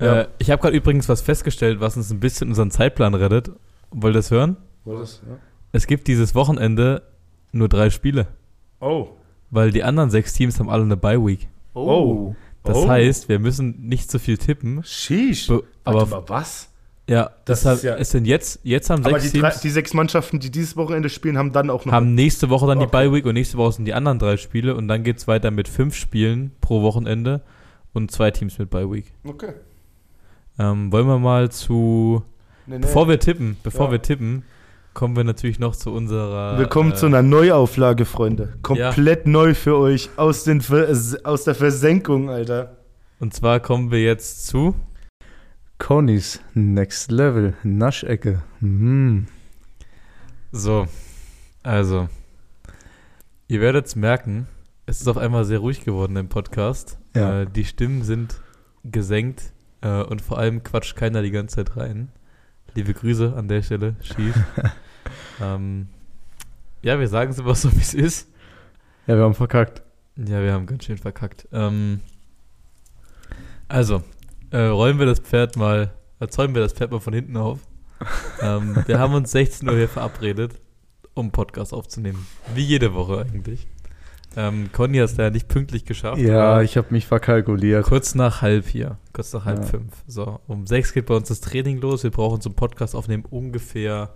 Ja. 0.00 0.20
Äh, 0.22 0.28
ich 0.38 0.50
habe 0.50 0.60
gerade 0.62 0.76
übrigens 0.76 1.08
was 1.08 1.22
festgestellt, 1.22 1.80
was 1.80 1.96
uns 1.96 2.10
ein 2.10 2.20
bisschen 2.20 2.48
unseren 2.48 2.70
Zeitplan 2.70 3.14
rettet. 3.14 3.50
Wollt 3.90 4.14
ihr 4.14 4.18
das 4.18 4.30
hören? 4.30 4.56
War 4.84 5.00
das, 5.00 5.22
ja. 5.28 5.36
Es 5.72 5.86
gibt 5.86 6.08
dieses 6.08 6.34
Wochenende 6.34 7.02
nur 7.52 7.68
drei 7.68 7.90
Spiele. 7.90 8.26
Oh. 8.80 9.08
weil 9.50 9.70
die 9.70 9.84
anderen 9.84 10.10
sechs 10.10 10.32
Teams 10.32 10.58
haben 10.58 10.68
alle 10.70 10.82
eine 10.82 10.96
Bye-Week. 10.96 11.46
Oh. 11.74 12.34
Das 12.64 12.76
Oh. 12.78 12.88
heißt, 12.88 13.28
wir 13.28 13.38
müssen 13.38 13.86
nicht 13.86 14.10
so 14.10 14.18
viel 14.18 14.38
tippen. 14.38 14.82
Sheesh. 14.84 15.46
Be- 15.48 15.62
Aber 15.84 16.02
aber 16.02 16.20
mal, 16.22 16.28
was? 16.28 16.68
Ja, 17.12 17.30
Das 17.44 17.60
deshalb 17.60 17.76
ist 17.78 17.82
ja- 17.84 17.94
ist 17.94 18.14
denn 18.14 18.24
jetzt, 18.24 18.60
jetzt 18.62 18.90
haben 18.90 19.04
Aber 19.04 19.18
sechs 19.20 19.32
die, 19.32 19.40
drei, 19.40 19.50
Teams 19.50 19.60
die 19.62 19.70
sechs 19.70 19.94
Mannschaften, 19.94 20.40
die 20.40 20.50
dieses 20.50 20.76
Wochenende 20.76 21.08
spielen, 21.08 21.36
haben 21.38 21.52
dann 21.52 21.70
auch 21.70 21.84
noch. 21.84 21.92
haben 21.92 22.14
nächste 22.14 22.48
Woche 22.50 22.66
dann 22.66 22.78
die 22.78 22.86
Okay. 22.86 23.08
Bye-Week 23.08 23.26
und 23.26 23.34
nächste 23.34 23.56
Woche 23.58 23.72
sind 23.72 23.84
die 23.84 23.94
anderen 23.94 24.18
drei 24.18 24.36
Spiele 24.36 24.74
und 24.74 24.88
dann 24.88 25.02
geht 25.04 25.18
es 25.18 25.28
weiter 25.28 25.50
mit 25.50 25.68
fünf 25.68 25.94
Spielen 25.94 26.52
pro 26.60 26.82
Wochenende 26.82 27.42
und 27.92 28.10
zwei 28.10 28.30
Teams 28.30 28.58
mit 28.58 28.70
Bye-Week. 28.70 29.12
okay. 29.24 29.52
Ähm, 30.58 30.92
wollen 30.92 31.06
wir 31.06 31.18
mal 31.18 31.50
zu, 31.50 32.22
Nee, 32.66 32.74
nee. 32.76 32.82
bevor 32.82 33.08
wir 33.08 33.18
tippen, 33.18 33.56
bevor 33.62 33.86
Ja. 33.86 33.92
wir 33.92 34.02
tippen, 34.02 34.44
kommen 34.94 35.16
wir 35.16 35.24
natürlich 35.24 35.58
noch 35.58 35.74
zu 35.74 35.90
unserer. 35.90 36.58
Willkommen 36.58 36.92
äh, 36.92 36.94
zu 36.94 37.06
einer 37.06 37.22
Neuauflage, 37.22 38.04
Freunde. 38.04 38.52
Komplett 38.62 39.26
neu 39.26 39.54
für 39.54 39.76
euch. 39.78 40.10
Aus, 40.16 40.44
den 40.44 40.62
aus 41.24 41.44
der 41.44 41.54
Versenkung, 41.54 42.28
Alter. 42.28 42.76
Und 43.18 43.32
zwar 43.32 43.60
kommen 43.60 43.90
wir 43.90 44.02
jetzt 44.02 44.46
zu. 44.46 44.74
Connys 45.82 46.40
Next 46.54 47.10
Level 47.10 47.54
Naschecke. 47.64 48.40
Mhm. 48.60 49.26
So, 50.52 50.86
also, 51.64 52.08
ihr 53.48 53.60
werdet 53.60 53.86
es 53.86 53.96
merken, 53.96 54.46
es 54.86 55.00
ist 55.00 55.08
auf 55.08 55.16
einmal 55.16 55.44
sehr 55.44 55.58
ruhig 55.58 55.84
geworden 55.84 56.14
im 56.14 56.28
Podcast. 56.28 57.00
Ja. 57.16 57.40
Äh, 57.40 57.46
die 57.46 57.64
Stimmen 57.64 58.04
sind 58.04 58.40
gesenkt 58.84 59.52
äh, 59.80 60.04
und 60.04 60.22
vor 60.22 60.38
allem 60.38 60.62
quatscht 60.62 60.94
keiner 60.94 61.20
die 61.20 61.32
ganze 61.32 61.56
Zeit 61.56 61.76
rein. 61.76 62.12
Liebe 62.76 62.94
Grüße 62.94 63.34
an 63.34 63.48
der 63.48 63.62
Stelle, 63.62 63.96
Schief. 64.02 64.36
ähm, 65.42 65.88
ja, 66.82 67.00
wir 67.00 67.08
sagen 67.08 67.32
es 67.32 67.40
immer 67.40 67.56
so, 67.56 67.72
wie 67.72 67.80
es 67.80 67.92
ist. 67.92 68.28
Ja, 69.08 69.16
wir 69.16 69.24
haben 69.24 69.34
verkackt. 69.34 69.82
Ja, 70.14 70.44
wir 70.44 70.52
haben 70.52 70.66
ganz 70.66 70.84
schön 70.84 70.98
verkackt. 70.98 71.48
Ähm, 71.50 72.02
also, 73.66 74.04
äh, 74.52 74.58
rollen 74.66 74.98
wir 74.98 75.06
das 75.06 75.18
Pferd 75.20 75.56
mal, 75.56 75.92
erzeugen 76.20 76.54
wir 76.54 76.62
das 76.62 76.72
Pferd 76.72 76.90
mal 76.92 77.00
von 77.00 77.12
hinten 77.14 77.36
auf. 77.36 77.60
ähm, 78.42 78.76
wir 78.86 78.98
haben 78.98 79.14
uns 79.14 79.30
16 79.32 79.68
Uhr 79.68 79.76
hier 79.76 79.88
verabredet, 79.88 80.60
um 81.14 81.30
Podcast 81.30 81.72
aufzunehmen. 81.72 82.26
Wie 82.54 82.62
jede 82.64 82.94
Woche 82.94 83.20
eigentlich. 83.20 83.66
Ähm, 84.34 84.70
Conny 84.72 84.98
es 84.98 85.16
ja 85.18 85.28
nicht 85.30 85.48
pünktlich 85.48 85.84
geschafft. 85.84 86.18
Ja, 86.18 86.62
ich 86.62 86.76
habe 86.78 86.88
mich 86.90 87.06
verkalkuliert. 87.06 87.84
kurz 87.84 88.14
nach 88.14 88.40
halb 88.40 88.64
vier, 88.64 88.96
kurz 89.12 89.32
nach 89.34 89.44
halb 89.44 89.58
Ja. 89.60 89.64
fünf. 89.66 89.92
So, 90.06 90.40
um 90.46 90.66
sechs 90.66 90.92
geht 90.94 91.06
bei 91.06 91.14
uns 91.14 91.28
das 91.28 91.40
Training 91.42 91.80
los. 91.80 92.02
Wir 92.02 92.10
brauchen 92.10 92.40
zum 92.40 92.54
Podcast 92.54 92.94
aufnehmen 92.94 93.24
ungefähr 93.28 94.14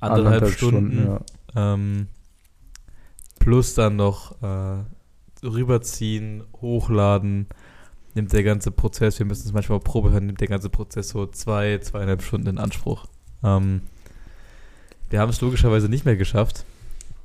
anderthalb, 0.00 0.48
Stunden. 0.48 1.06
ja. 1.06 1.74
Ähm, 1.74 2.08
plus 3.38 3.74
dann 3.74 3.96
noch 3.96 4.40
äh, 4.42 4.84
rüberziehen, 5.46 6.44
hochladen, 6.60 7.46
nimmt 8.16 8.32
der 8.32 8.42
ganze 8.42 8.70
Prozess, 8.70 9.18
wir 9.18 9.26
müssen 9.26 9.46
es 9.46 9.52
manchmal 9.52 9.78
Probe 9.78 10.10
hören, 10.10 10.26
nimmt 10.26 10.40
der 10.40 10.48
ganze 10.48 10.70
Prozess 10.70 11.10
so 11.10 11.26
zwei, 11.26 11.78
zweieinhalb 11.78 12.22
Stunden 12.22 12.48
in 12.48 12.58
Anspruch. 12.58 13.06
Ähm, 13.44 13.82
wir 15.10 15.20
haben 15.20 15.30
es 15.30 15.40
logischerweise 15.40 15.88
nicht 15.88 16.04
mehr 16.04 16.16
geschafft, 16.16 16.64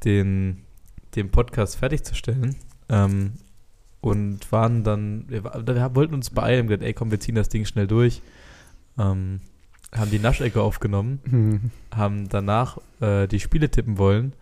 den, 0.04 0.62
den 1.16 1.32
Podcast 1.32 1.78
fertigzustellen. 1.78 2.56
Ähm, 2.90 3.34
und 4.02 4.52
waren 4.52 4.84
dann, 4.84 5.26
wir, 5.28 5.44
wir 5.44 5.96
wollten 5.96 6.14
uns 6.14 6.32
beeilen, 6.32 6.68
gesagt, 6.68 6.84
ey 6.84 6.94
komm, 6.94 7.12
wir 7.12 7.20
ziehen 7.20 7.36
das 7.36 7.50
Ding 7.50 7.66
schnell 7.66 7.88
durch. 7.88 8.22
Ähm, 8.98 9.42
haben 9.94 10.12
die 10.12 10.20
Naschecke 10.20 10.62
aufgenommen 10.62 11.20
Mhm. 11.26 11.72
haben 11.96 12.30
danach 12.30 12.78
äh, 13.00 13.28
die 13.28 13.40
Spiele 13.40 13.70
tippen 13.70 13.98
wollen. 13.98 14.34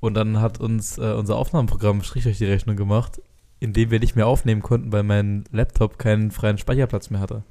Und 0.00 0.14
dann 0.14 0.40
hat 0.40 0.60
uns 0.60 0.96
äh, 0.96 1.12
unser 1.12 1.36
Aufnahmeprogramm 1.36 2.02
Strich 2.02 2.24
durch 2.24 2.38
die 2.38 2.46
Rechnung 2.46 2.76
gemacht, 2.76 3.20
indem 3.60 3.90
wir 3.90 4.00
nicht 4.00 4.16
mehr 4.16 4.26
aufnehmen 4.26 4.62
konnten, 4.62 4.90
weil 4.90 5.02
mein 5.02 5.44
Laptop 5.52 5.98
keinen 5.98 6.30
freien 6.30 6.58
Speicherplatz 6.58 7.10
mehr 7.10 7.20
hatte. 7.20 7.44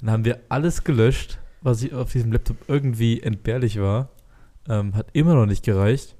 Dann 0.00 0.10
haben 0.10 0.24
wir 0.24 0.40
alles 0.48 0.84
gelöscht, 0.84 1.38
was 1.62 1.82
ich 1.82 1.94
auf 1.94 2.12
diesem 2.12 2.32
Laptop 2.32 2.56
irgendwie 2.68 3.22
entbehrlich 3.22 3.80
war. 3.80 4.10
Ähm, 4.68 4.94
hat 4.94 5.08
immer 5.12 5.34
noch 5.34 5.46
nicht 5.46 5.64
gereicht. 5.64 6.14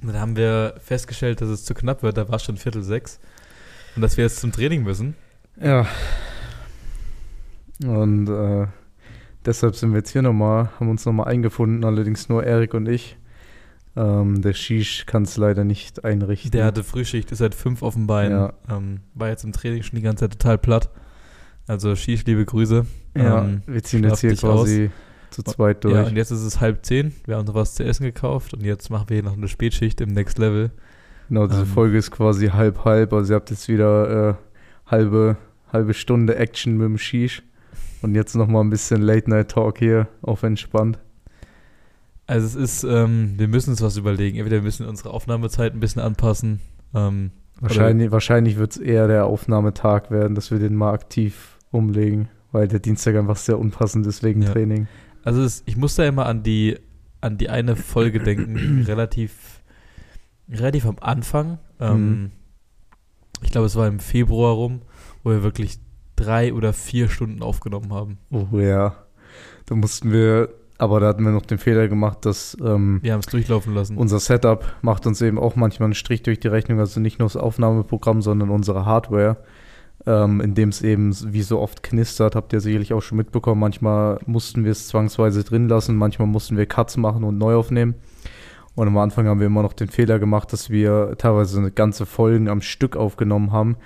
Und 0.00 0.08
dann 0.08 0.20
haben 0.20 0.36
wir 0.36 0.76
festgestellt, 0.78 1.40
dass 1.40 1.48
es 1.48 1.64
zu 1.64 1.74
knapp 1.74 2.02
wird. 2.02 2.16
Da 2.16 2.28
war 2.28 2.36
es 2.36 2.44
schon 2.44 2.56
Viertel 2.56 2.82
sechs. 2.82 3.20
Und 3.96 4.02
dass 4.02 4.16
wir 4.16 4.24
jetzt 4.24 4.38
zum 4.38 4.52
Training 4.52 4.82
müssen. 4.82 5.14
Ja. 5.60 5.86
Und 7.84 8.28
äh, 8.28 8.66
deshalb 9.44 9.76
sind 9.76 9.90
wir 9.90 9.98
jetzt 9.98 10.10
hier 10.10 10.22
nochmal, 10.22 10.70
haben 10.78 10.88
uns 10.88 11.04
nochmal 11.04 11.28
eingefunden, 11.28 11.84
allerdings 11.84 12.28
nur 12.28 12.44
Erik 12.44 12.74
und 12.74 12.88
ich. 12.88 13.16
Ähm, 13.96 14.42
der 14.42 14.54
Shish 14.54 15.06
kann 15.06 15.22
es 15.22 15.36
leider 15.36 15.64
nicht 15.64 16.04
einrichten. 16.04 16.50
Der 16.50 16.64
hatte 16.64 16.82
Frühschicht, 16.82 17.30
ist 17.30 17.38
seit 17.38 17.54
fünf 17.54 17.82
auf 17.82 17.94
dem 17.94 18.06
Bein. 18.06 18.32
Ja. 18.32 18.52
Ähm, 18.68 19.00
war 19.14 19.28
jetzt 19.28 19.44
im 19.44 19.52
Training 19.52 19.82
schon 19.82 19.96
die 19.96 20.02
ganze 20.02 20.24
Zeit 20.24 20.32
total 20.32 20.58
platt. 20.58 20.90
Also 21.66 21.94
Shish, 21.94 22.24
liebe 22.24 22.44
Grüße. 22.44 22.86
ja, 23.16 23.44
Ähm, 23.44 23.62
wir 23.66 23.82
ziehen 23.82 24.04
jetzt 24.04 24.20
hier 24.20 24.34
quasi 24.36 24.90
zu 25.30 25.42
zweit 25.42 25.84
durch. 25.84 25.94
Ja, 25.94 26.02
und 26.04 26.16
jetzt 26.16 26.30
ist 26.30 26.42
es 26.42 26.60
halb 26.60 26.84
zehn. 26.84 27.12
Wir 27.24 27.36
haben 27.36 27.46
noch 27.46 27.54
was 27.54 27.74
zu 27.74 27.84
essen 27.84 28.04
gekauft 28.04 28.54
und 28.54 28.62
jetzt 28.62 28.90
machen 28.90 29.08
wir 29.08 29.16
hier 29.16 29.24
noch 29.24 29.36
eine 29.36 29.48
Spätschicht 29.48 30.00
im 30.00 30.10
Next 30.10 30.38
Level. 30.38 30.70
genau, 31.28 31.46
diese 31.46 31.60
ähm, 31.60 31.66
Folge 31.66 31.96
ist 31.98 32.10
quasi 32.10 32.48
halb 32.48 32.84
halb. 32.84 33.12
Also 33.12 33.32
ihr 33.32 33.36
habt 33.36 33.50
jetzt 33.50 33.68
wieder 33.68 34.30
äh, 34.30 34.34
halbe, 34.86 35.36
halbe 35.72 35.94
Stunde 35.94 36.36
Action 36.36 36.76
mit 36.76 36.86
dem 36.86 36.98
Shish. 36.98 37.42
Und 38.02 38.14
jetzt 38.14 38.34
nochmal 38.34 38.62
ein 38.62 38.70
bisschen 38.70 39.00
Late 39.00 39.30
Night 39.30 39.50
Talk 39.52 39.78
hier, 39.78 40.08
auf 40.20 40.42
entspannt. 40.42 40.98
Also 42.26 42.46
es 42.46 42.54
ist, 42.54 42.84
ähm, 42.84 43.34
wir 43.36 43.48
müssen 43.48 43.70
uns 43.70 43.82
was 43.82 43.96
überlegen. 43.96 44.38
Entweder 44.38 44.56
wir 44.56 44.62
müssen 44.62 44.86
unsere 44.86 45.10
Aufnahmezeit 45.10 45.74
ein 45.74 45.80
bisschen 45.80 46.02
anpassen. 46.02 46.60
Ähm, 46.94 47.30
Wahrscheinlich, 47.60 48.10
wahrscheinlich 48.10 48.56
wird 48.56 48.72
es 48.72 48.78
eher 48.78 49.06
der 49.06 49.26
Aufnahmetag 49.26 50.10
werden, 50.10 50.34
dass 50.34 50.50
wir 50.50 50.58
den 50.58 50.74
mal 50.74 50.92
aktiv 50.92 51.58
umlegen, 51.70 52.28
weil 52.50 52.66
der 52.66 52.80
Dienstag 52.80 53.14
einfach 53.16 53.36
sehr 53.36 53.58
unpassend 53.58 54.06
ist 54.06 54.22
wegen 54.22 54.42
Ja. 54.42 54.52
Training. 54.52 54.88
Also 55.22 55.42
es, 55.42 55.62
ich 55.66 55.76
muss 55.76 55.94
da 55.94 56.04
immer 56.04 56.26
an 56.26 56.42
die, 56.42 56.76
an 57.20 57.38
die 57.38 57.48
eine 57.50 57.76
Folge 57.76 58.20
denken, 58.20 58.82
relativ, 58.86 59.62
relativ 60.50 60.86
am 60.86 60.96
Anfang. 61.00 61.58
Ähm, 61.80 62.10
Mhm. 62.10 62.30
Ich 63.42 63.50
glaube, 63.50 63.66
es 63.66 63.76
war 63.76 63.86
im 63.88 63.98
Februar 63.98 64.54
rum, 64.54 64.82
wo 65.22 65.30
wir 65.30 65.42
wirklich 65.42 65.78
drei 66.16 66.54
oder 66.54 66.72
vier 66.72 67.08
Stunden 67.08 67.42
aufgenommen 67.42 67.92
haben. 67.92 68.18
Oh 68.30 68.58
ja. 68.58 68.94
Da 69.66 69.74
mussten 69.74 70.12
wir, 70.12 70.48
aber 70.84 71.00
da 71.00 71.08
hatten 71.08 71.24
wir 71.24 71.32
noch 71.32 71.46
den 71.46 71.58
Fehler 71.58 71.88
gemacht, 71.88 72.18
dass 72.26 72.56
ähm, 72.62 73.00
Wir 73.02 73.12
haben 73.14 73.20
es 73.20 73.26
durchlaufen 73.26 73.74
lassen. 73.74 73.96
unser 73.96 74.20
Setup 74.20 74.64
macht 74.82 75.06
uns 75.06 75.20
eben 75.22 75.38
auch 75.38 75.56
manchmal 75.56 75.86
einen 75.86 75.94
Strich 75.94 76.22
durch 76.22 76.38
die 76.38 76.48
Rechnung, 76.48 76.78
also 76.78 77.00
nicht 77.00 77.18
nur 77.18 77.26
das 77.26 77.36
Aufnahmeprogramm, 77.36 78.22
sondern 78.22 78.50
unsere 78.50 78.84
Hardware, 78.84 79.38
ähm, 80.06 80.40
in 80.40 80.54
dem 80.54 80.68
es 80.68 80.82
eben 80.82 81.14
wie 81.32 81.42
so 81.42 81.58
oft 81.58 81.82
knistert, 81.82 82.36
habt 82.36 82.52
ihr 82.52 82.60
sicherlich 82.60 82.92
auch 82.92 83.00
schon 83.00 83.18
mitbekommen. 83.18 83.60
Manchmal 83.60 84.18
mussten 84.26 84.64
wir 84.64 84.72
es 84.72 84.88
zwangsweise 84.88 85.42
drin 85.42 85.68
lassen, 85.68 85.96
manchmal 85.96 86.28
mussten 86.28 86.56
wir 86.56 86.66
Cuts 86.66 86.96
machen 86.96 87.24
und 87.24 87.38
neu 87.38 87.56
aufnehmen. 87.56 87.94
Und 88.74 88.88
am 88.88 88.98
Anfang 88.98 89.26
haben 89.26 89.40
wir 89.40 89.46
immer 89.46 89.62
noch 89.62 89.72
den 89.72 89.88
Fehler 89.88 90.18
gemacht, 90.18 90.52
dass 90.52 90.68
wir 90.68 91.14
teilweise 91.16 91.58
eine 91.58 91.70
ganze 91.70 92.06
Folgen 92.06 92.48
am 92.48 92.60
Stück 92.60 92.96
aufgenommen 92.96 93.52
haben 93.52 93.76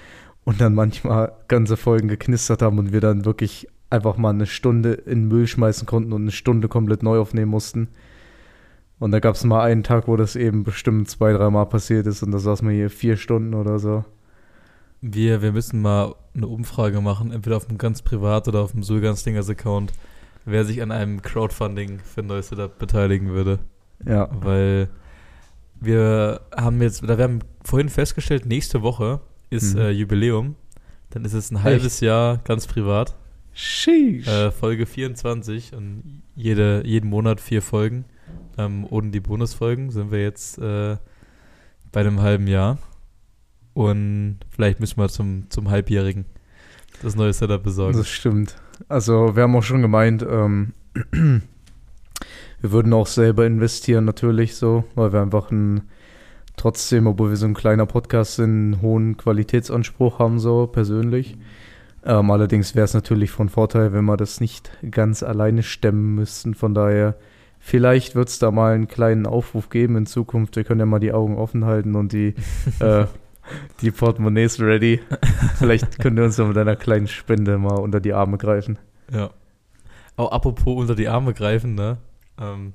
und 0.44 0.60
dann 0.60 0.74
manchmal 0.74 1.32
ganze 1.48 1.76
Folgen 1.76 2.08
geknistert 2.08 2.62
haben 2.62 2.78
und 2.78 2.92
wir 2.92 3.00
dann 3.00 3.24
wirklich 3.24 3.68
einfach 3.90 4.16
mal 4.16 4.30
eine 4.30 4.46
Stunde 4.46 4.92
in 4.92 5.22
den 5.22 5.28
Müll 5.28 5.46
schmeißen 5.46 5.86
konnten 5.86 6.12
und 6.12 6.22
eine 6.22 6.30
Stunde 6.30 6.68
komplett 6.68 7.02
neu 7.02 7.18
aufnehmen 7.18 7.50
mussten. 7.50 7.88
Und 8.98 9.12
da 9.12 9.20
gab 9.20 9.36
es 9.36 9.44
mal 9.44 9.62
einen 9.62 9.84
Tag, 9.84 10.08
wo 10.08 10.16
das 10.16 10.34
eben 10.36 10.64
bestimmt 10.64 11.08
zwei, 11.08 11.32
dreimal 11.32 11.66
passiert 11.66 12.06
ist 12.06 12.22
und 12.22 12.32
da 12.32 12.38
saß 12.38 12.62
man 12.62 12.74
hier 12.74 12.90
vier 12.90 13.16
Stunden 13.16 13.54
oder 13.54 13.78
so. 13.78 14.04
Wir, 15.00 15.42
wir 15.42 15.52
müssen 15.52 15.80
mal 15.80 16.16
eine 16.34 16.48
Umfrage 16.48 17.00
machen, 17.00 17.30
entweder 17.30 17.56
auf 17.56 17.66
dem 17.66 17.78
ganz 17.78 18.02
privat 18.02 18.48
oder 18.48 18.60
auf 18.60 18.72
dem 18.72 18.82
Sulgans 18.82 19.26
Account, 19.26 19.92
wer 20.44 20.64
sich 20.64 20.82
an 20.82 20.90
einem 20.90 21.22
Crowdfunding 21.22 22.00
für 22.00 22.22
ein 22.22 22.26
neues 22.26 22.48
Setup 22.48 22.76
beteiligen 22.78 23.28
würde. 23.28 23.60
Ja. 24.04 24.28
Weil 24.32 24.88
wir 25.80 26.40
haben 26.56 26.82
jetzt, 26.82 27.02
oder 27.04 27.18
wir 27.18 27.24
haben 27.24 27.38
vorhin 27.64 27.88
festgestellt, 27.88 28.46
nächste 28.46 28.82
Woche 28.82 29.20
ist 29.50 29.74
Mhm. 29.74 29.80
äh, 29.80 29.90
Jubiläum. 29.90 30.56
Dann 31.10 31.24
ist 31.24 31.32
es 31.32 31.50
ein 31.52 31.62
halbes 31.62 32.00
Jahr 32.00 32.38
ganz 32.44 32.66
privat. 32.66 33.14
Äh, 34.24 34.52
Folge 34.52 34.86
24 34.86 35.74
und 35.74 36.22
jede, 36.36 36.82
jeden 36.86 37.10
Monat 37.10 37.40
vier 37.40 37.60
Folgen. 37.60 38.04
Ähm, 38.56 38.86
ohne 38.88 39.10
die 39.10 39.18
Bonusfolgen 39.18 39.90
sind 39.90 40.12
wir 40.12 40.22
jetzt 40.22 40.58
äh, 40.58 40.96
bei 41.90 42.00
einem 42.00 42.20
halben 42.20 42.46
Jahr. 42.46 42.78
Und 43.74 44.38
vielleicht 44.48 44.78
müssen 44.78 45.00
wir 45.00 45.08
zum, 45.08 45.50
zum 45.50 45.70
Halbjährigen 45.70 46.26
das 47.02 47.16
neue 47.16 47.32
Setup 47.32 47.60
besorgen. 47.60 47.98
Das 47.98 48.08
stimmt. 48.08 48.54
Also 48.88 49.34
wir 49.34 49.42
haben 49.42 49.56
auch 49.56 49.64
schon 49.64 49.82
gemeint, 49.82 50.22
ähm, 50.22 50.72
wir 51.10 51.42
würden 52.60 52.92
auch 52.92 53.08
selber 53.08 53.44
investieren 53.44 54.04
natürlich 54.04 54.54
so, 54.54 54.84
weil 54.94 55.12
wir 55.12 55.20
einfach 55.20 55.50
einen, 55.50 55.88
trotzdem, 56.56 57.08
obwohl 57.08 57.30
wir 57.30 57.36
so 57.36 57.46
ein 57.46 57.54
kleiner 57.54 57.86
Podcast 57.86 58.36
sind, 58.36 58.50
einen 58.74 58.82
hohen 58.82 59.16
Qualitätsanspruch 59.16 60.20
haben 60.20 60.38
so 60.38 60.68
persönlich. 60.68 61.36
Ähm, 62.04 62.30
allerdings 62.30 62.74
wäre 62.74 62.84
es 62.84 62.94
natürlich 62.94 63.30
von 63.30 63.48
Vorteil, 63.48 63.92
wenn 63.92 64.04
wir 64.04 64.16
das 64.16 64.40
nicht 64.40 64.70
ganz 64.90 65.22
alleine 65.22 65.62
stemmen 65.62 66.14
müssten. 66.14 66.54
Von 66.54 66.74
daher 66.74 67.16
Vielleicht 67.58 68.14
wird 68.14 68.28
es 68.28 68.38
da 68.38 68.50
mal 68.50 68.74
einen 68.74 68.88
kleinen 68.88 69.26
Aufruf 69.26 69.68
geben 69.68 69.96
in 69.96 70.06
Zukunft. 70.06 70.56
Wir 70.56 70.64
können 70.64 70.80
ja 70.80 70.86
mal 70.86 71.00
die 71.00 71.12
Augen 71.12 71.36
offen 71.36 71.64
halten 71.64 71.96
und 71.96 72.12
die, 72.12 72.34
äh, 72.80 73.06
die 73.80 73.90
Portemonnaies 73.90 74.60
ready. 74.60 75.00
Vielleicht 75.56 75.98
können 75.98 76.16
wir 76.16 76.24
uns 76.24 76.36
ja 76.36 76.44
mit 76.44 76.56
einer 76.56 76.76
kleinen 76.76 77.08
Spende 77.08 77.58
mal 77.58 77.78
unter 77.78 78.00
die 78.00 78.12
Arme 78.12 78.38
greifen. 78.38 78.78
Ja. 79.12 79.30
Auch 80.16 80.32
apropos 80.32 80.80
unter 80.80 80.94
die 80.94 81.08
Arme 81.08 81.34
greifen, 81.34 81.74
ne? 81.74 81.98
Ähm, 82.40 82.72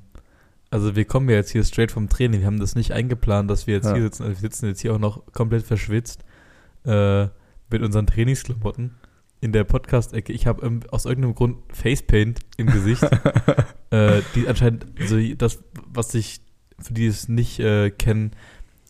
also 0.69 0.95
wir 0.95 1.05
kommen 1.05 1.29
ja 1.29 1.36
jetzt 1.36 1.51
hier 1.51 1.63
straight 1.63 1.91
vom 1.91 2.09
Training. 2.09 2.41
Wir 2.41 2.47
haben 2.47 2.59
das 2.59 2.75
nicht 2.75 2.91
eingeplant, 2.91 3.49
dass 3.49 3.67
wir 3.67 3.75
jetzt 3.75 3.86
Ja. 3.86 3.93
hier 3.93 4.03
sitzen. 4.03 4.23
Also 4.23 4.36
wir 4.36 4.41
sitzen 4.41 4.65
jetzt 4.67 4.81
hier 4.81 4.93
auch 4.93 4.99
noch 4.99 5.23
komplett 5.31 5.63
verschwitzt 5.63 6.23
äh, 6.86 7.23
mit 7.69 7.81
unseren 7.81 8.07
Trainingsklamotten 8.07 8.91
in 9.43 9.51
der 9.51 9.65
Podcast-Ecke. 9.65 10.32
Ich 10.32 10.47
habe 10.47 10.65
ähm, 10.65 10.79
aus 10.89 11.03
irgendeinem 11.03 11.36
Grund 11.36 11.58
Facepaint 11.73 12.39
im 12.56 12.67
Gesicht. 12.67 13.03
äh, 13.91 14.21
die 14.36 14.47
anscheinend, 14.47 14.86
also 14.97 15.17
das, 15.38 15.60
was 15.86 16.12
sich, 16.12 16.39
für 16.79 16.93
die 16.93 17.08
es 17.08 17.27
nicht 17.27 17.60
äh, 17.60 17.91
kennen, 17.91 18.32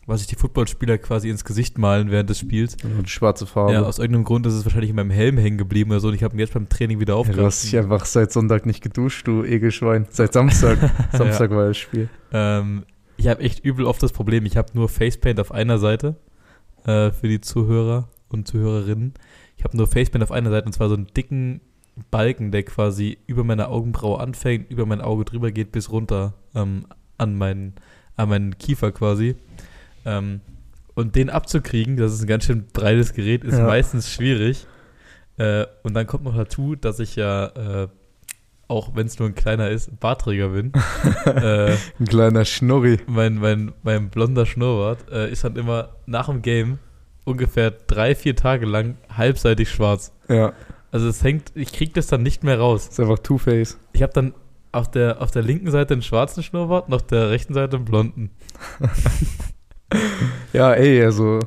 was 0.06 0.20
sich 0.20 0.28
die 0.28 0.36
Footballspieler 0.36 0.98
quasi 0.98 1.28
ins 1.28 1.44
Gesicht 1.44 1.76
malen 1.76 2.12
während 2.12 2.30
des 2.30 2.38
Spiels. 2.38 2.76
Und 2.84 3.10
schwarze 3.10 3.46
Farbe. 3.46 3.72
Ja, 3.72 3.82
aus 3.82 3.98
irgendeinem 3.98 4.24
Grund 4.24 4.46
ist 4.46 4.54
es 4.54 4.64
wahrscheinlich 4.64 4.90
in 4.90 4.96
meinem 4.96 5.10
Helm 5.10 5.38
hängen 5.38 5.58
geblieben 5.58 5.90
oder 5.90 5.98
so 5.98 6.08
und 6.08 6.14
ich 6.14 6.22
habe 6.22 6.36
ihn 6.36 6.38
jetzt 6.38 6.54
beim 6.54 6.68
Training 6.68 7.00
wieder 7.00 7.14
Ja, 7.14 7.16
du 7.16 7.20
aufgerissen. 7.20 7.46
hast 7.46 7.64
dich 7.64 7.76
einfach 7.76 8.04
seit 8.04 8.30
Sonntag 8.30 8.64
nicht 8.64 8.80
geduscht, 8.80 9.26
du 9.26 9.42
Egelschwein. 9.42 10.06
Seit 10.10 10.34
Samstag. 10.34 10.78
Samstag 11.12 11.50
war 11.50 11.66
das 11.66 11.78
Spiel. 11.78 12.08
Ähm, 12.32 12.84
ich 13.16 13.26
habe 13.26 13.42
echt 13.42 13.64
übel 13.64 13.86
oft 13.86 14.00
das 14.02 14.12
Problem, 14.12 14.46
ich 14.46 14.56
habe 14.56 14.70
nur 14.74 14.88
Facepaint 14.88 15.40
auf 15.40 15.50
einer 15.50 15.78
Seite 15.78 16.14
äh, 16.84 17.10
für 17.10 17.26
die 17.26 17.40
Zuhörer 17.40 18.08
und 18.28 18.46
Zuhörerinnen. 18.46 19.14
Ich 19.64 19.66
habe 19.66 19.78
nur 19.78 19.86
Facepaint 19.86 20.22
auf 20.22 20.30
einer 20.30 20.50
Seite 20.50 20.66
und 20.66 20.74
zwar 20.74 20.90
so 20.90 20.94
einen 20.94 21.06
dicken 21.16 21.62
Balken, 22.10 22.50
der 22.52 22.64
quasi 22.64 23.16
über 23.26 23.44
meine 23.44 23.68
Augenbraue 23.68 24.20
anfängt, 24.20 24.70
über 24.70 24.84
mein 24.84 25.00
Auge 25.00 25.24
drüber 25.24 25.52
geht 25.52 25.72
bis 25.72 25.90
runter 25.90 26.34
ähm, 26.54 26.84
an, 27.16 27.34
meinen, 27.34 27.72
an 28.16 28.28
meinen 28.28 28.58
Kiefer 28.58 28.92
quasi. 28.92 29.36
Ähm, 30.04 30.42
und 30.94 31.16
den 31.16 31.30
abzukriegen, 31.30 31.96
das 31.96 32.12
ist 32.12 32.20
ein 32.20 32.26
ganz 32.26 32.44
schön 32.44 32.66
breites 32.74 33.14
Gerät, 33.14 33.42
ist 33.42 33.56
Ja. 33.56 33.64
meistens 33.64 34.12
schwierig. 34.12 34.66
Äh, 35.38 35.64
und 35.82 35.94
dann 35.94 36.06
kommt 36.06 36.24
noch 36.24 36.36
dazu, 36.36 36.76
dass 36.76 36.98
ich 37.00 37.16
ja, 37.16 37.46
äh, 37.84 37.88
auch 38.68 38.94
wenn 38.94 39.06
es 39.06 39.18
nur 39.18 39.28
ein 39.28 39.34
kleiner 39.34 39.70
ist, 39.70 39.98
Bartträger 39.98 40.50
bin. 40.50 40.72
äh, 41.24 41.72
Ein 42.00 42.06
kleiner 42.06 42.44
Schnurri. 42.44 42.98
mein, 43.06 43.36
mein, 43.36 43.72
mein 43.82 44.10
blonder 44.10 44.44
Schnurrbart 44.44 45.10
äh, 45.10 45.32
ist 45.32 45.42
dann 45.42 45.56
immer 45.56 45.94
nach 46.04 46.26
dem 46.26 46.42
Game 46.42 46.78
ungefähr 47.24 47.70
drei, 47.70 48.14
vier 48.14 48.36
Tage 48.36 48.66
lang 48.66 48.96
halbseitig 49.14 49.70
schwarz. 49.70 50.12
Ja, 50.28 50.52
Also 50.90 51.08
es 51.08 51.22
hängt, 51.24 51.52
ich 51.54 51.72
krieg 51.72 51.94
das 51.94 52.06
dann 52.06 52.22
nicht 52.22 52.44
mehr 52.44 52.58
raus. 52.58 52.88
ist 52.88 53.00
einfach 53.00 53.18
Two-Face. 53.18 53.78
Ich 53.92 54.02
habe 54.02 54.12
dann 54.12 54.34
auf 54.72 54.90
der, 54.90 55.20
auf 55.22 55.30
der 55.30 55.42
linken 55.42 55.70
Seite 55.70 55.94
einen 55.94 56.02
schwarzen 56.02 56.42
Schnurrbart 56.42 56.88
und 56.88 56.94
auf 56.94 57.02
der 57.06 57.30
rechten 57.30 57.54
Seite 57.54 57.76
einen 57.76 57.84
blonden. 57.84 58.30
Ja, 60.52 60.72
ey, 60.72 61.02
also 61.04 61.40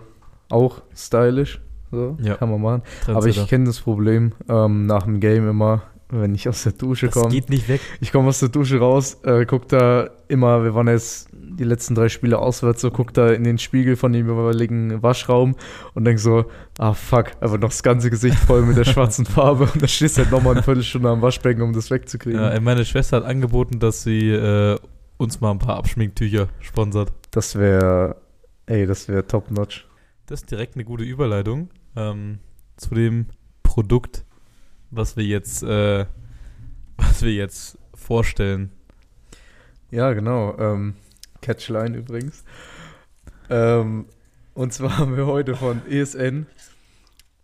auch 0.50 0.82
stylisch. 0.96 1.60
So, 1.92 2.18
Ja. 2.22 2.36
kann 2.36 2.50
man 2.50 2.62
machen. 2.62 2.82
Aber 3.08 3.20
Trendsetter. 3.22 3.44
ich 3.44 3.48
kenne 3.50 3.66
das 3.66 3.80
Problem 3.80 4.34
ähm, 4.50 4.86
nach 4.86 5.04
dem 5.04 5.20
Game 5.20 5.50
immer, 5.50 5.84
wenn 6.10 6.36
ich 6.36 6.48
aus 6.50 6.64
der 6.64 6.74
Dusche 6.74 7.08
das 7.08 7.16
komme. 7.16 7.30
geht 7.30 7.50
nicht 7.50 7.68
weg. 7.70 7.82
Ich 8.02 8.12
komme 8.12 8.30
aus 8.30 8.40
der 8.40 8.50
Dusche 8.50 8.80
raus, 8.80 9.18
äh, 9.24 9.46
guck 9.46 9.68
da 9.70 10.10
immer, 10.28 10.64
wir 10.64 10.74
waren 10.76 10.88
jetzt 10.88 11.30
die 11.50 11.64
letzten 11.64 11.96
drei 11.96 12.10
Spiele 12.10 12.40
auswärts, 12.40 12.82
so 12.82 12.92
guck 12.92 13.14
da 13.14 13.30
in 13.30 13.44
den 13.44 13.58
Spiegel 13.58 13.96
von 13.96 14.12
dem 14.14 14.28
jeweiligen 14.28 15.02
Waschraum 15.02 15.56
und 15.94 16.06
denk 16.06 16.20
so, 16.20 16.46
ah 16.78 16.94
fuck, 16.94 17.32
einfach 17.40 17.58
noch 17.58 17.70
das 17.70 17.84
ganze 17.84 18.10
Gesicht 18.10 18.38
voll 18.38 18.64
mit 18.64 18.78
der 18.78 18.86
schwarzen 18.86 19.26
Farbe 19.26 19.66
und 19.66 19.82
dann 19.82 19.88
stehst 19.88 20.18
du 20.18 20.24
halt 20.24 20.32
nochmal 20.32 20.54
eine 20.54 20.64
Viertelstunde 20.64 21.10
am 21.10 21.22
Waschbecken, 21.22 21.62
um 21.62 21.74
das 21.74 21.90
wegzukriegen. 21.90 22.40
Ja, 22.40 22.60
meine 22.60 22.86
Schwester 22.86 23.18
hat 23.18 23.26
angeboten, 23.26 23.80
dass 23.80 24.04
sie 24.04 24.30
äh, 24.30 24.78
uns 25.18 25.42
mal 25.42 25.52
ein 25.52 25.60
paar 25.60 25.78
Abschminktücher 25.78 26.48
sponsert. 26.60 27.12
Das 27.32 27.56
wäre, 27.56 28.18
ey, 28.66 28.86
das 28.86 29.08
wäre 29.08 29.26
top 29.26 29.52
notch. 29.52 29.88
Das 30.26 30.42
ist 30.42 30.52
direkt 30.52 30.76
eine 30.76 30.84
gute 30.84 31.04
Überleitung 31.04 31.70
ähm, 31.96 32.40
zu 32.76 32.94
dem 32.94 33.28
Produkt, 33.64 34.26
was 34.92 35.18
wir 35.18 35.24
jetzt, 35.24 35.64
äh, 35.64 36.06
was 36.98 37.22
wir 37.22 37.34
jetzt 37.34 37.78
vorstellen. 37.94 38.72
Ja, 39.90 40.14
genau. 40.14 40.58
Ähm, 40.60 40.96
Catchline 41.42 41.98
übrigens. 41.98 42.44
Ähm, 43.50 44.06
und 44.54 44.74
zwar 44.74 44.98
haben 44.98 45.16
wir 45.18 45.26
heute 45.28 45.56
von 45.56 45.82
ESN 45.90 46.48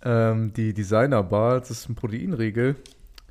ähm, 0.03 0.53
die 0.53 0.73
Designer 0.73 1.23
Bar. 1.23 1.59
Das 1.59 1.71
ist 1.71 1.89
ein 1.89 1.95
Proteinriegel. 1.95 2.75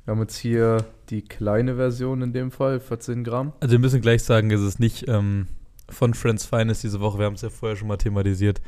Wir 0.05 0.11
haben 0.11 0.21
jetzt 0.21 0.37
hier 0.37 0.85
die 1.09 1.21
kleine 1.21 1.75
Version 1.75 2.21
in 2.21 2.33
dem 2.33 2.51
Fall, 2.51 2.79
14 2.79 3.23
Gramm. 3.23 3.53
Also 3.59 3.71
wir 3.73 3.79
müssen 3.79 4.01
gleich 4.01 4.23
sagen, 4.23 4.51
es 4.51 4.61
ist 4.61 4.79
nicht 4.79 5.07
ähm, 5.07 5.47
von 5.89 6.13
Friends 6.13 6.45
Finest 6.45 6.83
diese 6.83 6.99
Woche. 6.99 7.19
Wir 7.19 7.25
haben 7.25 7.35
es 7.35 7.41
ja 7.41 7.49
vorher 7.49 7.77
schon 7.77 7.87
mal 7.87 7.97
thematisiert. 7.97 8.61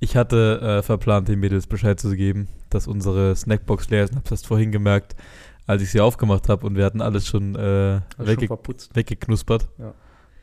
Ich 0.00 0.16
hatte 0.16 0.60
äh, 0.60 0.82
verplant, 0.82 1.28
den 1.28 1.40
Mädels 1.40 1.66
Bescheid 1.66 1.98
zu 1.98 2.14
geben, 2.16 2.48
dass 2.68 2.86
unsere 2.86 3.34
Snackbox 3.34 3.88
leer 3.88 4.04
ist. 4.04 4.10
Und 4.10 4.18
hab's 4.18 4.30
erst 4.32 4.46
vorhin 4.46 4.72
gemerkt, 4.72 5.14
als 5.66 5.80
ich 5.80 5.90
sie 5.90 6.00
aufgemacht 6.00 6.48
habe 6.50 6.66
und 6.66 6.76
wir 6.76 6.84
hatten 6.84 7.00
alles 7.00 7.26
schon, 7.26 7.54
äh, 7.54 7.58
Also 7.58 8.02
schon 8.18 8.26
wegge 8.26 8.46
verputzt. 8.48 8.94
weggeknuspert. 8.94 9.68
Ja. 9.78 9.94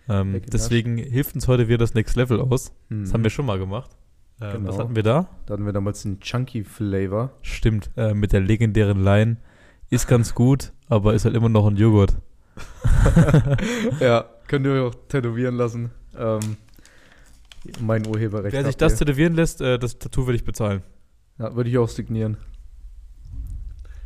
Ähm, 0.09 0.41
deswegen 0.51 0.97
hilft 0.97 1.35
uns 1.35 1.47
heute 1.47 1.67
wieder 1.67 1.77
das 1.77 1.93
Next 1.93 2.15
Level 2.15 2.41
aus. 2.41 2.73
Das 2.89 3.09
Mhm. 3.09 3.13
haben 3.13 3.23
wir 3.23 3.29
schon 3.29 3.45
mal 3.45 3.59
gemacht. 3.59 3.91
Äh, 4.39 4.53
Genau. 4.53 4.69
Was 4.69 4.79
hatten 4.79 4.95
wir 4.95 5.03
da? 5.03 5.29
Da 5.45 5.53
hatten 5.53 5.65
wir 5.65 5.73
damals 5.73 6.01
den 6.03 6.19
Chunky 6.19 6.63
Flavor. 6.63 7.31
Stimmt, 7.41 7.91
äh, 7.95 8.13
mit 8.13 8.33
der 8.33 8.39
legendären 8.41 9.03
Line. 9.03 9.37
Ist 9.89 10.07
ganz 10.07 10.33
gut, 10.33 10.71
aber 10.87 11.13
ist 11.13 11.25
halt 11.25 11.35
immer 11.35 11.49
noch 11.49 11.67
ein 11.67 11.75
Joghurt. 11.77 12.15
ja, 13.99 14.25
könnt 14.47 14.65
ihr 14.65 14.71
euch 14.73 14.81
auch 14.93 14.95
tätowieren 15.07 15.55
lassen. 15.55 15.91
Ähm, 16.17 16.39
mein 17.79 18.05
Urheberrecht. 18.07 18.53
Wer 18.53 18.65
sich 18.65 18.77
das 18.77 18.95
tätowieren 18.97 19.33
lässt, 19.35 19.61
äh, 19.61 19.77
das 19.77 19.99
Tattoo 19.99 20.25
würde 20.25 20.35
ich 20.35 20.43
bezahlen. 20.43 20.81
ja, 21.37 21.55
würde 21.55 21.69
ich 21.69 21.77
auch 21.77 21.87
signieren. 21.89 22.37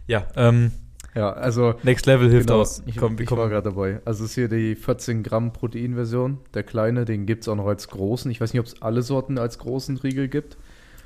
Ja, 0.08 0.27
ähm, 0.36 0.71
Ja, 1.15 1.32
also 1.32 1.75
Next 1.84 2.06
Level 2.08 2.30
hilft 2.30 2.47
Genau, 2.47 2.60
aus. 2.62 2.84
Ich, 2.86 2.97
Komm, 2.97 3.15
ich 3.19 3.32
war 3.32 3.38
kommen. 3.38 3.49
gerade 3.49 3.69
dabei. 3.69 4.01
Also 4.04 4.25
es 4.25 4.32
ist 4.32 4.36
hier 4.36 4.49
die 4.49 4.75
14 4.75 5.23
Gramm 5.23 5.54
Proteinversion. 5.54 6.39
Der 6.54 6.63
kleine, 6.63 7.06
den 7.06 7.25
gibt 7.25 7.43
es 7.43 7.47
auch 7.47 7.56
noch 7.56 7.67
als 7.67 7.88
großen. 7.88 8.30
Ich 8.32 8.41
weiß 8.41 8.51
nicht, 8.54 8.60
ob 8.60 8.65
es 8.65 8.82
alle 8.82 9.01
Sorten 9.01 9.38
als 9.38 9.58
großen 9.60 9.95
Riegel 9.97 10.28
gibt. 10.28 10.58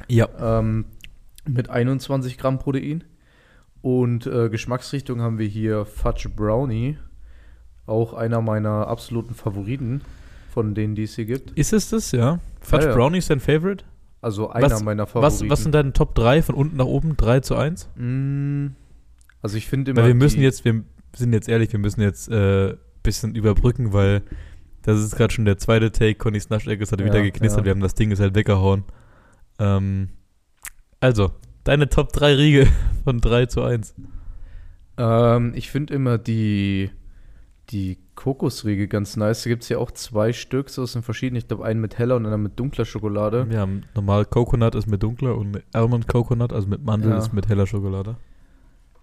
Ja, 0.08 0.28
Ähm, 0.60 0.86
mit 1.48 1.70
21 1.70 2.38
Gramm 2.40 2.58
Protein. 2.60 3.04
Und 3.82 4.26
äh, 4.26 4.50
Geschmacksrichtung 4.50 5.22
haben 5.22 5.38
wir 5.38 5.48
hier 5.48 5.86
Fudge 5.86 6.28
Brownie. 6.36 6.98
Auch 7.86 8.14
einer 8.14 8.42
meiner 8.42 8.88
absoluten 8.88 9.34
Favoriten 9.36 10.02
von 10.52 10.74
denen, 10.76 10.96
die 10.96 11.04
es 11.04 11.16
hier 11.16 11.26
gibt. 11.26 11.52
ist 11.52 11.72
es 11.74 11.90
das, 11.92 12.12
ja? 12.12 12.40
Fudge 12.62 12.86
Ja, 12.86 12.90
ja. 12.92 12.96
Brownie 12.96 13.20
ist 13.20 13.30
dein 13.30 13.40
Favorite? 13.40 13.86
Also 14.22 14.50
einer 14.50 14.72
Was- 14.72 14.84
meiner 14.84 15.04
Was, 15.04 15.12
Favoriten. 15.12 15.50
was 15.50 15.64
sind 15.64 15.74
deine 15.76 15.94
Top 15.94 16.14
3 16.16 16.42
von 16.42 16.56
unten 16.56 16.76
nach 16.78 16.86
oben? 16.86 17.16
3 17.16 17.40
zu 17.40 17.56
1? 17.56 17.88
Mm, 17.96 18.68
Also 19.42 19.58
ich 19.58 19.68
finde 19.68 19.92
immer. 19.92 20.02
Weil 20.02 20.10
wir 20.10 20.16
müssen 20.16 20.42
jetzt, 20.42 20.66
wir 20.66 20.84
sind 21.16 21.34
jetzt 21.34 21.48
ehrlich, 21.50 21.72
wir 21.72 21.80
müssen 21.80 22.02
jetzt 22.02 22.30
ein 22.30 22.72
äh, 22.72 22.78
bisschen 23.04 23.36
überbrücken, 23.36 23.94
weil 23.94 24.22
das 24.84 25.00
ist 25.00 25.16
gerade 25.16 25.34
schon 25.34 25.46
der 25.46 25.58
zweite 25.58 25.92
Take. 25.92 26.16
Connys 26.16 26.50
Naschecke, 26.50 26.84
es 26.84 26.92
hat 26.92 27.00
Ja, 27.00 27.06
wieder 27.06 27.22
geknistert. 27.22 27.60
ja. 27.62 27.66
Wir 27.66 27.72
haben 27.72 27.82
das 27.82 27.96
Ding 27.96 28.12
ist 28.12 28.20
halt 28.20 28.36
weggehauen. 28.36 28.84
Ähm, 29.60 30.10
also, 31.00 31.32
deine 31.64 31.90
Top 31.90 32.12
3 32.14 32.34
Riegel 32.36 32.68
von 33.04 33.20
3 33.22 33.46
zu 33.48 33.62
1. 33.64 33.94
Ähm, 34.98 35.54
ich 35.56 35.70
finde 35.72 35.94
immer 35.94 36.18
die, 36.18 36.92
die 37.70 37.98
Kokosriegel 38.16 38.88
ganz 38.88 39.16
nice. 39.16 39.44
Da 39.44 39.50
gibt 39.50 39.64
es 39.64 39.70
ja 39.70 39.78
auch 39.78 39.92
zwei 39.92 40.34
Stück, 40.34 40.70
so 40.70 40.86
sind 40.86 41.04
verschiedene. 41.06 41.40
Ich 41.40 41.48
glaube, 41.48 41.64
einen 41.66 41.80
mit 41.80 41.98
heller 41.98 42.16
und 42.18 42.26
einen 42.26 42.44
mit 42.44 42.60
dunkler 42.60 42.84
Schokolade. 42.86 43.50
Wir 43.50 43.60
haben 43.60 43.84
normal 43.96 44.26
Coconut 44.26 44.76
ist 44.76 44.88
mit 44.88 45.02
dunkler 45.04 45.38
und 45.38 45.62
Almond 45.74 46.08
Coconut, 46.08 46.52
also 46.52 46.68
mit 46.68 46.84
Mandel, 46.84 47.12
Ja. 47.12 47.18
ist 47.18 47.32
mit 47.34 47.48
heller 47.48 47.66
Schokolade. 47.68 48.18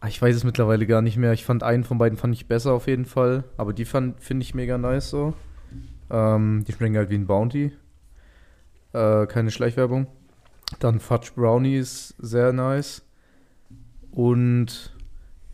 Ah, 0.00 0.08
Ich 0.08 0.20
weiß 0.20 0.36
es 0.36 0.44
mittlerweile 0.44 0.86
gar 0.86 1.02
nicht 1.02 1.16
mehr. 1.16 1.32
Ich 1.32 1.44
fand 1.44 1.62
einen 1.62 1.84
von 1.84 1.98
beiden 1.98 2.18
fand 2.18 2.34
ich 2.34 2.46
besser 2.46 2.72
auf 2.72 2.86
jeden 2.86 3.06
Fall. 3.06 3.44
Aber 3.56 3.72
die 3.72 3.84
fand 3.84 4.22
finde 4.22 4.44
ich 4.44 4.54
mega 4.54 4.78
nice 4.78 5.10
so. 5.10 5.34
Ähm, 6.10 6.64
die 6.66 6.72
schmecken 6.72 6.96
halt 6.96 7.10
wie 7.10 7.16
ein 7.16 7.26
Bounty. 7.26 7.72
Äh, 8.92 9.26
keine 9.26 9.50
Schleichwerbung. 9.50 10.06
Dann 10.80 11.00
Fudge 11.00 11.30
Brownie 11.34 11.76
ist 11.76 12.14
sehr 12.18 12.52
nice. 12.52 13.02
Und 14.10 14.94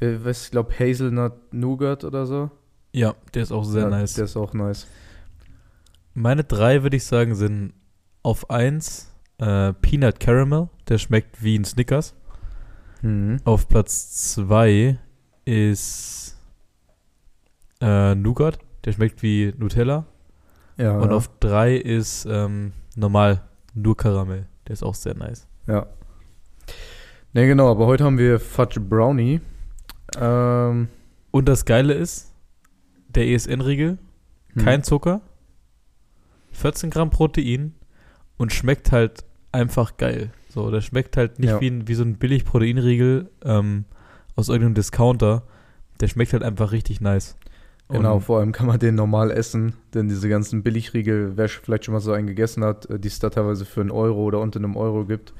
äh, 0.01 0.17
was, 0.23 0.45
ich 0.47 0.51
glaube 0.51 0.73
Hazelnut 0.79 1.53
Nougat 1.53 2.05
oder 2.05 2.27
so. 2.27 2.51
Ja, 2.93 3.15
der 3.35 3.43
ist 3.43 3.53
auch 3.53 3.65
sehr 3.65 3.85
Ja, 3.85 3.89
nice. 3.91 4.15
Der 4.15 4.25
ist 4.25 4.37
auch 4.37 4.53
nice. 4.53 4.87
Meine 6.15 6.45
drei, 6.45 6.83
würde 6.83 6.97
ich 6.97 7.05
sagen, 7.05 7.35
sind 7.35 7.73
auf 8.23 8.51
1 8.51 9.11
äh, 9.39 9.73
Peanut 9.73 10.21
Caramel, 10.21 10.69
der 10.89 10.99
schmeckt 10.99 11.43
wie 11.43 11.59
ein 11.59 11.65
Snickers. 11.65 12.15
Mhm. 13.03 13.39
Auf 13.45 13.69
Platz 13.69 14.33
2 14.35 14.99
ist 15.45 16.37
äh, 17.81 18.15
Nougat, 18.15 18.59
der 18.85 18.93
schmeckt 18.93 19.23
wie 19.23 19.53
Nutella. 19.57 20.07
Ja, 20.79 20.99
Und 20.99 21.11
ja. 21.11 21.17
auf 21.17 21.29
3 21.41 21.77
ist 21.77 22.27
ähm, 22.31 22.73
normal 22.97 23.43
nur 23.75 23.97
Karamell, 23.97 24.47
der 24.67 24.73
ist 24.75 24.83
auch 24.83 24.95
sehr 24.95 25.15
nice. 25.15 25.47
Ja. 25.67 25.87
Ne, 27.33 27.47
genau, 27.47 27.71
aber 27.71 27.87
heute 27.87 28.05
haben 28.05 28.19
wir 28.19 28.39
Fudge 28.41 28.81
Brownie. 28.81 29.41
Ähm, 30.19 30.89
Und 31.31 31.49
das 31.49 31.65
Geile 31.65 31.95
ist, 31.95 32.33
der 33.09 33.27
ESN-Riegel 33.29 33.99
Hm. 34.55 34.65
kein 34.65 34.83
Zucker, 34.85 35.23
14 36.53 36.91
Gramm 36.91 37.09
Protein 37.11 37.75
und 38.37 38.53
schmeckt 38.53 38.93
halt 38.93 39.25
einfach 39.51 39.97
geil. 39.97 40.31
So, 40.53 40.71
der 40.71 40.83
schmeckt 40.83 41.17
halt 41.17 41.39
nicht 41.39 41.49
Ja. 41.51 41.61
wie, 41.63 41.69
ein, 41.69 41.89
wie 41.89 41.95
so 41.95 42.03
ein 42.05 42.17
billig 42.17 42.45
Proteinriegel 42.45 43.31
ähm, 43.45 43.85
aus 44.37 44.49
irgendeinem 44.49 44.75
Discounter. 44.75 45.45
Der 46.01 46.09
schmeckt 46.09 46.33
halt 46.35 46.43
einfach 46.43 46.73
richtig 46.73 47.01
nice. 47.01 47.37
Genau, 47.89 48.17
Und- 48.17 48.21
vor 48.23 48.39
allem 48.41 48.53
kann 48.53 48.67
man 48.67 48.79
den 48.79 48.95
normal 48.95 49.31
essen, 49.31 49.75
denn 49.95 50.09
diese 50.09 50.29
ganzen 50.29 50.63
Billigriegel, 50.63 51.33
wer 51.37 51.49
vielleicht 51.49 51.87
schon 51.87 51.95
mal 51.95 52.01
so 52.01 52.13
einen 52.13 52.27
gegessen 52.27 52.65
hat, 52.65 52.85
äh, 52.91 52.99
die 52.99 53.09
es 53.09 53.19
da 53.19 53.31
teilweise 53.31 53.65
für 53.65 53.81
einen 53.81 53.91
Euro 53.91 54.23
oder 54.25 54.41
unter 54.41 54.59
einem 54.59 54.77
Euro 54.77 55.05
gibt, 55.07 55.33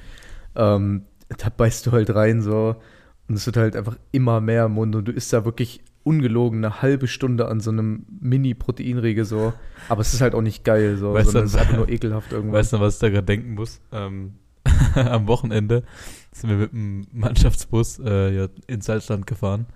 ähm, 0.57 1.03
da 1.39 1.49
beißt 1.49 1.87
du 1.87 1.93
halt 1.93 2.15
rein 2.15 2.43
so 2.43 2.77
und 3.29 3.35
es 3.37 3.47
wird 3.47 3.57
halt 3.57 3.77
einfach 3.77 3.97
immer 4.13 4.41
mehr 4.41 4.67
im 4.67 4.73
Mund 4.73 4.95
und 4.97 5.07
du 5.09 5.13
isst 5.13 5.33
da 5.33 5.45
wirklich 5.45 5.83
ungelogen 6.05 6.65
eine 6.65 6.83
halbe 6.83 7.07
Stunde 7.07 7.49
an 7.49 7.61
so 7.61 7.71
einem 7.71 8.05
Mini-Proteinriegel 8.21 9.25
so, 9.25 9.53
aber 9.89 10.01
es 10.03 10.13
ist 10.13 10.21
halt 10.21 10.35
auch 10.35 10.43
nicht 10.43 10.65
geil 10.65 10.97
so, 10.97 11.15
Weißt 11.15 11.31
sondern 11.31 11.45
du, 11.45 11.47
es 11.49 11.55
ist 11.55 11.61
einfach 11.61 11.77
nur 11.77 11.89
ekelhaft 11.89 12.33
irgendwann. 12.33 12.59
Weißt 12.59 12.73
du, 12.73 12.81
was 12.81 12.95
ich 12.95 13.01
da 13.01 13.09
gerade 13.09 13.25
denken 13.27 13.55
muss? 13.55 13.81
Ähm, 13.93 14.35
am 14.95 15.27
Wochenende 15.27 15.83
sind 16.33 16.51
wir 16.51 16.57
mit 16.57 16.73
dem 16.73 17.07
Mannschaftsbus 17.13 17.99
äh, 18.01 18.49
ins 18.67 18.87
Salzland 18.87 19.27
gefahren 19.27 19.67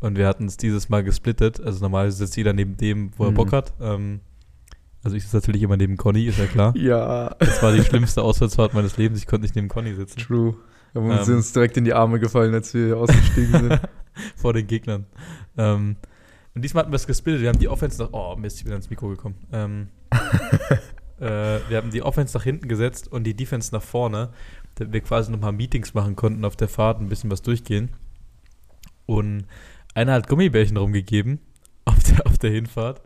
und 0.00 0.16
wir 0.16 0.26
hatten 0.26 0.46
es 0.46 0.56
dieses 0.56 0.88
Mal 0.88 1.02
gesplittet. 1.04 1.60
Also 1.60 1.80
normalerweise 1.82 2.16
sitzt 2.18 2.36
jeder 2.36 2.52
neben 2.52 2.76
dem, 2.76 3.10
wo 3.16 3.24
er 3.24 3.30
Mhm. 3.30 3.34
Bock 3.34 3.52
hat. 3.52 3.72
Ähm, 3.80 4.20
also 5.02 5.16
ich 5.16 5.22
sitze 5.24 5.36
natürlich 5.38 5.62
immer 5.62 5.76
neben 5.76 5.96
Conny, 5.96 6.26
ist 6.26 6.38
ja 6.38 6.46
klar. 6.46 6.72
ja, 6.76 7.30
Das 7.38 7.62
war 7.62 7.72
die 7.72 7.82
schlimmste 7.82 8.22
Auswärtsfahrt 8.22 8.74
meines 8.74 8.96
Lebens. 8.96 9.18
Ich 9.20 9.26
konnte 9.26 9.42
nicht 9.42 9.56
neben 9.56 9.68
Conny 9.68 9.94
sitzen. 9.94 10.18
true. 10.20 10.56
Wir 10.92 11.02
haben 11.02 11.10
uns 11.10 11.28
Ähm. 11.28 11.36
uns 11.36 11.52
direkt 11.52 11.76
in 11.76 11.84
die 11.84 11.94
Arme 11.94 12.18
gefallen, 12.18 12.52
als 12.54 12.74
wir 12.74 12.96
ausgestiegen 12.96 13.52
sind. 13.60 13.80
vor 14.36 14.52
den 14.52 14.66
Gegnern. 14.66 15.06
Ähm, 15.56 15.96
und 16.54 16.62
diesmal 16.62 16.82
hatten 16.82 16.92
wir 16.92 16.96
es 16.96 17.06
gesplittet. 17.06 17.42
Wir 17.42 17.48
haben 17.48 17.58
die 17.60 17.68
Offense 17.68 18.02
nach. 18.02 18.10
Oh, 18.12 18.34
Mist, 18.36 18.58
ich 18.58 18.64
bin 18.64 18.72
ans 18.72 18.90
Mikro 18.90 19.08
gekommen. 19.08 19.36
Ähm, 19.52 19.88
äh, 21.20 21.60
wir 21.68 21.76
haben 21.76 21.90
die 21.90 22.02
Offense 22.02 22.36
nach 22.36 22.44
hinten 22.44 22.68
gesetzt 22.68 23.08
und 23.10 23.24
die 23.24 23.34
Defense 23.34 23.74
nach 23.74 23.82
vorne, 23.82 24.30
damit 24.76 24.92
wir 24.92 25.00
quasi 25.02 25.30
nochmal 25.30 25.52
Meetings 25.52 25.94
machen 25.94 26.16
konnten 26.16 26.44
auf 26.44 26.56
der 26.56 26.68
Fahrt, 26.68 27.00
ein 27.00 27.08
bisschen 27.08 27.30
was 27.30 27.42
durchgehen. 27.42 27.90
Und 29.06 29.44
einer 29.94 30.12
hat 30.12 30.28
Gummibärchen 30.28 30.76
rumgegeben 30.76 31.40
auf 31.84 31.98
der, 32.02 32.26
auf 32.26 32.38
der 32.38 32.50
Hinfahrt. 32.50 33.02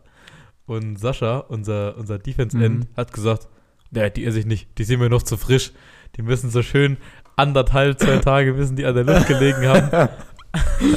Und 0.65 0.97
Sascha, 0.99 1.39
unser, 1.39 1.97
unser 1.97 2.17
Defense-End, 2.17 2.79
Mhm. 2.79 2.87
hat 2.97 3.13
gesagt: 3.13 3.47
Nee, 3.91 4.09
die 4.09 4.25
esse 4.25 4.39
ich 4.39 4.45
nicht, 4.45 4.67
die 4.77 4.83
sind 4.83 4.99
mir 4.99 5.09
noch 5.09 5.23
zu 5.23 5.37
frisch. 5.37 5.71
Die 6.17 6.21
müssen 6.21 6.49
so 6.49 6.61
schön 6.63 6.97
anderthalb, 7.35 7.99
zwei 7.99 8.17
Tage 8.17 8.53
müssen 8.53 8.75
die 8.75 8.85
an 8.85 8.95
der 8.95 9.03
Luft 9.03 9.27
gelegen 9.27 9.67
haben. 9.67 10.09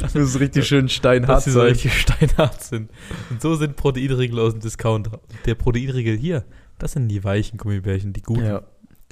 Das 0.03 0.14
ist 0.14 0.39
richtig 0.39 0.69
schön 0.69 0.89
steinhart 0.89 1.39
dass 1.39 1.45
sie 1.45 1.51
so 1.51 1.59
sein. 1.59 1.71
richtig 1.71 1.93
steinhart 2.01 2.62
sind. 2.62 2.93
Und 3.29 3.43
so 3.43 3.57
sind 3.57 3.75
Proteinriegel 3.75 4.39
aus 4.39 4.53
dem 4.53 4.61
Discounter. 4.61 5.19
Der 5.47 5.57
Proteinriegel 5.57 6.16
hier, 6.16 6.45
das 6.79 6.93
sind 6.93 7.09
die 7.09 7.24
weichen 7.24 7.59
Gummibärchen, 7.59 8.12
die 8.12 8.22
guten. 8.22 8.45
Ja, 8.45 8.62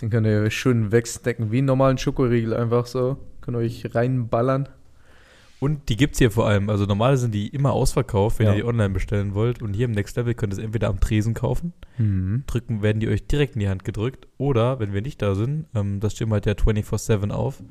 den 0.01 0.11
könnt 0.11 0.27
ihr 0.27 0.51
schön 0.51 0.93
wegsnacken, 0.93 1.51
wie 1.53 1.59
einen 1.59 1.67
normalen 1.67 1.99
Schokoriegel 1.99 2.55
einfach 2.55 2.87
so. 2.87 3.17
Könnt 3.41 3.57
ihr 3.57 3.61
euch 3.61 3.95
reinballern. 3.95 4.69
Und 5.59 5.89
die 5.89 5.97
gibt's 5.97 6.19
hier 6.19 6.31
vor 6.31 6.47
allem. 6.47 6.69
Also 6.69 6.85
normal 6.85 7.17
sind 7.17 7.33
die 7.35 7.49
immer 7.49 7.73
ausverkauft, 7.73 8.39
wenn 8.39 8.47
Ja. 8.47 8.53
ihr 8.53 8.57
die 8.59 8.64
online 8.64 8.91
bestellen 8.91 9.33
wollt. 9.35 9.62
Und 9.62 9.73
hier 9.73 9.87
im 9.87 9.93
Next 9.93 10.17
Level 10.17 10.35
könnt 10.35 10.53
ihr 10.53 10.59
es 10.59 10.62
entweder 10.64 10.89
am 10.89 11.01
Tresen 11.01 11.33
kaufen, 11.33 11.73
drücken, 12.47 12.83
werden 12.83 13.01
die 13.01 13.09
euch 13.09 13.27
direkt 13.27 13.55
in 13.55 13.61
die 13.61 13.69
Hand 13.69 13.83
gedrückt. 13.85 14.27
Oder, 14.37 14.79
wenn 14.81 14.93
wir 14.93 15.01
nicht 15.01 15.23
da 15.23 15.35
sind, 15.35 15.64
ähm, 15.75 15.99
das 16.01 16.12
stimmt 16.12 16.33
halt 16.33 16.45
ja 16.45 16.53
24-7 16.53 17.31
auf, 17.31 17.62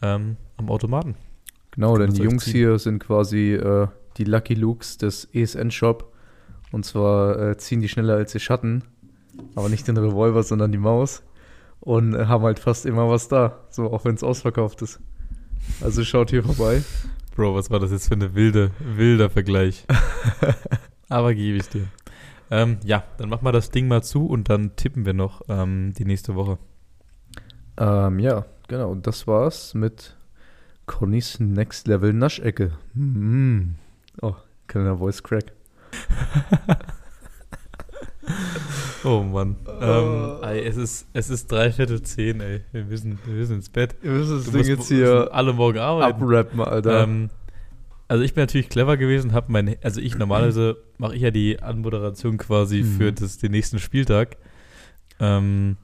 ähm, 0.00 0.36
am 0.56 0.70
Automaten. 0.70 1.14
Genau, 1.72 1.96
denn 1.98 2.12
die 2.14 2.22
Jungs 2.22 2.44
ziehen. 2.44 2.52
hier 2.54 2.78
sind 2.78 3.00
quasi 3.00 3.52
äh, 3.52 3.86
die 4.16 4.24
Lucky 4.24 4.54
Lukes 4.54 4.96
des 4.96 5.26
ESN-Shop. 5.34 6.10
Und 6.72 6.86
zwar 6.86 7.50
äh, 7.50 7.56
ziehen 7.58 7.80
die 7.82 7.88
schneller 7.88 8.14
als 8.14 8.32
die 8.32 8.40
Schatten. 8.40 8.82
Aber 9.54 9.68
nicht 9.68 9.86
den 9.88 9.96
Revolver, 9.96 10.42
sondern 10.42 10.72
die 10.72 10.78
Maus. 10.78 11.22
Und 11.80 12.14
äh, 12.14 12.26
haben 12.26 12.44
halt 12.44 12.58
fast 12.58 12.86
immer 12.86 13.08
was 13.08 13.28
da. 13.28 13.58
So, 13.70 13.92
auch 13.92 14.04
wenn 14.04 14.14
es 14.14 14.22
ausverkauft 14.22 14.82
ist. 14.82 15.00
Also 15.80 16.04
schaut 16.04 16.30
hier 16.30 16.42
vorbei. 16.42 16.82
Bro, 17.34 17.54
was 17.54 17.70
war 17.70 17.78
das 17.78 17.90
jetzt 17.90 18.08
für 18.08 18.14
eine 18.14 18.34
wilde, 18.34 18.70
wilder 18.80 19.30
Vergleich? 19.30 19.86
Aber 21.08 21.34
gebe 21.34 21.58
ich 21.58 21.68
dir. 21.68 21.86
Ähm, 22.50 22.78
ja, 22.84 23.04
dann 23.16 23.28
machen 23.28 23.44
wir 23.44 23.52
das 23.52 23.70
Ding 23.70 23.88
mal 23.88 24.02
zu 24.02 24.26
und 24.26 24.48
dann 24.48 24.76
tippen 24.76 25.06
wir 25.06 25.14
noch 25.14 25.42
ähm, 25.48 25.94
die 25.96 26.04
nächste 26.04 26.34
Woche. 26.34 26.58
Ähm, 27.76 28.18
ja, 28.18 28.44
genau. 28.68 28.90
Und 28.90 29.06
das 29.06 29.26
war's 29.26 29.74
mit 29.74 30.16
Connys 30.86 31.38
Next 31.38 31.86
Level 31.86 32.12
Naschecke. 32.12 32.72
Mm. 32.94 33.76
Oh, 34.20 34.34
kleiner 34.66 34.98
Voice 34.98 35.22
Crack. 35.22 35.52
Oh 39.04 39.22
Mann. 39.22 39.56
Ähm, 39.80 40.32
ey, 40.42 40.64
es 40.64 40.76
ist, 40.76 41.06
es 41.12 41.30
ist 41.30 41.50
drei 41.50 41.72
Viertel 41.72 42.02
zehn, 42.02 42.40
ey. 42.40 42.60
Wir 42.72 42.84
müssen, 42.84 43.18
wir 43.24 43.34
müssen 43.34 43.56
ins 43.56 43.68
Bett. 43.70 43.94
Ihr 44.02 44.10
müsst 44.10 44.30
das 44.30 44.44
Du 44.44 44.50
Ding 44.50 44.58
musst- 44.58 44.68
jetzt 44.68 44.90
wir 44.90 44.96
hier 45.06 45.14
müssen 45.20 45.32
alle 45.32 45.52
morgen 45.52 45.78
arbeiten. 45.78 46.22
abrappen, 46.22 46.60
Alter. 46.60 47.04
Ähm, 47.04 47.30
also 48.08 48.24
ich 48.24 48.34
bin 48.34 48.42
natürlich 48.42 48.68
clever 48.68 48.96
gewesen, 48.96 49.32
habe 49.32 49.52
mein, 49.52 49.76
also 49.82 50.00
ich 50.00 50.18
normalerweise 50.18 50.76
mache 50.98 51.14
ich 51.14 51.22
ja 51.22 51.30
die 51.30 51.62
Anmoderation 51.62 52.38
quasi 52.38 52.82
Mhm. 52.82 52.96
für 52.98 53.12
das, 53.12 53.38
den 53.38 53.52
nächsten 53.52 53.78
Spieltag. 53.78 54.36
Ähm, 55.20 55.76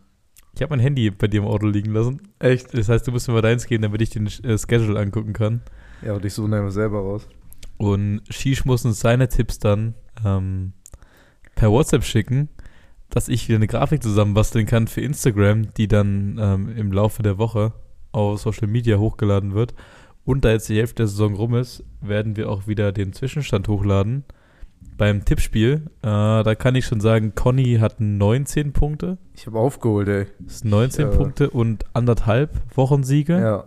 ich 0.54 0.62
habe 0.62 0.70
mein 0.70 0.80
Handy 0.80 1.10
bei 1.10 1.26
dir 1.28 1.40
im 1.40 1.46
Auto 1.46 1.66
liegen 1.66 1.92
lassen. 1.92 2.20
Echt? 2.38 2.76
Das 2.76 2.88
heißt, 2.88 3.06
du 3.06 3.12
musst 3.12 3.28
mir 3.28 3.34
mal 3.34 3.42
deins 3.42 3.66
gehen, 3.66 3.82
damit 3.82 4.02
ich 4.02 4.10
den 4.10 4.26
äh, 4.26 4.58
Schedule 4.58 4.98
angucken 4.98 5.32
kann. 5.32 5.62
Ja, 6.02 6.14
und 6.14 6.24
ich 6.24 6.34
suche 6.34 6.54
einfach 6.54 6.70
selber 6.70 6.98
raus. 6.98 7.28
Und 7.78 8.22
Shish 8.30 8.64
muss 8.64 8.84
uns 8.84 9.00
seine 9.00 9.28
Tipps 9.28 9.58
dann 9.58 9.94
ähm, 10.24 10.72
per 11.54 11.70
WhatsApp 11.70 12.04
schicken, 12.04 12.48
dass 13.10 13.28
ich 13.28 13.48
wieder 13.48 13.56
eine 13.56 13.66
Grafik 13.66 14.02
zusammenbasteln 14.02 14.66
kann 14.66 14.88
für 14.88 15.00
Instagram, 15.00 15.72
die 15.74 15.88
dann 15.88 16.38
ähm, 16.40 16.76
im 16.76 16.92
Laufe 16.92 17.22
der 17.22 17.38
Woche 17.38 17.72
auf 18.12 18.40
Social 18.40 18.68
Media 18.68 18.98
hochgeladen 18.98 19.54
wird. 19.54 19.74
Und 20.24 20.44
da 20.44 20.50
jetzt 20.50 20.68
die 20.68 20.76
Hälfte 20.78 20.96
der 21.02 21.06
Saison 21.06 21.34
rum 21.34 21.54
ist, 21.54 21.84
werden 22.00 22.36
wir 22.36 22.50
auch 22.50 22.66
wieder 22.66 22.90
den 22.92 23.12
Zwischenstand 23.12 23.68
hochladen. 23.68 24.24
Beim 24.96 25.24
Tippspiel, 25.24 25.82
äh, 26.02 26.06
da 26.42 26.54
kann 26.54 26.74
ich 26.74 26.86
schon 26.86 27.00
sagen, 27.00 27.34
Conny 27.34 27.76
hat 27.80 28.00
19 28.00 28.72
Punkte. 28.72 29.18
Ich 29.34 29.46
habe 29.46 29.58
aufgeholt, 29.58 30.08
ey. 30.08 30.26
Das 30.40 30.60
sind 30.60 30.70
19 30.70 31.10
Ja. 31.10 31.16
Punkte 31.16 31.50
und 31.50 31.84
anderthalb 31.92 32.50
Wochensiege. 32.76 33.38
Ja. 33.38 33.64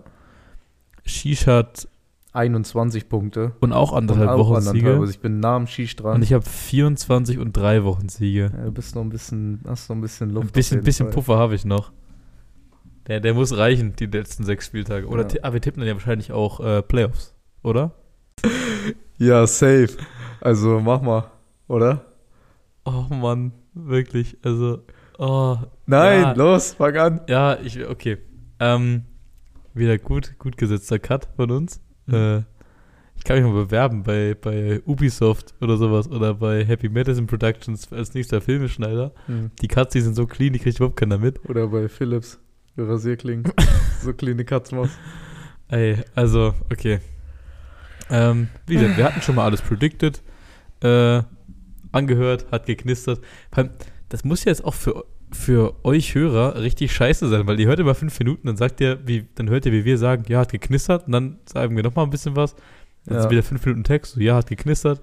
Shish 1.05 1.47
hat 1.47 1.87
21 2.33 3.09
Punkte. 3.09 3.53
und 3.59 3.73
auch 3.73 3.93
anderthalb 3.93 4.29
Und 4.29 4.35
auch 4.35 4.49
Wochensiege. 4.49 4.77
anderthalb. 4.77 5.01
Also 5.01 5.11
ich 5.11 5.19
bin 5.19 5.39
nah 5.39 5.55
am 5.55 5.65
dran. 5.65 6.15
Und 6.15 6.21
ich 6.23 6.33
habe 6.33 6.45
24 6.45 7.39
und 7.39 7.53
3 7.53 7.83
Wochensiege. 7.83 8.51
ja, 8.55 8.65
du 8.65 8.71
bist 8.71 8.95
noch 8.95 9.01
ein 9.01 9.09
bisschen, 9.09 9.61
hast 9.67 9.89
noch 9.89 9.95
ein 9.95 10.01
bisschen 10.01 10.29
Luft. 10.29 10.47
Ein 10.47 10.51
bisschen, 10.51 10.83
bisschen 10.83 11.07
Fall. 11.07 11.13
Puffer 11.15 11.37
habe 11.37 11.55
ich 11.55 11.65
noch. 11.65 11.91
Der, 13.07 13.19
der 13.19 13.33
muss 13.33 13.57
reichen, 13.57 13.95
die 13.95 14.05
letzten 14.05 14.43
sechs 14.43 14.67
Spieltage. 14.67 15.07
Oder 15.07 15.27
Ja. 15.27 15.43
aber 15.43 15.53
wir 15.55 15.61
tippen 15.61 15.79
dann 15.79 15.87
ja 15.87 15.95
wahrscheinlich 15.95 16.31
auch 16.31 16.59
äh, 16.59 16.81
Playoffs, 16.83 17.33
oder? 17.63 17.91
Ja, 19.17 19.45
safe. 19.47 19.89
Also 20.39 20.79
mach 20.79 21.01
mal, 21.01 21.25
oder? 21.67 22.05
Oh 22.85 23.05
Mann, 23.13 23.51
wirklich. 23.73 24.37
Also, 24.43 24.83
oh. 25.17 25.57
Nein, 25.85 26.21
Ja. 26.21 26.31
los, 26.33 26.73
fang 26.75 26.95
an. 26.95 27.21
Ja, 27.27 27.57
ich, 27.61 27.85
okay. 27.85 28.17
Ähm, 28.61 29.03
wieder 29.73 29.97
gut, 29.97 30.35
gut 30.39 30.55
gesetzter 30.55 30.99
Cut 30.99 31.27
von 31.35 31.51
uns. 31.51 31.81
Mhm. 32.09 32.15
Äh, 32.15 32.43
ich 33.17 33.25
kann 33.25 33.37
mich 33.37 33.45
mal 33.45 33.65
bewerben 33.65 34.03
bei, 34.03 34.35
bei 34.39 34.81
Ubisoft 34.85 35.53
oder 35.59 35.75
sowas 35.75 36.09
oder 36.09 36.33
bei 36.35 36.63
Happy 36.63 36.87
Medicine 36.87 37.27
Productions 37.27 37.91
als 37.91 38.13
nächster 38.13 38.39
Filmeschneider. 38.39 39.11
Die 39.61 39.67
Cuts, 39.67 39.91
die 39.91 39.99
sind 39.99 40.15
so 40.15 40.25
clean, 40.25 40.53
die 40.53 40.59
kriegt 40.59 40.77
überhaupt 40.77 40.95
keiner 40.95 41.17
mit. 41.17 41.43
Oder 41.49 41.67
bei 41.67 41.89
Philips. 41.89 42.39
Rasierklingen. 42.77 43.51
so 44.01 44.13
kleine 44.13 44.45
Katzmaus. 44.45 44.89
Ey, 45.67 45.97
also, 46.15 46.53
okay. 46.71 46.99
Ähm, 48.09 48.47
wie 48.65 48.75
gesagt, 48.75 48.97
wir 48.97 49.03
hatten 49.03 49.21
schon 49.21 49.35
mal 49.35 49.45
alles 49.45 49.61
predicted, 49.61 50.21
äh, 50.81 51.21
angehört, 51.91 52.47
hat 52.51 52.65
geknistert. 52.65 53.21
Das 54.09 54.23
muss 54.23 54.45
ja 54.45 54.49
jetzt 54.49 54.63
auch 54.63 54.73
für, 54.73 55.05
für 55.31 55.75
euch 55.85 56.15
Hörer 56.15 56.61
richtig 56.61 56.91
scheiße 56.93 57.27
sein, 57.29 57.45
weil 57.47 57.59
ihr 57.59 57.67
hört 57.67 57.79
immer 57.79 57.95
fünf 57.95 58.17
Minuten, 58.19 58.47
dann 58.47 58.57
sagt 58.57 58.81
ihr, 58.81 58.99
wie, 59.05 59.27
dann 59.35 59.49
hört 59.49 59.65
ihr, 59.65 59.71
wie 59.71 59.85
wir 59.85 59.97
sagen, 59.97 60.23
ja, 60.27 60.39
hat 60.39 60.51
geknistert, 60.51 61.05
und 61.07 61.13
dann 61.13 61.37
sagen 61.45 61.75
wir 61.75 61.83
nochmal 61.83 62.05
ein 62.05 62.09
bisschen 62.11 62.35
was. 62.35 62.55
Dann 63.05 63.15
Ja. 63.17 63.23
ist 63.25 63.29
wieder 63.29 63.43
fünf 63.43 63.65
Minuten 63.65 63.83
Text, 63.83 64.13
so, 64.13 64.19
ja, 64.21 64.35
hat 64.35 64.47
geknistert. 64.47 65.01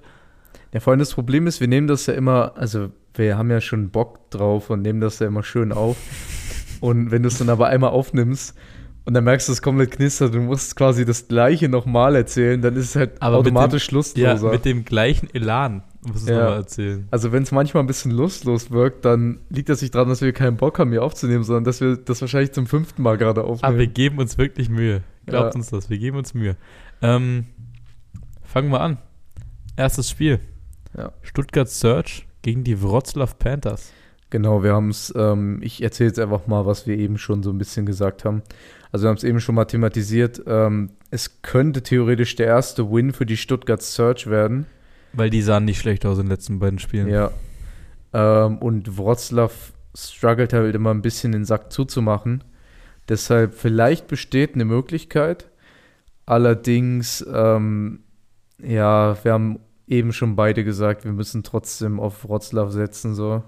Ja, 0.72 0.80
vor 0.80 0.90
allem 0.92 0.98
das 1.00 1.14
Problem 1.14 1.46
ist, 1.46 1.60
wir 1.60 1.68
nehmen 1.68 1.86
das 1.86 2.06
ja 2.06 2.14
immer, 2.14 2.52
also 2.56 2.90
wir 3.14 3.38
haben 3.38 3.50
ja 3.50 3.60
schon 3.60 3.90
Bock 3.90 4.30
drauf 4.30 4.68
und 4.70 4.82
nehmen 4.82 5.00
das 5.00 5.18
ja 5.20 5.26
immer 5.26 5.42
schön 5.42 5.72
auf. 5.72 5.96
Und 6.80 7.10
wenn 7.10 7.22
du 7.22 7.28
es 7.28 7.38
dann 7.38 7.48
aber 7.48 7.68
einmal 7.68 7.88
aufnimmst 7.90 8.54
und 9.06 9.14
dann 9.14 9.24
merkst 9.24 9.48
du, 9.48 9.52
es 9.52 9.62
komplett 9.62 9.92
knistert, 9.92 10.34
du 10.34 10.40
musst 10.40 10.76
quasi 10.76 11.06
das 11.06 11.26
Gleiche 11.26 11.70
nochmal 11.70 12.14
erzählen, 12.16 12.60
dann 12.60 12.76
ist 12.76 12.90
es 12.90 12.96
halt 12.96 13.12
Aber 13.22 13.38
automatisch 13.38 13.88
Ja, 13.88 13.94
lustloser. 13.94 14.50
mit 14.50 14.66
dem 14.66 14.84
gleichen 14.84 15.32
Elan, 15.32 15.82
muss 16.06 16.22
es 16.22 16.28
Ja. 16.28 16.38
nochmal 16.38 16.56
erzählen. 16.58 17.08
also 17.10 17.32
wenn 17.32 17.42
es 17.42 17.52
manchmal 17.52 17.82
ein 17.82 17.86
bisschen 17.86 18.10
lustlos 18.10 18.70
wirkt, 18.70 19.04
dann 19.04 19.40
liegt 19.50 19.68
das 19.68 19.82
nicht 19.82 19.94
daran, 19.94 20.08
dass 20.08 20.20
wir 20.20 20.32
keinen 20.32 20.56
Bock 20.56 20.78
haben, 20.78 20.90
hier 20.90 21.02
aufzunehmen, 21.02 21.44
sondern 21.44 21.64
dass 21.64 21.80
wir 21.80 21.96
das 21.96 22.20
wahrscheinlich 22.20 22.52
zum 22.52 22.66
fünften 22.66 23.02
Mal 23.02 23.18
gerade 23.18 23.40
Aber 23.42 23.48
wir 23.60 23.68
aufnehmen. 23.68 23.94
geben 23.94 24.18
uns 24.18 24.38
wirklich 24.38 24.68
Mühe. 24.68 25.02
Glaubt 25.26 25.54
Ja. 25.54 25.58
uns 25.58 25.70
das, 25.70 25.90
wir 25.90 25.98
geben 25.98 26.16
uns 26.18 26.34
Mühe. 26.34 26.56
Ähm, 27.02 27.46
fangen 28.42 28.70
wir 28.70 28.80
an. 28.80 28.98
Erstes 29.76 30.08
Spiel. 30.10 30.40
Ja. 30.96 31.12
Stuttgart 31.22 31.68
Search 31.68 32.26
gegen 32.42 32.64
die 32.64 32.80
Wroclaw 32.82 33.32
Panthers. 33.38 33.92
Genau, 34.30 34.62
wir 34.62 34.72
haben 34.72 34.90
es, 34.90 35.12
ähm, 35.16 35.60
ich 35.62 35.82
erzähle 35.82 36.08
jetzt 36.08 36.18
einfach 36.18 36.46
mal, 36.46 36.66
was 36.66 36.86
wir 36.86 36.96
eben 36.98 37.16
schon 37.18 37.42
so 37.42 37.50
ein 37.50 37.58
bisschen 37.58 37.86
gesagt 37.86 38.24
haben. 38.24 38.42
Also 38.90 39.04
wir 39.04 39.10
haben 39.10 39.16
es 39.16 39.24
eben 39.24 39.40
schon 39.40 39.54
mal 39.54 39.66
thematisiert. 39.66 40.42
Ähm, 40.46 40.90
es 41.10 41.42
könnte 41.42 41.82
theoretisch 41.82 42.34
der 42.34 42.46
erste 42.46 42.90
Win 42.90 43.12
für 43.12 43.26
die 43.26 43.36
Stuttgart 43.36 43.82
Search 43.82 44.28
werden. 44.28 44.66
Weil 45.16 45.30
die 45.30 45.42
sahen 45.42 45.64
nicht 45.64 45.78
schlecht 45.80 46.04
aus 46.06 46.18
in 46.18 46.24
den 46.26 46.30
letzten 46.30 46.58
beiden 46.58 46.78
Spielen. 46.78 47.08
Ja. 47.08 47.30
Ähm, 48.12 48.58
und 48.58 48.96
Wroclaw 48.98 49.52
struggelt 49.96 50.52
halt 50.52 50.74
immer 50.74 50.92
ein 50.92 51.02
bisschen 51.02 51.32
den 51.32 51.44
Sack 51.44 51.72
zuzumachen. 51.72 52.44
Deshalb 53.08 53.54
vielleicht 53.54 54.08
besteht 54.08 54.54
eine 54.54 54.64
Möglichkeit. 54.64 55.48
Allerdings, 56.26 57.24
ähm, 57.32 58.00
ja, 58.62 59.16
wir 59.24 59.32
haben 59.32 59.60
eben 59.86 60.12
schon 60.12 60.34
beide 60.34 60.64
gesagt, 60.64 61.04
wir 61.04 61.12
müssen 61.12 61.42
trotzdem 61.44 62.00
auf 62.00 62.24
Wroclaw 62.28 62.70
setzen, 62.70 63.14
so. 63.14 63.42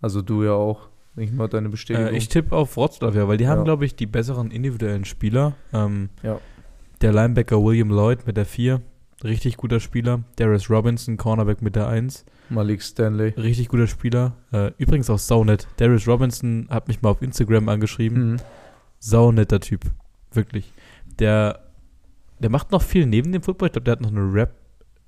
Also 0.00 0.22
du 0.22 0.44
ja 0.44 0.52
auch. 0.52 0.88
Ich 1.16 1.32
mal 1.32 1.48
deine 1.48 1.68
Bestätigung. 1.68 2.12
Äh, 2.12 2.16
ich 2.16 2.28
tippe 2.28 2.54
auf 2.54 2.76
Wroclaw, 2.76 3.16
ja, 3.16 3.26
weil 3.28 3.36
die 3.36 3.46
haben, 3.48 3.58
Ja. 3.58 3.64
glaube 3.64 3.84
ich, 3.84 3.94
die 3.96 4.06
besseren 4.06 4.50
individuellen 4.50 5.04
Spieler. 5.04 5.54
Ähm, 5.72 6.08
Ja. 6.22 6.38
Der 7.00 7.12
Linebacker 7.12 7.62
William 7.62 7.90
Lloyd 7.90 8.26
mit 8.26 8.36
der 8.36 8.46
4, 8.46 8.80
richtig 9.22 9.56
guter 9.56 9.80
Spieler. 9.80 10.22
Darius 10.36 10.68
Robinson, 10.70 11.16
Cornerback 11.16 11.62
mit 11.62 11.76
der 11.76 11.88
1, 11.88 12.24
Malik 12.50 12.82
Stanley. 12.82 13.30
richtig 13.36 13.68
guter 13.68 13.86
Spieler. 13.86 14.36
Äh, 14.52 14.72
übrigens 14.78 15.08
auch 15.10 15.18
saunet. 15.18 15.66
Darius 15.76 16.06
Robinson 16.08 16.66
hat 16.70 16.88
mich 16.88 17.00
mal 17.02 17.10
auf 17.10 17.22
Instagram 17.22 17.68
angeschrieben. 17.68 18.32
Mhm. 18.32 18.36
Saunetter 18.98 19.60
Typ. 19.60 19.82
Wirklich. 20.32 20.72
Der, 21.18 21.60
der 22.40 22.50
macht 22.50 22.72
noch 22.72 22.82
viel 22.82 23.06
neben 23.06 23.32
dem 23.32 23.42
Football. 23.42 23.66
Ich 23.68 23.72
glaube, 23.72 23.84
der 23.84 23.92
hat 23.92 24.00
noch 24.00 24.10
eine 24.10 24.32
Rap. 24.32 24.54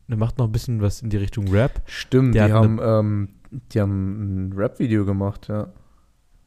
Der 0.09 0.17
macht 0.17 0.39
noch 0.39 0.47
ein 0.47 0.53
bisschen 0.53 0.81
was 0.81 1.03
in 1.03 1.11
die 1.11 1.17
Richtung 1.17 1.49
Rap. 1.49 1.83
Stimmt, 1.87 2.35
Der 2.35 2.47
die 2.47 2.53
haben, 2.53 2.79
ähm, 2.81 3.29
die 3.73 3.81
haben 3.81 4.49
ein 4.49 4.53
Rap-Video 4.53 5.05
gemacht, 5.05 5.49
ja. 5.49 5.73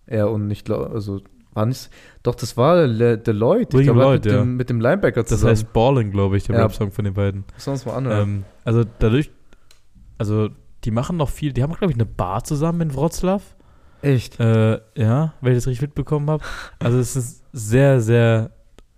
Er 0.06 0.32
und 0.32 0.50
ich 0.50 0.64
glaube, 0.64 0.90
also 0.92 1.22
war 1.60 1.66
nicht, 1.66 1.90
doch, 2.24 2.36
das 2.36 2.58
war 2.58 2.88
Le 2.88 3.18
Deloitte. 3.18 3.78
William 3.78 3.96
glaub, 3.96 4.08
Lloyd, 4.10 4.24
mit, 4.26 4.34
ja. 4.34 4.40
dem, 4.40 4.56
mit 4.58 4.70
dem 4.70 4.80
Linebacker 4.82 5.22
Das 5.22 5.30
zusammen. 5.30 5.52
heißt 5.52 5.74
Balling, 5.74 6.12
glaube 6.12 6.38
ich, 6.38 6.44
der 6.44 6.56
Ja. 6.56 6.62
Rap-Song 6.64 6.92
von 6.92 7.06
den 7.06 7.14
beiden. 7.14 7.44
Uns 7.66 7.86
mal 7.86 7.94
anhören. 7.96 8.30
Ähm, 8.30 8.46
also 8.64 8.84
dadurch, 9.00 9.32
also 10.18 10.50
die 10.84 10.92
machen 10.92 11.18
noch 11.18 11.30
viel. 11.30 11.54
Die 11.54 11.64
haben, 11.64 11.74
glaube 11.74 11.92
ich, 11.92 11.98
eine 11.98 12.06
Bar 12.06 12.44
zusammen 12.44 12.82
in 12.82 12.96
Wroclaw. 12.96 13.42
Echt? 14.02 14.40
Äh, 14.40 14.80
ja, 14.96 15.34
weil 15.42 15.52
ich 15.52 15.58
das 15.58 15.68
richtig 15.68 15.82
mitbekommen 15.82 16.30
habe. 16.30 16.44
Also 16.80 16.98
es 17.00 17.16
ist 17.16 17.44
ein 17.44 17.48
sehr, 17.58 18.02
sehr 18.02 18.52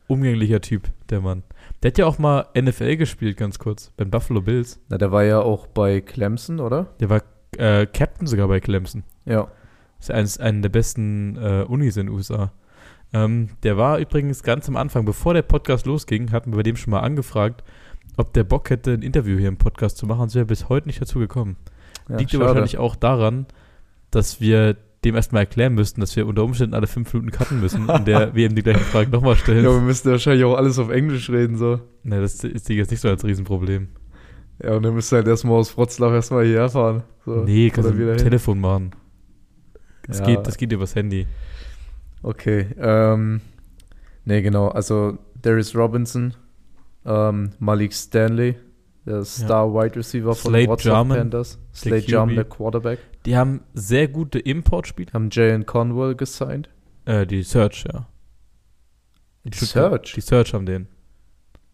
umgänglicher 0.08 0.62
Typ, 0.62 0.90
der 1.10 1.22
Mann. 1.22 1.44
Der 1.82 1.90
hat 1.92 1.98
ja 1.98 2.06
auch 2.06 2.20
mal 2.20 2.46
NFL 2.56 2.98
gespielt, 2.98 3.38
ganz 3.38 3.58
kurz, 3.58 3.92
beim 3.98 4.12
Buffalo 4.12 4.42
Bills. 4.42 4.80
Na, 4.90 4.98
der 5.00 5.12
war 5.12 5.24
ja 5.24 5.40
auch 5.40 5.66
bei 5.68 6.02
Clemson, 6.02 6.60
oder? 6.60 6.88
Der 7.00 7.10
war 7.10 7.22
äh, 7.58 7.88
Captain 7.88 8.28
sogar 8.28 8.48
bei 8.48 8.60
Clemson. 8.60 9.04
Ja. 9.26 9.48
Ist 10.02 10.12
eines, 10.12 10.40
eine 10.40 10.62
der 10.62 10.70
besten 10.70 11.38
äh, 11.38 11.64
Unis 11.68 11.96
in 11.96 12.08
den 12.08 12.16
USA. 12.16 12.52
Ähm, 13.14 13.50
der 13.64 13.78
war 13.78 14.00
übrigens 14.00 14.42
ganz 14.42 14.68
am 14.68 14.76
Anfang, 14.76 15.06
bevor 15.06 15.34
der 15.34 15.44
Podcast 15.44 15.86
losging, 15.86 16.32
hatten 16.32 16.52
wir 16.52 16.58
bei 16.58 16.64
dem 16.64 16.76
schon 16.76 16.92
mal 16.92 17.02
angefragt, 17.02 17.64
ob 18.18 18.34
der 18.34 18.44
Bock 18.44 18.70
hätte, 18.70 18.94
ein 18.94 19.04
Interview 19.04 19.38
hier 19.38 19.48
im 19.48 19.58
Podcast 19.58 19.98
zu 19.98 20.08
machen. 20.08 20.22
Und 20.22 20.36
wäre 20.36 20.46
bis 20.46 20.70
heute 20.70 20.88
nicht 20.88 21.00
dazu 21.02 21.20
gekommen. 21.20 21.56
ja 22.10 22.18
Liegt 22.18 22.32
ja 22.32 22.40
schade. 22.40 22.50
wahrscheinlich 22.50 22.80
auch 22.80 22.96
daran, 22.96 23.46
dass 24.10 24.42
wir 24.42 24.76
dem 25.06 25.16
erstmal 25.16 25.44
erklären 25.44 25.74
müssten, 25.74 26.02
dass 26.02 26.16
wir 26.16 26.28
unter 26.28 26.44
Umständen 26.44 26.74
alle 26.74 26.88
fünf 26.88 27.14
Minuten 27.14 27.32
cutten 27.32 27.60
müssen, 27.60 27.88
in 27.90 28.06
der 28.06 28.36
wir 28.36 28.48
ihm 28.50 28.56
die 28.56 28.64
gleichen 28.64 28.82
Fragen 28.82 29.12
nochmal 29.12 29.36
stellen. 29.36 29.64
Ja, 29.64 29.72
wir 29.72 29.82
müssten 29.82 30.10
wahrscheinlich 30.10 30.44
auch 30.46 30.56
alles 30.56 30.80
auf 30.80 30.90
Englisch 30.90 31.30
reden, 31.30 31.58
so. 31.58 31.80
Ne, 32.04 32.22
das 32.22 32.44
ist 32.44 32.70
jetzt 32.70 32.92
nicht 32.92 33.00
so 33.02 33.08
als 33.08 33.24
Riesenproblem. 33.24 33.88
Ja, 34.64 34.76
und 34.76 34.84
dann 34.84 34.94
müsst 34.94 35.12
ihr 35.14 35.18
halt 35.18 35.28
erstmal 35.28 35.58
aus 35.58 35.76
Wroclaw 35.76 36.14
erstmal 36.14 36.46
hierher 36.46 36.70
fahren. 36.70 37.04
So. 37.26 37.44
nee, 37.44 37.70
kannst 37.70 37.90
du 37.90 37.96
hin. 37.96 38.18
Telefon 38.18 38.60
machen. 38.60 38.92
Das, 40.12 40.20
Ja. 40.20 40.26
geht, 40.26 40.46
das 40.48 40.58
geht 40.58 40.72
übers 40.72 40.94
Handy. 40.96 41.26
Okay, 42.24 42.68
ähm, 42.78 43.42
nee, 44.26 44.42
genau, 44.42 44.68
also 44.68 45.18
Darius 45.42 45.76
Robinson, 45.76 46.34
ähm, 47.06 47.52
Malik 47.60 47.94
Stanley, 47.94 48.56
der 49.06 49.24
Star 49.26 49.74
Wide 49.74 49.96
Receiver 49.96 50.36
von 50.36 50.52
Slade 50.52 50.68
Wroclaw 50.68 50.88
Jarman, 50.94 51.18
Panthers, 51.18 51.58
der 51.58 51.76
Slade 51.80 52.06
Jarman, 52.12 52.36
der 52.36 52.46
Quarterback, 52.46 53.00
Die 53.26 53.36
haben 53.36 53.62
sehr 53.74 54.08
gute 54.08 54.38
Importspieler. 54.38 55.14
haben 55.14 55.30
Jalen 55.32 55.66
Conwell 55.66 56.14
gesigned. 56.16 56.70
Äh, 57.06 57.26
die 57.26 57.42
Search, 57.42 57.86
ja. 57.92 58.08
Die 59.44 59.58
Search? 59.58 60.14
Die 60.14 60.22
Search 60.22 60.54
haben 60.54 60.68
den. 60.68 60.88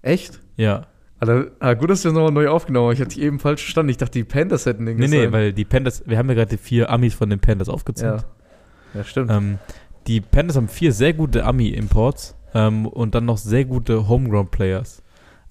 Echt? 0.01 0.39
Ja. 0.55 0.87
Alter, 1.19 1.51
ah, 1.59 1.73
gut, 1.73 1.89
dass 1.89 2.03
das 2.03 2.13
nochmal 2.13 2.31
neu 2.31 2.47
aufgenommen 2.47 2.89
hast. 2.89 2.95
Ich 2.95 3.01
hatte 3.01 3.15
dich 3.15 3.23
eben 3.23 3.39
falsch 3.39 3.61
verstanden. 3.63 3.89
Ich 3.89 3.97
dachte, 3.97 4.19
die 4.19 4.23
Panthers 4.23 4.65
hätten 4.65 4.85
den 4.85 4.97
Nee, 4.97 5.07
nee, 5.07 5.31
weil 5.31 5.51
die 5.51 5.65
Panthers, 5.65 6.03
wir 6.05 6.17
haben 6.17 6.29
ja 6.29 6.35
gerade 6.35 6.51
die 6.51 6.57
vier 6.57 6.89
Amis 6.91 7.15
von 7.15 7.29
den 7.29 7.39
Panthers 7.39 7.69
aufgezählt. 7.69 8.21
Ja, 8.93 8.99
ja 8.99 9.03
stimmt. 9.03 9.31
Ähm, 9.31 9.57
die 10.05 10.21
Panthers 10.21 10.57
haben 10.57 10.67
vier 10.67 10.93
sehr 10.93 11.13
gute 11.13 11.43
Ami-Imports 11.43 12.35
ähm, 12.53 12.85
und 12.85 13.15
dann 13.15 13.25
noch 13.25 13.37
sehr 13.37 13.65
gute 13.65 14.07
Homegrown-Players. 14.07 15.01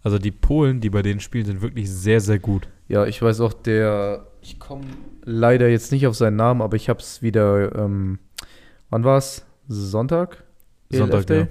Also 0.02 0.18
die 0.18 0.30
Polen, 0.30 0.80
die 0.80 0.88
bei 0.88 1.02
denen 1.02 1.18
spielen, 1.18 1.46
sind 1.46 1.62
wirklich 1.62 1.90
sehr, 1.90 2.20
sehr 2.20 2.38
gut. 2.38 2.68
Ja, 2.86 3.06
ich 3.06 3.20
weiß 3.20 3.40
auch, 3.40 3.52
der. 3.52 4.26
Ich 4.40 4.60
komme 4.60 4.84
leider 5.24 5.68
jetzt 5.68 5.90
nicht 5.90 6.06
auf 6.06 6.14
seinen 6.14 6.36
Namen, 6.36 6.62
aber 6.62 6.76
ich 6.76 6.88
habe 6.88 7.00
es 7.00 7.22
wieder. 7.22 7.74
Ähm, 7.74 8.20
wann 8.88 9.02
war 9.02 9.18
es? 9.18 9.44
Sonntag? 9.66 10.44
Sonntag, 10.90 11.16
ELF 11.16 11.26
Day? 11.26 11.46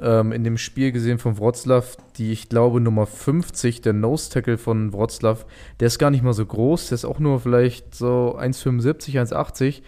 Ähm, 0.00 0.32
in 0.32 0.44
dem 0.44 0.58
Spiel 0.58 0.92
gesehen 0.92 1.18
von 1.18 1.38
Wroclaw, 1.38 1.84
die 2.16 2.32
ich 2.32 2.48
glaube 2.48 2.80
Nummer 2.80 3.06
50, 3.06 3.80
der 3.80 3.92
Nose 3.92 4.30
Tackle 4.30 4.58
von 4.58 4.92
Wroclaw, 4.92 5.44
der 5.80 5.88
ist 5.88 5.98
gar 5.98 6.10
nicht 6.10 6.22
mal 6.22 6.32
so 6.32 6.46
groß, 6.46 6.88
der 6.88 6.96
ist 6.96 7.04
auch 7.04 7.18
nur 7.18 7.40
vielleicht 7.40 7.94
so 7.94 8.38
1,75, 8.38 9.20
1,80, 9.20 9.82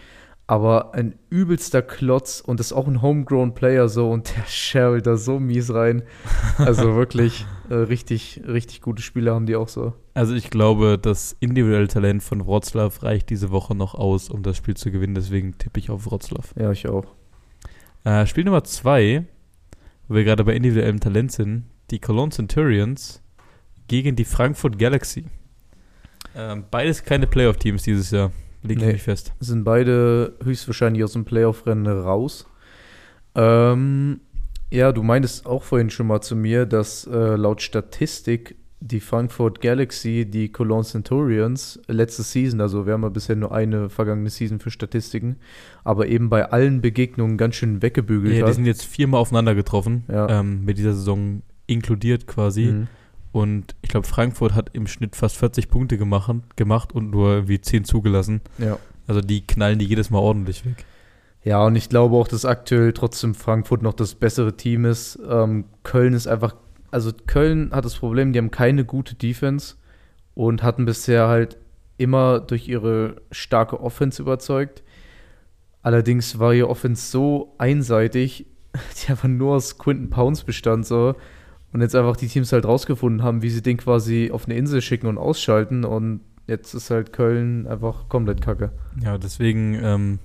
aber 0.47 0.93
ein 0.95 1.15
übelster 1.29 1.81
Klotz 1.81 2.43
und 2.45 2.59
ist 2.59 2.73
auch 2.73 2.85
ein 2.85 3.01
Homegrown 3.01 3.53
Player 3.53 3.87
so 3.87 4.09
und 4.11 4.35
der 4.35 4.43
scherlt 4.47 5.07
da 5.07 5.15
so 5.15 5.39
mies 5.39 5.73
rein. 5.73 6.03
Also 6.57 6.95
wirklich 6.95 7.45
äh, 7.69 7.75
richtig, 7.75 8.41
richtig 8.45 8.81
gute 8.81 9.01
Spieler 9.01 9.33
haben 9.33 9.45
die 9.45 9.55
auch 9.55 9.69
so. 9.69 9.93
Also 10.13 10.35
ich 10.35 10.49
glaube, 10.49 10.99
das 11.01 11.37
individuelle 11.39 11.87
Talent 11.87 12.21
von 12.21 12.45
Wroclaw 12.45 12.91
reicht 13.01 13.29
diese 13.29 13.51
Woche 13.51 13.75
noch 13.75 13.95
aus, 13.95 14.29
um 14.29 14.43
das 14.43 14.57
Spiel 14.57 14.75
zu 14.75 14.91
gewinnen. 14.91 15.15
Deswegen 15.15 15.57
tippe 15.57 15.79
ich 15.79 15.89
auf 15.89 16.05
Wroclaw. 16.05 16.43
Ja, 16.59 16.71
ich 16.71 16.85
auch. 16.89 17.05
Äh, 18.03 18.25
Spiel 18.25 18.43
Nummer 18.43 18.65
zwei, 18.65 19.25
wo 20.11 20.15
wir 20.15 20.25
gerade 20.25 20.43
bei 20.43 20.53
individuellem 20.53 20.99
Talent 20.99 21.31
sind, 21.31 21.63
die 21.89 21.99
Cologne 21.99 22.31
Centurions 22.33 23.21
gegen 23.87 24.17
die 24.17 24.25
Frankfurt 24.25 24.77
Galaxy. 24.77 25.23
Ähm, 26.35 26.65
beides 26.69 27.05
keine 27.05 27.27
Playoff-Teams 27.27 27.83
dieses 27.83 28.11
Jahr, 28.11 28.33
lege 28.61 28.81
Nee. 28.81 28.87
ich 28.87 28.93
mich 28.95 29.03
fest. 29.03 29.31
sind 29.39 29.63
beide 29.63 30.33
höchstwahrscheinlich 30.43 31.01
aus 31.05 31.13
dem 31.13 31.23
Playoff-Rennen 31.23 31.87
raus. 31.87 32.45
Ähm, 33.35 34.19
ja, 34.69 34.91
du 34.91 35.01
meintest 35.01 35.45
auch 35.45 35.63
vorhin 35.63 35.89
schon 35.89 36.07
mal 36.07 36.19
zu 36.19 36.35
mir, 36.35 36.65
dass 36.65 37.07
äh, 37.07 37.35
laut 37.37 37.61
Statistik 37.61 38.57
die 38.83 38.99
Frankfurt 38.99 39.61
Galaxy, 39.61 40.25
die 40.29 40.51
Cologne 40.51 40.83
Centurions, 40.83 41.79
letzte 41.87 42.23
Season, 42.23 42.59
also 42.61 42.85
wir 42.87 42.93
haben 42.93 43.03
ja 43.03 43.09
bisher 43.09 43.35
nur 43.35 43.53
eine 43.53 43.89
vergangene 43.89 44.29
Season 44.31 44.59
für 44.59 44.71
Statistiken, 44.71 45.37
aber 45.83 46.07
eben 46.07 46.29
bei 46.29 46.49
allen 46.51 46.81
Begegnungen 46.81 47.37
ganz 47.37 47.55
schön 47.55 47.81
weggebügelt 47.83 48.33
Ja, 48.33 48.39
die 48.39 48.45
hat. 48.49 48.55
sind 48.55 48.65
jetzt 48.65 48.83
viermal 48.83 49.19
aufeinander 49.21 49.53
getroffen, 49.55 50.03
Ja. 50.11 50.39
ähm, 50.39 50.65
mit 50.65 50.77
dieser 50.79 50.93
Saison 50.93 51.43
inkludiert 51.67 52.25
quasi. 52.25 52.65
Mhm. 52.65 52.87
Und 53.31 53.75
ich 53.81 53.89
glaube, 53.89 54.07
Frankfurt 54.07 54.55
hat 54.55 54.71
im 54.73 54.87
Schnitt 54.87 55.15
fast 55.15 55.37
40 55.37 55.69
Punkte 55.69 55.97
gemacht, 55.97 56.33
gemacht 56.57 56.91
und 56.91 57.11
nur 57.11 57.35
irgendwie 57.35 57.61
10 57.61 57.85
zugelassen. 57.85 58.41
Ja. 58.57 58.77
Also 59.07 59.21
die 59.21 59.45
knallen 59.45 59.77
die 59.79 59.85
jedes 59.85 60.09
Mal 60.09 60.19
ordentlich 60.19 60.65
weg. 60.65 60.85
Ja, 61.43 61.63
und 61.65 61.75
ich 61.75 61.87
glaube 61.87 62.15
auch, 62.17 62.27
dass 62.27 62.45
aktuell 62.45 62.93
trotzdem 62.93 63.33
Frankfurt 63.35 63.83
noch 63.83 63.93
das 63.93 64.15
bessere 64.15 64.57
Team 64.57 64.85
ist. 64.85 65.17
Ähm, 65.27 65.65
Köln 65.83 66.13
ist 66.13 66.27
einfach, 66.27 66.55
also 66.91 67.11
Köln 67.25 67.71
hat 67.71 67.85
das 67.85 67.95
Problem, 67.95 68.33
die 68.33 68.39
haben 68.39 68.51
keine 68.51 68.85
gute 68.85 69.15
Defense 69.15 69.75
und 70.33 70.63
hatten 70.63 70.85
bisher 70.85 71.27
halt 71.27 71.57
immer 71.97 72.39
durch 72.39 72.67
ihre 72.67 73.21
starke 73.31 73.79
Offense 73.79 74.21
überzeugt. 74.21 74.83
Allerdings 75.81 76.39
war 76.39 76.53
ihr 76.53 76.69
Offense 76.69 77.09
so 77.09 77.55
einseitig, 77.57 78.45
die 79.05 79.09
einfach 79.09 79.27
nur 79.27 79.55
aus 79.55 79.77
Quinton 79.77 80.09
Pounds 80.09 80.43
bestand 80.43 80.85
so. 80.85 81.15
Und 81.73 81.81
jetzt 81.81 81.95
einfach 81.95 82.17
die 82.17 82.27
Teams 82.27 82.51
halt 82.51 82.65
rausgefunden 82.65 83.23
haben, 83.23 83.41
wie 83.41 83.49
sie 83.49 83.61
den 83.61 83.77
quasi 83.77 84.29
auf 84.31 84.45
eine 84.45 84.55
Insel 84.55 84.81
schicken 84.81 85.07
und 85.07 85.17
ausschalten. 85.17 85.85
Und 85.85 86.21
jetzt 86.47 86.73
ist 86.73 86.89
halt 86.89 87.13
Köln 87.13 87.65
einfach 87.65 88.09
komplett 88.09 88.41
kacke. 88.41 88.71
Ja, 89.01 89.17
deswegen 89.17 89.79
ähm, 89.81 90.19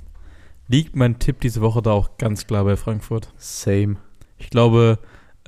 liegt 0.66 0.96
mein 0.96 1.20
Tipp 1.20 1.40
diese 1.40 1.60
Woche 1.60 1.82
da 1.82 1.92
auch 1.92 2.18
ganz 2.18 2.46
klar 2.46 2.64
bei 2.64 2.76
Frankfurt. 2.76 3.32
Same, 3.36 3.96
Ich 4.38 4.50
glaube, 4.50 4.98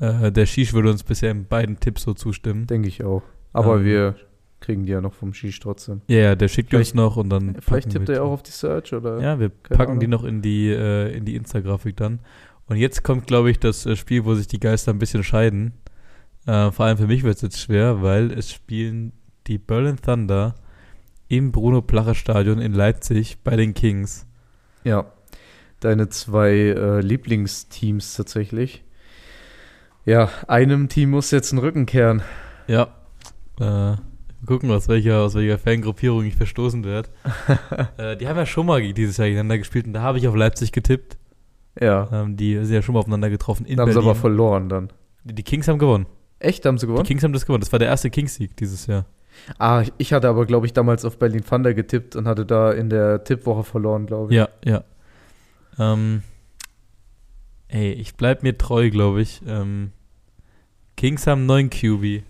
äh, 0.01 0.31
der 0.33 0.47
Shish 0.47 0.73
würde 0.73 0.91
uns 0.91 1.03
bisher 1.03 1.31
in 1.31 1.47
beiden 1.47 1.81
Tipps 1.81 2.03
so 2.03 2.15
zustimmen. 2.15 2.67
denke 2.67 2.89
ich 2.89 3.05
auch. 3.05 3.23
Aber 3.53 3.77
Ähm, 3.79 3.85
wir 3.85 4.17
kriegen 4.61 4.85
die 4.87 4.93
ja 4.93 5.01
noch 5.01 5.15
vom 5.15 5.33
Shish 5.35 5.61
trotzdem. 5.61 6.03
Ja, 6.09 6.19
ja, 6.19 6.35
der 6.35 6.49
schickt 6.49 6.75
uns 6.75 6.89
Vielleicht- 6.91 6.95
noch 6.97 7.17
und 7.17 7.31
dann. 7.31 7.55
Vielleicht 7.61 7.67
packen 7.67 7.91
tippt 7.91 8.09
wir 8.09 8.15
er 8.15 8.19
ja 8.21 8.25
die. 8.25 8.29
auch 8.29 8.33
auf 8.33 8.43
die 8.43 8.51
Search 8.51 8.93
oder? 8.93 9.21
Ja, 9.21 9.39
wir 9.39 9.49
packen 9.51 10.01
die 10.01 10.07
Ahnung. 10.07 10.21
noch 10.23 10.25
in 10.29 10.43
die, 10.43 10.69
äh, 10.69 11.17
in 11.17 11.25
die 11.25 11.37
Insta-Grafik 11.37 11.97
dann. 11.97 12.21
Und 12.67 12.77
jetzt 12.77 13.03
kommt, 13.03 13.27
glaube 13.27 13.51
ich, 13.51 13.59
das 13.61 13.87
äh, 13.87 13.97
Spiel, 13.97 14.25
wo 14.25 14.35
sich 14.35 14.47
die 14.47 14.61
Geister 14.61 14.93
ein 14.93 14.99
bisschen 14.99 15.23
scheiden. 15.25 15.73
Äh, 16.47 16.71
vor 16.71 16.87
allem 16.87 16.99
für 16.99 17.07
mich 17.07 17.23
wird 17.23 17.37
es 17.37 17.43
jetzt 17.43 17.61
schwer, 17.61 18.03
weil 18.03 18.31
es 18.33 18.51
spielen 18.51 19.13
die 19.47 19.59
Berlin 19.59 19.97
Thunder 19.97 20.55
im 21.29 21.53
Bruno-Plache-Stadion 21.53 22.59
in 22.59 22.73
Leipzig 22.73 23.39
bei 23.45 23.57
den 23.57 23.75
Kings. 23.75 24.27
Ja, 24.85 25.13
deine 25.81 26.09
zwei 26.09 26.51
äh, 26.53 27.01
Lieblingsteams 27.01 28.15
tatsächlich. 28.17 28.83
Ja, 30.05 30.31
einem 30.47 30.89
Team 30.89 31.11
muss 31.11 31.31
jetzt 31.31 31.53
den 31.53 31.59
Rücken 31.59 31.87
kehren. 31.87 32.23
Ja. 32.67 32.89
Äh, 33.61 33.97
gucken, 34.47 34.71
aus 34.71 34.89
welcher, 34.89 35.19
aus 35.21 35.35
welcher 35.35 35.59
Fangruppierung 35.59 36.25
ich 36.25 36.35
verstoßen 36.37 36.85
werde. 36.85 37.09
äh, 37.99 38.17
die 38.17 38.27
haben 38.29 38.37
ja 38.37 38.47
schon 38.47 38.67
mal 38.67 38.81
dieses 38.93 39.17
Jahr 39.19 39.27
gegeneinander 39.29 39.59
gespielt 39.59 39.87
und 39.87 39.93
da 39.93 40.03
habe 40.03 40.19
ich 40.19 40.27
auf 40.29 40.35
Leipzig 40.35 40.73
getippt. 40.73 41.19
Ja, 41.81 42.09
Ähm, 42.13 42.37
die 42.37 42.57
sind 42.65 42.75
ja 42.75 42.83
schon 42.83 42.95
mal 42.95 43.01
aufeinander 43.01 43.31
getroffen 43.31 43.67
in 43.67 43.77
da 43.77 43.83
haben 43.83 43.91
sie 43.91 43.95
Berlin. 43.95 44.11
aber 44.11 44.19
verloren 44.19 44.69
dann. 44.69 44.89
die, 45.25 45.35
die 45.35 45.43
Kings 45.43 45.69
haben 45.69 45.79
gewonnen. 45.79 46.07
Echt, 46.41 46.65
haben 46.67 46.79
sie 46.79 46.87
Die 46.87 46.93
gewonnen? 46.93 47.07
Kings 47.07 47.23
haben 47.23 47.33
das 47.33 47.45
gewonnen. 47.47 47.61
Das 47.61 47.73
war 47.73 47.79
der 47.79 47.89
erste 47.89 48.11
Kings-Sieg 48.11 48.57
dieses 48.57 48.87
Jahr. 48.87 49.05
Ah, 49.59 49.85
ich 49.99 50.13
hatte 50.13 50.29
aber, 50.29 50.47
glaube 50.47 50.67
ich, 50.67 50.73
damals 50.73 51.05
auf 51.05 51.19
Berlin 51.19 51.45
Thunder 51.45 51.75
getippt 51.75 52.17
und 52.17 52.27
hatte 52.27 52.45
da 52.47 52.73
in 52.73 52.91
der 52.91 53.23
Tippwoche 53.25 53.63
verloren, 53.65 54.07
glaube 54.07 54.33
ich. 54.33 54.37
Ja, 54.39 54.49
ja. 54.65 54.83
Ähm, 55.79 56.23
ey, 57.69 57.93
ich 57.93 58.15
bleib 58.15 58.43
mir 58.43 58.57
treu, 58.57 58.91
glaube 58.91 59.23
ich. 59.23 59.41
Ähm, 59.47 59.93
Kings 60.97 61.27
haben 61.27 61.47
neun 61.47 61.71
QB. 61.71 62.25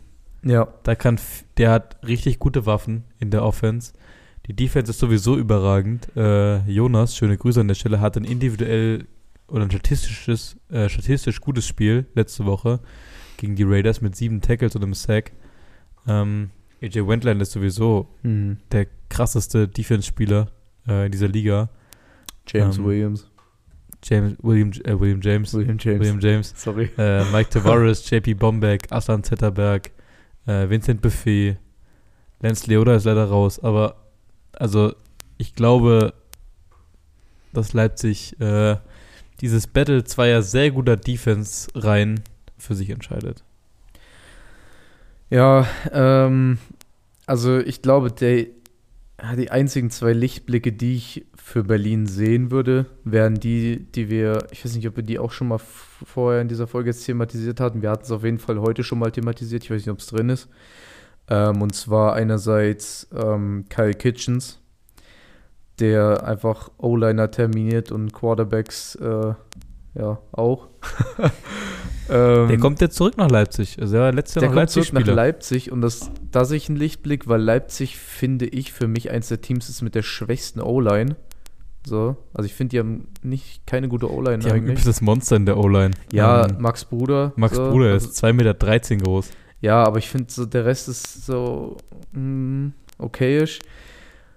Ja, 0.44 0.68
Da 0.82 0.94
kann, 0.94 1.18
der 1.56 1.70
hat 1.70 1.98
richtig 2.06 2.38
gute 2.38 2.66
Waffen 2.66 3.04
in 3.18 3.30
der 3.30 3.44
Offense. 3.44 3.92
Die 4.46 4.54
Defense 4.54 4.90
ist 4.90 4.98
sowieso 4.98 5.36
überragend. 5.36 6.08
Äh, 6.16 6.58
Jonas, 6.70 7.16
schöne 7.16 7.36
Grüße 7.36 7.60
an 7.60 7.68
der 7.68 7.74
Stelle, 7.74 8.00
hat 8.00 8.16
ein 8.16 8.24
individuell 8.24 9.06
oder 9.48 9.62
ein 9.64 9.70
statistisches, 9.70 10.56
äh, 10.70 10.88
statistisch 10.88 11.40
gutes 11.40 11.66
Spiel 11.66 12.06
letzte 12.14 12.46
Woche 12.46 12.80
gegen 13.36 13.56
die 13.56 13.64
Raiders 13.64 14.00
mit 14.00 14.16
sieben 14.16 14.40
Tackles 14.40 14.74
und 14.76 14.82
einem 14.82 14.94
Sack. 14.94 15.32
Ähm, 16.06 16.50
AJ 16.82 17.06
Wentland 17.06 17.42
ist 17.42 17.52
sowieso 17.52 18.08
hm. 18.22 18.58
der 18.70 18.86
krasseste 19.08 19.68
Defense-Spieler 19.68 20.50
äh, 20.86 21.06
in 21.06 21.12
dieser 21.12 21.28
Liga. 21.28 21.70
James 22.46 22.78
Ähm, 22.78 22.84
Williams. 22.84 23.30
James, 24.02 24.36
William, 24.42 24.70
äh, 24.84 24.98
William 24.98 25.20
James. 25.20 25.52
William 25.54 25.78
James. 25.78 26.00
William 26.00 26.20
James. 26.20 26.54
Sorry. 26.56 26.90
Äh, 26.96 27.24
Mike 27.32 27.50
Tavares, 27.50 28.08
JP 28.10 28.34
Bombeck, 28.34 28.90
Aslan 28.90 29.22
Zetterberg, 29.24 29.90
äh, 30.46 30.68
Vincent 30.68 31.02
Buffet, 31.02 31.56
Lance 32.40 32.66
Leoda 32.68 32.94
ist 32.94 33.04
leider 33.04 33.24
raus, 33.24 33.58
aber 33.62 33.96
also 34.52 34.94
ich 35.38 35.54
glaube, 35.54 36.14
dass 37.52 37.72
Leipzig 37.72 38.38
äh, 38.40 38.76
dieses 39.40 39.66
Battle 39.66 40.04
zweier 40.04 40.42
sehr 40.42 40.70
guter 40.70 40.96
Defense-Reihen 40.96 42.20
für 42.56 42.74
sich 42.74 42.90
entscheidet. 42.90 43.44
Ja, 45.30 45.66
ähm, 45.92 46.58
also 47.26 47.58
ich 47.58 47.82
glaube, 47.82 48.10
der, 48.10 48.46
die 49.36 49.50
einzigen 49.50 49.90
zwei 49.90 50.12
Lichtblicke, 50.12 50.72
die 50.72 50.96
ich 50.96 51.26
für 51.48 51.64
Berlin 51.64 52.06
sehen 52.06 52.50
würde, 52.50 52.84
wären 53.04 53.36
die, 53.36 53.86
die 53.94 54.10
wir, 54.10 54.46
ich 54.50 54.62
weiß 54.62 54.76
nicht, 54.76 54.86
ob 54.86 54.96
wir 54.96 55.02
die 55.02 55.18
auch 55.18 55.32
schon 55.32 55.48
mal 55.48 55.58
vorher 55.58 56.42
in 56.42 56.48
dieser 56.48 56.66
Folge 56.66 56.90
jetzt 56.90 57.06
thematisiert 57.06 57.58
hatten. 57.58 57.80
Wir 57.80 57.88
hatten 57.88 58.02
es 58.04 58.10
auf 58.10 58.22
jeden 58.22 58.38
Fall 58.38 58.60
heute 58.60 58.84
schon 58.84 58.98
mal 58.98 59.10
thematisiert. 59.10 59.64
Ich 59.64 59.70
weiß 59.70 59.78
nicht, 59.78 59.90
ob 59.90 59.98
es 59.98 60.08
drin 60.08 60.28
ist. 60.28 60.50
Ähm, 61.30 61.62
und 61.62 61.74
zwar 61.74 62.12
einerseits 62.12 63.08
ähm, 63.16 63.64
Kyle 63.70 63.94
Kitchens, 63.94 64.60
der 65.78 66.22
einfach 66.22 66.70
O-Liner 66.76 67.30
terminiert 67.30 67.92
und 67.92 68.12
Quarterbacks 68.12 68.96
äh, 68.96 69.32
ja 69.94 70.18
auch. 70.32 70.68
ähm, 72.10 72.48
Der 72.48 72.58
kommt 72.58 72.82
jetzt 72.82 72.96
zurück 72.96 73.16
nach 73.16 73.30
Leipzig. 73.30 73.78
Also 73.80 73.96
er 73.96 74.02
war 74.02 74.12
letztes 74.12 74.34
Jahr 74.34 74.40
der 74.42 74.50
noch 74.50 74.56
kommt 74.56 74.70
zurück 74.70 74.92
nach. 74.92 75.06
Leipzig 75.06 75.72
und 75.72 75.80
das, 75.80 76.10
da 76.30 76.44
sehe 76.44 76.58
ich 76.58 76.68
einen 76.68 76.76
Lichtblick, 76.76 77.26
weil 77.26 77.40
Leipzig, 77.40 77.96
finde 77.96 78.44
ich, 78.44 78.74
für 78.74 78.86
mich 78.86 79.10
eins 79.10 79.28
der 79.28 79.40
Teams 79.40 79.70
ist 79.70 79.80
mit 79.80 79.94
der 79.94 80.02
schwächsten 80.02 80.60
O-Line. 80.60 81.16
So, 81.88 82.16
also 82.34 82.46
ich 82.46 82.54
finde, 82.54 82.70
die 82.70 82.78
haben 82.78 83.08
nicht 83.22 83.66
keine 83.66 83.88
gute 83.88 84.12
O-Line 84.12 84.38
Die 84.38 84.48
haben 84.48 84.56
eigentlich. 84.56 84.72
übelstes 84.72 85.00
Monster 85.00 85.36
in 85.36 85.46
der 85.46 85.56
O-Line. 85.56 85.92
Ja, 86.12 86.46
Ähm, 86.46 86.56
Max 86.60 86.84
Bruder. 86.84 87.32
Max 87.36 87.56
so, 87.56 87.70
Bruder 87.70 87.92
also, 87.92 88.08
ist 88.08 88.22
2,13 88.22 88.32
Meter 88.34 89.04
groß. 89.04 89.30
Ja, 89.60 89.82
aber 89.82 89.98
ich 89.98 90.08
finde, 90.08 90.30
so, 90.30 90.46
der 90.46 90.64
Rest 90.64 90.88
ist 90.88 91.26
so 91.26 91.76
mm, 92.12 92.68
okayisch. 92.98 93.58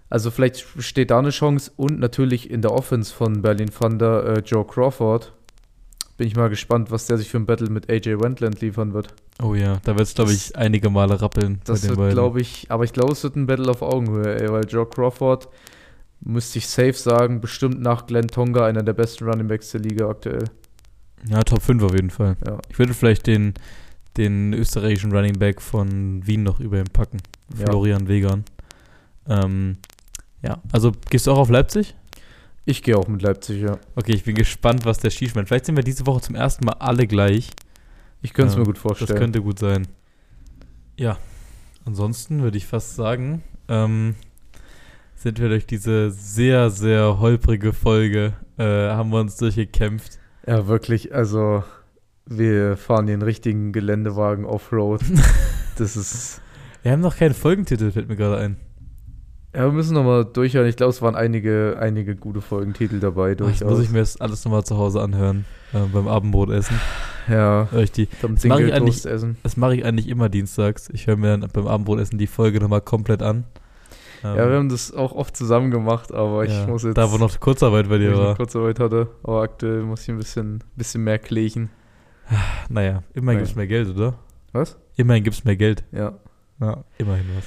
Also 0.10 0.30
vielleicht 0.30 0.66
steht 0.80 1.12
da 1.12 1.20
eine 1.20 1.30
Chance 1.30 1.72
und 1.78 2.00
natürlich 2.00 2.50
in 2.52 2.62
der 2.62 2.74
Offense 2.74 3.14
von 3.14 3.42
Berlin 3.42 3.70
Thunder 3.70 4.26
äh, 4.26 4.40
Joe 4.42 4.66
Crawford. 4.66 5.32
Bin 6.18 6.28
ich 6.28 6.36
mal 6.36 6.50
gespannt, 6.50 6.92
was 6.92 7.06
der 7.06 7.18
sich 7.18 7.30
für 7.30 7.38
ein 7.38 7.46
Battle 7.46 7.70
mit 7.70 7.90
AJ 7.90 8.20
Wentland 8.20 8.60
liefern 8.62 8.94
wird. 8.94 9.14
Oh 9.42 9.56
ja, 9.56 9.80
da 9.86 9.98
wird 9.98 10.08
es, 10.08 10.14
glaube 10.14 10.34
ich, 10.34 10.56
einige 10.56 10.90
Male 10.90 11.20
rappeln 11.22 11.62
Das 11.64 11.88
wird, 11.88 12.12
glaube 12.12 12.42
ich, 12.42 12.70
aber 12.70 12.84
ich 12.84 12.94
glaube, 12.94 13.14
es 13.14 13.24
wird 13.24 13.36
ein 13.36 13.48
Battle 13.48 13.72
auf 13.72 13.82
Augenhöhe, 13.82 14.40
ey, 14.40 14.52
weil 14.52 14.66
Joe 14.68 14.86
Crawford, 14.86 15.48
müsste 16.22 16.60
ich 16.60 16.68
safe 16.68 16.94
sagen, 16.94 17.42
bestimmt 17.42 17.82
nach 17.82 18.06
Glenn 18.08 18.28
Tonga 18.28 18.66
einer 18.66 18.84
der 18.84 18.94
besten 18.94 19.26
Running 19.26 19.48
Backs 19.48 19.72
der 19.72 19.82
Liga 19.82 20.08
aktuell. 20.10 20.46
Ja, 21.28 21.42
Top 21.44 21.62
5 21.62 21.84
auf 21.84 21.94
jeden 21.94 22.10
Fall. 22.10 22.36
Ja. 22.46 22.58
Ich 22.70 22.80
würde 22.80 22.94
vielleicht 22.94 23.28
den, 23.28 23.54
den 24.18 24.54
österreichischen 24.54 25.12
Running 25.12 25.38
Back 25.38 25.62
von 25.62 26.26
Wien 26.26 26.44
noch 26.44 26.60
über 26.60 26.80
ihm 26.80 26.86
packen. 26.92 27.18
Ja. 27.58 27.66
Florian 27.68 28.08
Wegan. 28.08 28.44
Ähm, 29.28 29.78
ja, 30.42 30.58
also 30.72 30.92
gehst 31.10 31.28
du 31.28 31.32
auch 31.32 31.38
auf 31.38 31.50
Leipzig? 31.50 31.96
Ich 32.66 32.84
gehe 32.84 32.98
auch 32.98 33.08
mit 33.08 33.22
Leipzig, 33.22 33.62
ja. 33.62 33.78
Okay, 33.96 34.14
ich 34.14 34.24
bin 34.24 34.36
gespannt, 34.36 34.86
was 34.86 35.00
der 35.00 35.10
Schieß 35.10 35.36
meint. 35.36 35.48
Vielleicht 35.48 35.66
sind 35.66 35.76
wir 35.76 35.84
diese 35.84 36.06
Woche 36.08 36.22
zum 36.22 36.36
ersten 36.36 36.66
Mal 36.66 36.74
alle 36.80 37.08
gleich. 37.08 37.50
Ich 38.22 38.34
könnte 38.34 38.50
es 38.50 38.54
Ja, 38.56 38.60
mir 38.60 38.66
gut 38.66 38.76
Das 38.76 38.82
vorstellen. 38.82 39.20
könnte 39.20 39.42
gut 39.42 39.60
sein. 39.60 39.88
Ja, 40.98 41.18
ansonsten 41.86 42.42
würde 42.44 42.58
ich 42.58 42.68
fast 42.68 42.96
sagen, 42.96 43.42
ähm, 43.68 44.16
sind 45.22 45.40
wir 45.40 45.50
durch 45.50 45.68
diese 45.68 46.10
sehr, 46.10 46.72
sehr 46.72 47.20
holprige 47.20 47.74
Folge, 47.74 48.34
äh, 48.58 48.64
haben 48.64 49.12
wir 49.12 49.20
uns 49.20 49.38
durchgekämpft. 49.38 50.18
ja, 50.48 50.68
wirklich, 50.68 51.14
also 51.14 51.64
wir 52.26 52.76
fahren 52.76 53.06
den 53.06 53.22
richtigen 53.22 53.72
Geländewagen 53.72 54.46
Offroad. 54.46 55.02
das 55.78 55.96
ist. 55.96 56.42
Wir 56.82 56.92
haben 56.92 57.02
noch 57.02 57.18
keinen 57.18 57.36
Folgentitel, 57.36 57.92
fällt 57.92 58.10
mir 58.10 58.16
gerade 58.16 58.38
ein. 58.38 58.58
Ja, 59.54 59.66
wir 59.66 59.72
müssen 59.72 59.94
nochmal 59.94 60.26
durchhören. 60.26 60.68
Ich 60.68 60.78
glaube, 60.78 60.92
es 60.92 61.02
waren 61.02 61.16
einige, 61.16 61.78
einige 61.80 62.16
gute 62.16 62.42
Folgentitel 62.42 63.00
dabei. 63.00 63.36
Das 63.36 63.60
Durchaus. 63.60 63.78
muss 63.78 63.86
ich 63.86 63.92
mir 63.92 64.00
jetzt 64.00 64.22
alles 64.22 64.44
nochmal 64.46 64.64
zu 64.64 64.78
Hause 64.78 65.02
anhören, 65.02 65.46
äh, 65.74 65.80
beim 65.92 66.08
Abendbrotessen. 66.08 66.80
ja, 67.28 67.68
Hör 67.70 67.82
ich 67.84 67.92
die. 67.92 68.08
Das 68.22 68.46
mache 68.46 68.64
ich 68.64 69.06
essen. 69.06 69.38
Das 69.44 69.58
mache 69.58 69.76
ich 69.76 69.86
eigentlich 69.86 70.08
immer 70.08 70.30
dienstags. 70.30 70.90
Ich 70.94 71.06
höre 71.06 71.18
mir 71.18 71.38
dann 71.38 71.50
beim 71.52 71.68
Abendbrotessen 71.68 72.18
die 72.18 72.28
Folge 72.28 72.60
nochmal 72.60 72.82
komplett 72.82 73.22
an. 73.22 73.44
Ähm, 74.24 74.36
Ja, 74.38 74.50
wir 74.50 74.58
haben 74.58 74.70
das 74.70 74.94
auch 74.94 75.14
oft 75.14 75.36
zusammen 75.36 75.72
gemacht, 75.72 76.14
aber 76.14 76.44
ich 76.46 76.52
ja, 76.52 76.68
muss 76.68 76.84
jetzt. 76.84 76.98
Da, 76.98 77.12
wo 77.12 77.18
noch 77.18 77.40
Kurzarbeit 77.40 77.90
bei 77.90 77.98
dir 77.98 78.12
ich 78.12 78.18
war. 78.18 78.36
Kurzarbeit 78.36 78.80
hatte. 78.80 79.08
Aber 79.24 79.42
aktuell 79.42 79.82
muss 79.84 80.04
ich 80.04 80.10
ein 80.10 80.18
bisschen, 80.18 80.64
bisschen 80.76 81.04
mehr 81.04 81.20
klächen. 81.20 81.70
Naja, 82.70 83.04
immerhin 83.14 83.40
gibt 83.40 83.50
es 83.50 83.56
mehr 83.56 83.68
Geld, 83.68 83.90
oder? 83.90 84.14
Was? 84.54 84.78
Immerhin 84.96 85.24
gibt 85.24 85.36
es 85.36 85.44
mehr 85.44 85.56
Geld. 85.56 85.84
Ja. 85.92 86.14
Ja, 86.60 86.84
immerhin 86.98 87.26
was. 87.36 87.46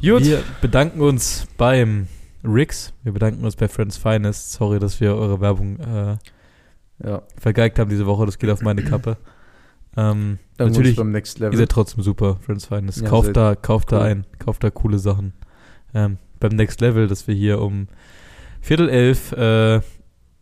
Gut. 0.00 0.24
Wir 0.24 0.42
bedanken 0.60 1.00
uns 1.00 1.46
beim 1.56 2.06
Rix. 2.44 2.92
Wir 3.02 3.12
bedanken 3.12 3.44
uns 3.44 3.56
bei 3.56 3.66
Friends 3.68 3.96
Finest. 3.96 4.52
Sorry, 4.52 4.78
dass 4.78 5.00
wir 5.00 5.14
eure 5.16 5.40
Werbung 5.40 5.78
äh, 5.80 6.16
Ja. 7.06 7.22
vergeigt 7.38 7.78
haben 7.78 7.90
diese 7.90 8.06
Woche. 8.06 8.24
Das 8.26 8.38
geht 8.38 8.50
auf 8.50 8.62
meine 8.62 8.82
Kappe. 8.84 9.16
Ähm, 9.96 10.38
natürlich, 10.58 10.96
beim 10.96 11.10
Next 11.10 11.38
ihr 11.38 11.46
Level. 11.46 11.58
seid 11.58 11.70
trotzdem 11.70 12.02
super, 12.04 12.36
Friends 12.44 12.66
Finest. 12.66 13.00
Ja, 13.00 13.08
kauft 13.08 13.34
da, 13.36 13.54
kauft 13.54 13.90
da 13.92 13.98
cool. 14.00 14.02
ein. 14.04 14.26
Kauft 14.38 14.62
da 14.62 14.70
coole 14.70 14.98
Sachen. 14.98 15.32
Ähm, 15.96 16.18
beim 16.40 16.54
Next 16.54 16.82
Level, 16.82 17.08
dass 17.08 17.26
wir 17.26 17.34
hier 17.34 17.62
um 17.62 17.88
Viertel 18.60 18.90
elf 18.90 19.32
äh, 19.32 19.80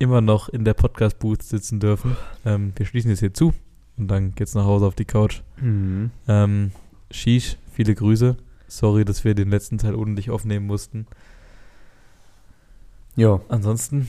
immer 0.00 0.20
noch 0.20 0.48
in 0.48 0.64
der 0.64 0.74
Podcast-Booth 0.74 1.44
sitzen 1.44 1.78
dürfen. 1.78 2.16
Ähm, 2.44 2.72
wir 2.74 2.84
schließen 2.86 3.10
jetzt 3.10 3.20
hier 3.20 3.32
zu 3.32 3.54
und 3.96 4.08
dann 4.08 4.34
geht's 4.34 4.54
nach 4.56 4.64
Hause 4.64 4.86
auf 4.86 4.96
die 4.96 5.04
Couch. 5.04 5.42
Mhm. 5.60 6.10
Ähm, 6.26 6.72
Shish, 7.12 7.56
viele 7.72 7.94
Grüße. 7.94 8.36
Sorry, 8.66 9.04
dass 9.04 9.24
wir 9.24 9.36
den 9.36 9.50
letzten 9.50 9.78
Teil 9.78 9.94
ohne 9.94 10.16
dich 10.16 10.30
aufnehmen 10.30 10.66
mussten. 10.66 11.06
Ja. 13.14 13.40
Ansonsten, 13.48 14.08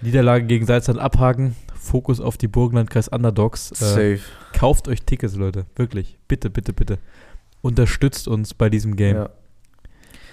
Niederlage 0.00 0.46
gegen 0.46 0.64
Salzland 0.64 0.98
abhaken. 0.98 1.56
Fokus 1.74 2.20
auf 2.20 2.38
die 2.38 2.48
Burgenlandkreis 2.48 3.08
Underdogs. 3.08 3.70
Äh, 3.72 3.74
Safe. 3.74 4.20
kauft 4.54 4.88
euch 4.88 5.02
Tickets, 5.02 5.36
Leute. 5.36 5.66
Wirklich. 5.76 6.16
Bitte, 6.26 6.48
bitte, 6.48 6.72
bitte. 6.72 6.98
Unterstützt 7.60 8.28
uns 8.28 8.54
bei 8.54 8.70
diesem 8.70 8.96
Game. 8.96 9.16
Ja. 9.16 9.30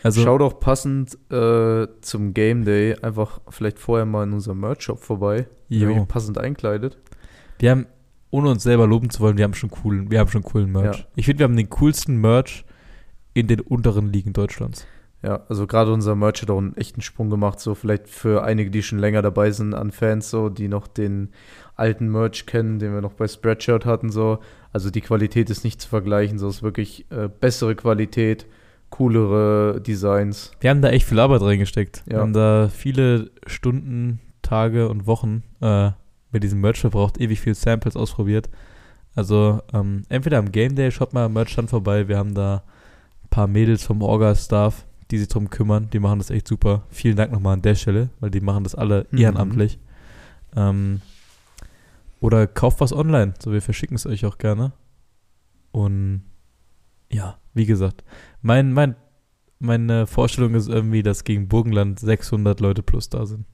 Also, 0.03 0.21
Schaut 0.21 0.41
auch 0.41 0.59
passend 0.59 1.17
äh, 1.31 1.87
zum 2.01 2.33
Game 2.33 2.65
Day 2.65 2.95
einfach 3.01 3.39
vielleicht 3.49 3.79
vorher 3.79 4.05
mal 4.05 4.23
in 4.23 4.33
unserem 4.33 4.59
Merch-Shop 4.59 4.99
vorbei. 4.99 5.47
jo. 5.69 5.87
Nämlich 5.87 6.07
passend 6.07 6.37
einkleidet. 6.37 6.97
wir 7.59 7.71
haben, 7.71 7.87
ohne 8.29 8.49
uns 8.49 8.63
selber 8.63 8.85
loben 8.85 9.09
zu 9.09 9.21
wollen, 9.21 9.37
wir 9.37 9.45
haben 9.45 9.53
schon 9.53 9.71
coolen, 9.71 10.11
wir 10.11 10.19
haben 10.19 10.29
schon 10.29 10.43
coolen 10.43 10.71
Merch. 10.71 10.99
Ja. 10.99 11.05
Ich 11.15 11.25
finde, 11.25 11.39
wir 11.39 11.43
haben 11.45 11.55
den 11.55 11.69
coolsten 11.69 12.19
Merch 12.19 12.65
in 13.33 13.47
den 13.47 13.61
unteren 13.61 14.11
Ligen 14.11 14.33
Deutschlands. 14.33 14.85
Ja, 15.23 15.45
also 15.47 15.67
gerade 15.67 15.93
unser 15.93 16.15
Merch 16.15 16.41
hat 16.41 16.51
auch 16.51 16.57
einen 16.57 16.75
echten 16.75 17.01
Sprung 17.01 17.29
gemacht, 17.29 17.61
so 17.61 17.75
vielleicht 17.75 18.09
für 18.09 18.43
einige, 18.43 18.69
die 18.69 18.83
schon 18.83 18.99
länger 18.99 19.21
dabei 19.21 19.51
sind 19.51 19.73
an 19.73 19.93
Fans, 19.93 20.29
so, 20.29 20.49
die 20.49 20.67
noch 20.67 20.85
den 20.85 21.29
alten 21.77 22.09
Merch 22.11 22.45
kennen, 22.45 22.77
den 22.77 22.93
wir 22.93 22.99
noch 22.99 23.13
bei 23.13 23.29
Spreadshirt 23.29 23.85
hatten, 23.85 24.11
so. 24.11 24.39
Also 24.73 24.89
die 24.89 24.99
Qualität 24.99 25.49
ist 25.49 25.63
nicht 25.63 25.81
zu 25.81 25.87
vergleichen, 25.87 26.39
so 26.39 26.49
ist 26.49 26.61
wirklich 26.61 27.09
äh, 27.09 27.29
bessere 27.29 27.73
Qualität, 27.73 28.47
coolere 28.97 29.81
Designs. 29.81 30.51
Wir 30.59 30.69
haben 30.69 30.81
da 30.81 30.89
echt 30.89 31.07
viel 31.07 31.19
Arbeit 31.19 31.41
reingesteckt. 31.41 32.03
Wir 32.05 32.17
Ja. 32.17 32.21
haben 32.21 32.33
da 32.33 32.69
viele 32.69 33.31
Stunden, 33.47 34.19
Tage 34.43 34.87
und 34.89 35.07
Wochen 35.07 35.43
äh, 35.61 35.91
mit 36.31 36.43
diesem 36.43 36.61
Merch 36.61 36.79
verbraucht, 36.79 37.19
ewig 37.19 37.39
viel 37.41 37.55
Samples 37.55 37.95
ausprobiert. 37.95 38.49
Also 39.15 39.61
ähm, 39.73 40.03
entweder 40.09 40.37
am 40.37 40.51
Game 40.51 40.75
Day, 40.75 40.91
schaut 40.91 41.13
mal 41.13 41.25
am 41.25 41.33
Merchstand 41.33 41.69
vorbei. 41.69 42.07
Wir 42.07 42.17
haben 42.17 42.33
da 42.35 42.63
ein 43.23 43.29
paar 43.29 43.47
Mädels 43.47 43.83
vom 43.83 44.01
Orga-Staff, 44.01 44.85
die 45.11 45.17
sich 45.19 45.27
drum 45.27 45.49
kümmern. 45.49 45.89
Die 45.91 45.99
machen 45.99 46.19
das 46.19 46.29
echt 46.29 46.47
super. 46.47 46.83
Vielen 46.89 47.15
Dank 47.15 47.31
nochmal 47.31 47.53
an 47.53 47.61
der 47.61 47.75
Stelle, 47.75 48.09
weil 48.19 48.29
die 48.31 48.41
machen 48.41 48.63
das 48.63 48.75
alle 48.75 49.05
Mhm. 49.11 49.17
ehrenamtlich. 49.19 49.79
Ähm, 50.55 51.01
oder 52.19 52.47
kauft 52.47 52.79
was 52.79 52.93
online. 52.93 53.33
So, 53.39 53.51
wir 53.51 53.61
verschicken 53.61 53.95
es 53.95 54.05
euch 54.05 54.25
auch 54.25 54.37
gerne. 54.37 54.71
Und 55.71 56.23
ja, 57.11 57.37
wie 57.53 57.65
gesagt, 57.65 58.03
mein, 58.41 58.73
mein, 58.73 58.95
meine 59.59 60.07
Vorstellung 60.07 60.55
ist 60.55 60.67
irgendwie, 60.69 61.03
dass 61.03 61.23
gegen 61.23 61.47
Burgenland 61.47 61.99
600 61.99 62.59
Leute 62.59 62.83
plus 62.83 63.09
da 63.09 63.25
sind. 63.25 63.45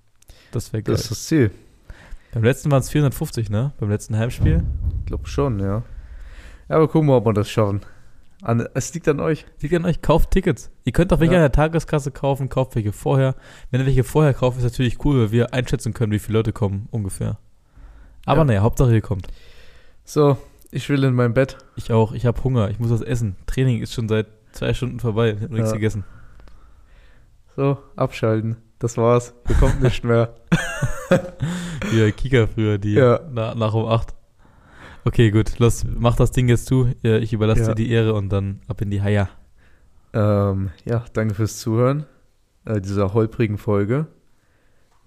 Das 0.51 0.73
wäre 0.73 0.83
geil. 0.83 0.93
Das 0.95 1.01
ist 1.03 1.11
das 1.11 1.25
Ziel. 1.27 1.51
Beim 2.33 2.43
letzten 2.43 2.71
waren 2.71 2.79
es 2.81 2.89
450, 2.89 3.49
ne? 3.49 3.73
Beim 3.79 3.89
letzten 3.89 4.17
Heimspiel. 4.17 4.63
Ich 4.99 5.05
glaube 5.07 5.27
schon, 5.27 5.59
ja. 5.59 5.83
Ja, 6.67 6.75
aber 6.75 6.87
gucken 6.87 7.09
wir, 7.09 7.15
ob 7.17 7.25
wir 7.25 7.33
das 7.33 7.49
schaffen. 7.49 7.81
An, 8.41 8.65
es 8.73 8.93
liegt 8.93 9.07
an 9.07 9.19
euch. 9.19 9.45
Liegt 9.59 9.73
an 9.73 9.85
euch, 9.85 10.01
kauft 10.01 10.31
Tickets. 10.31 10.71
Ihr 10.85 10.93
könnt 10.93 11.11
auch 11.11 11.19
welche 11.19 11.33
Ja. 11.33 11.39
an 11.39 11.43
der 11.43 11.51
Tageskasse 11.51 12.11
kaufen, 12.11 12.47
kauft 12.47 12.75
welche 12.75 12.91
vorher. 12.93 13.35
Wenn 13.69 13.81
ihr 13.81 13.85
welche 13.87 14.03
vorher 14.03 14.33
kauft, 14.33 14.57
ist 14.57 14.63
natürlich 14.63 15.03
cool, 15.03 15.19
weil 15.19 15.31
wir 15.31 15.53
einschätzen 15.53 15.93
können, 15.93 16.11
wie 16.13 16.19
viele 16.19 16.37
Leute 16.39 16.53
kommen, 16.53 16.87
ungefähr. 16.91 17.37
Aber 18.25 18.41
Ja. 18.41 18.45
naja, 18.45 18.61
Hauptsache 18.61 18.93
ihr 18.93 19.01
kommt. 19.01 19.27
So, 20.05 20.37
ich 20.71 20.87
will 20.89 21.03
in 21.03 21.13
mein 21.15 21.33
Bett. 21.33 21.57
Ich 21.75 21.91
auch, 21.91 22.11
ich 22.13 22.25
habe 22.25 22.43
Hunger, 22.43 22.69
ich 22.69 22.79
muss 22.79 22.89
was 22.91 23.01
essen. 23.01 23.35
Training 23.47 23.81
ist 23.81 23.93
schon 23.93 24.07
seit 24.07 24.27
zwei 24.51 24.73
Stunden 24.73 24.99
vorbei, 24.99 25.31
ich 25.33 25.41
habe 25.41 25.53
nichts 25.53 25.69
Ja. 25.69 25.75
gegessen. 25.75 26.03
So, 27.55 27.77
abschalten. 27.95 28.57
Das 28.79 28.95
war's. 28.97 29.33
Hier 29.47 29.55
kommt 29.57 29.81
nicht 29.81 30.03
mehr. 30.05 30.35
Wie 31.91 32.11
Kika 32.13 32.47
früher, 32.47 32.77
die 32.77 32.93
Ja. 32.93 33.19
na, 33.31 33.53
nach 33.55 33.73
um 33.73 33.85
8. 33.85 34.13
Okay, 35.05 35.31
gut, 35.31 35.59
los, 35.59 35.85
mach 35.97 36.15
das 36.15 36.31
Ding 36.31 36.47
jetzt 36.49 36.65
zu. 36.67 36.93
Ja, 37.01 37.17
Ich 37.17 37.33
überlasse 37.33 37.61
Ja. 37.61 37.67
dir 37.69 37.75
die 37.75 37.89
Ehre 37.91 38.13
und 38.13 38.29
dann 38.29 38.61
ab 38.67 38.81
in 38.81 38.89
die 38.91 39.01
Haia. 39.01 39.29
ähm, 40.13 40.69
ja, 40.85 41.03
danke 41.13 41.35
fürs 41.35 41.57
Zuhören. 41.59 42.05
Äh, 42.65 42.81
dieser 42.81 43.13
holprigen 43.13 43.57
Folge. 43.57 44.07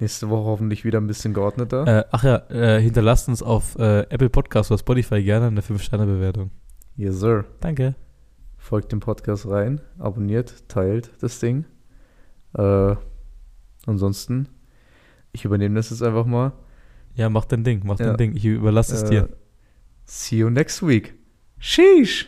Nächste 0.02 0.28
Woche 0.30 0.46
hoffentlich 0.46 0.84
wieder 0.84 1.00
ein 1.00 1.06
bisschen 1.06 1.32
geordneter. 1.32 1.86
Äh, 1.86 2.04
ach 2.10 2.24
ja, 2.24 2.42
äh, 2.50 2.80
hinterlasst 2.82 3.28
uns 3.28 3.40
auf 3.40 3.78
äh, 3.78 4.00
Apple 4.10 4.30
Podcast 4.30 4.72
oder 4.72 4.78
Spotify 4.78 5.22
gerne 5.22 5.46
eine 5.46 5.60
5-Sterne-Bewertung. 5.60 6.50
Yes, 6.96 7.20
sir. 7.20 7.44
Danke. 7.60 7.94
Folgt 8.58 8.90
dem 8.90 8.98
Podcast 8.98 9.46
rein, 9.46 9.80
abonniert, 10.00 10.68
teilt 10.68 11.12
das 11.20 11.38
Ding. 11.38 11.66
Äh, 12.58 12.96
ansonsten, 13.86 14.48
ich 15.30 15.44
übernehme 15.44 15.76
das 15.76 15.90
jetzt 15.90 16.02
einfach 16.02 16.26
mal. 16.26 16.50
Ja, 17.14 17.28
mach 17.30 17.44
dein 17.44 17.62
Ding, 17.62 17.82
mach 17.84 18.00
Ja. 18.00 18.06
dein 18.08 18.16
Ding. 18.16 18.34
Ich 18.34 18.44
überlasse 18.44 18.96
es 18.96 19.04
Äh, 19.04 19.10
dir. 19.10 19.28
See 20.04 20.38
you 20.38 20.50
next 20.50 20.84
week. 20.84 21.14
Sheesh. 21.60 22.26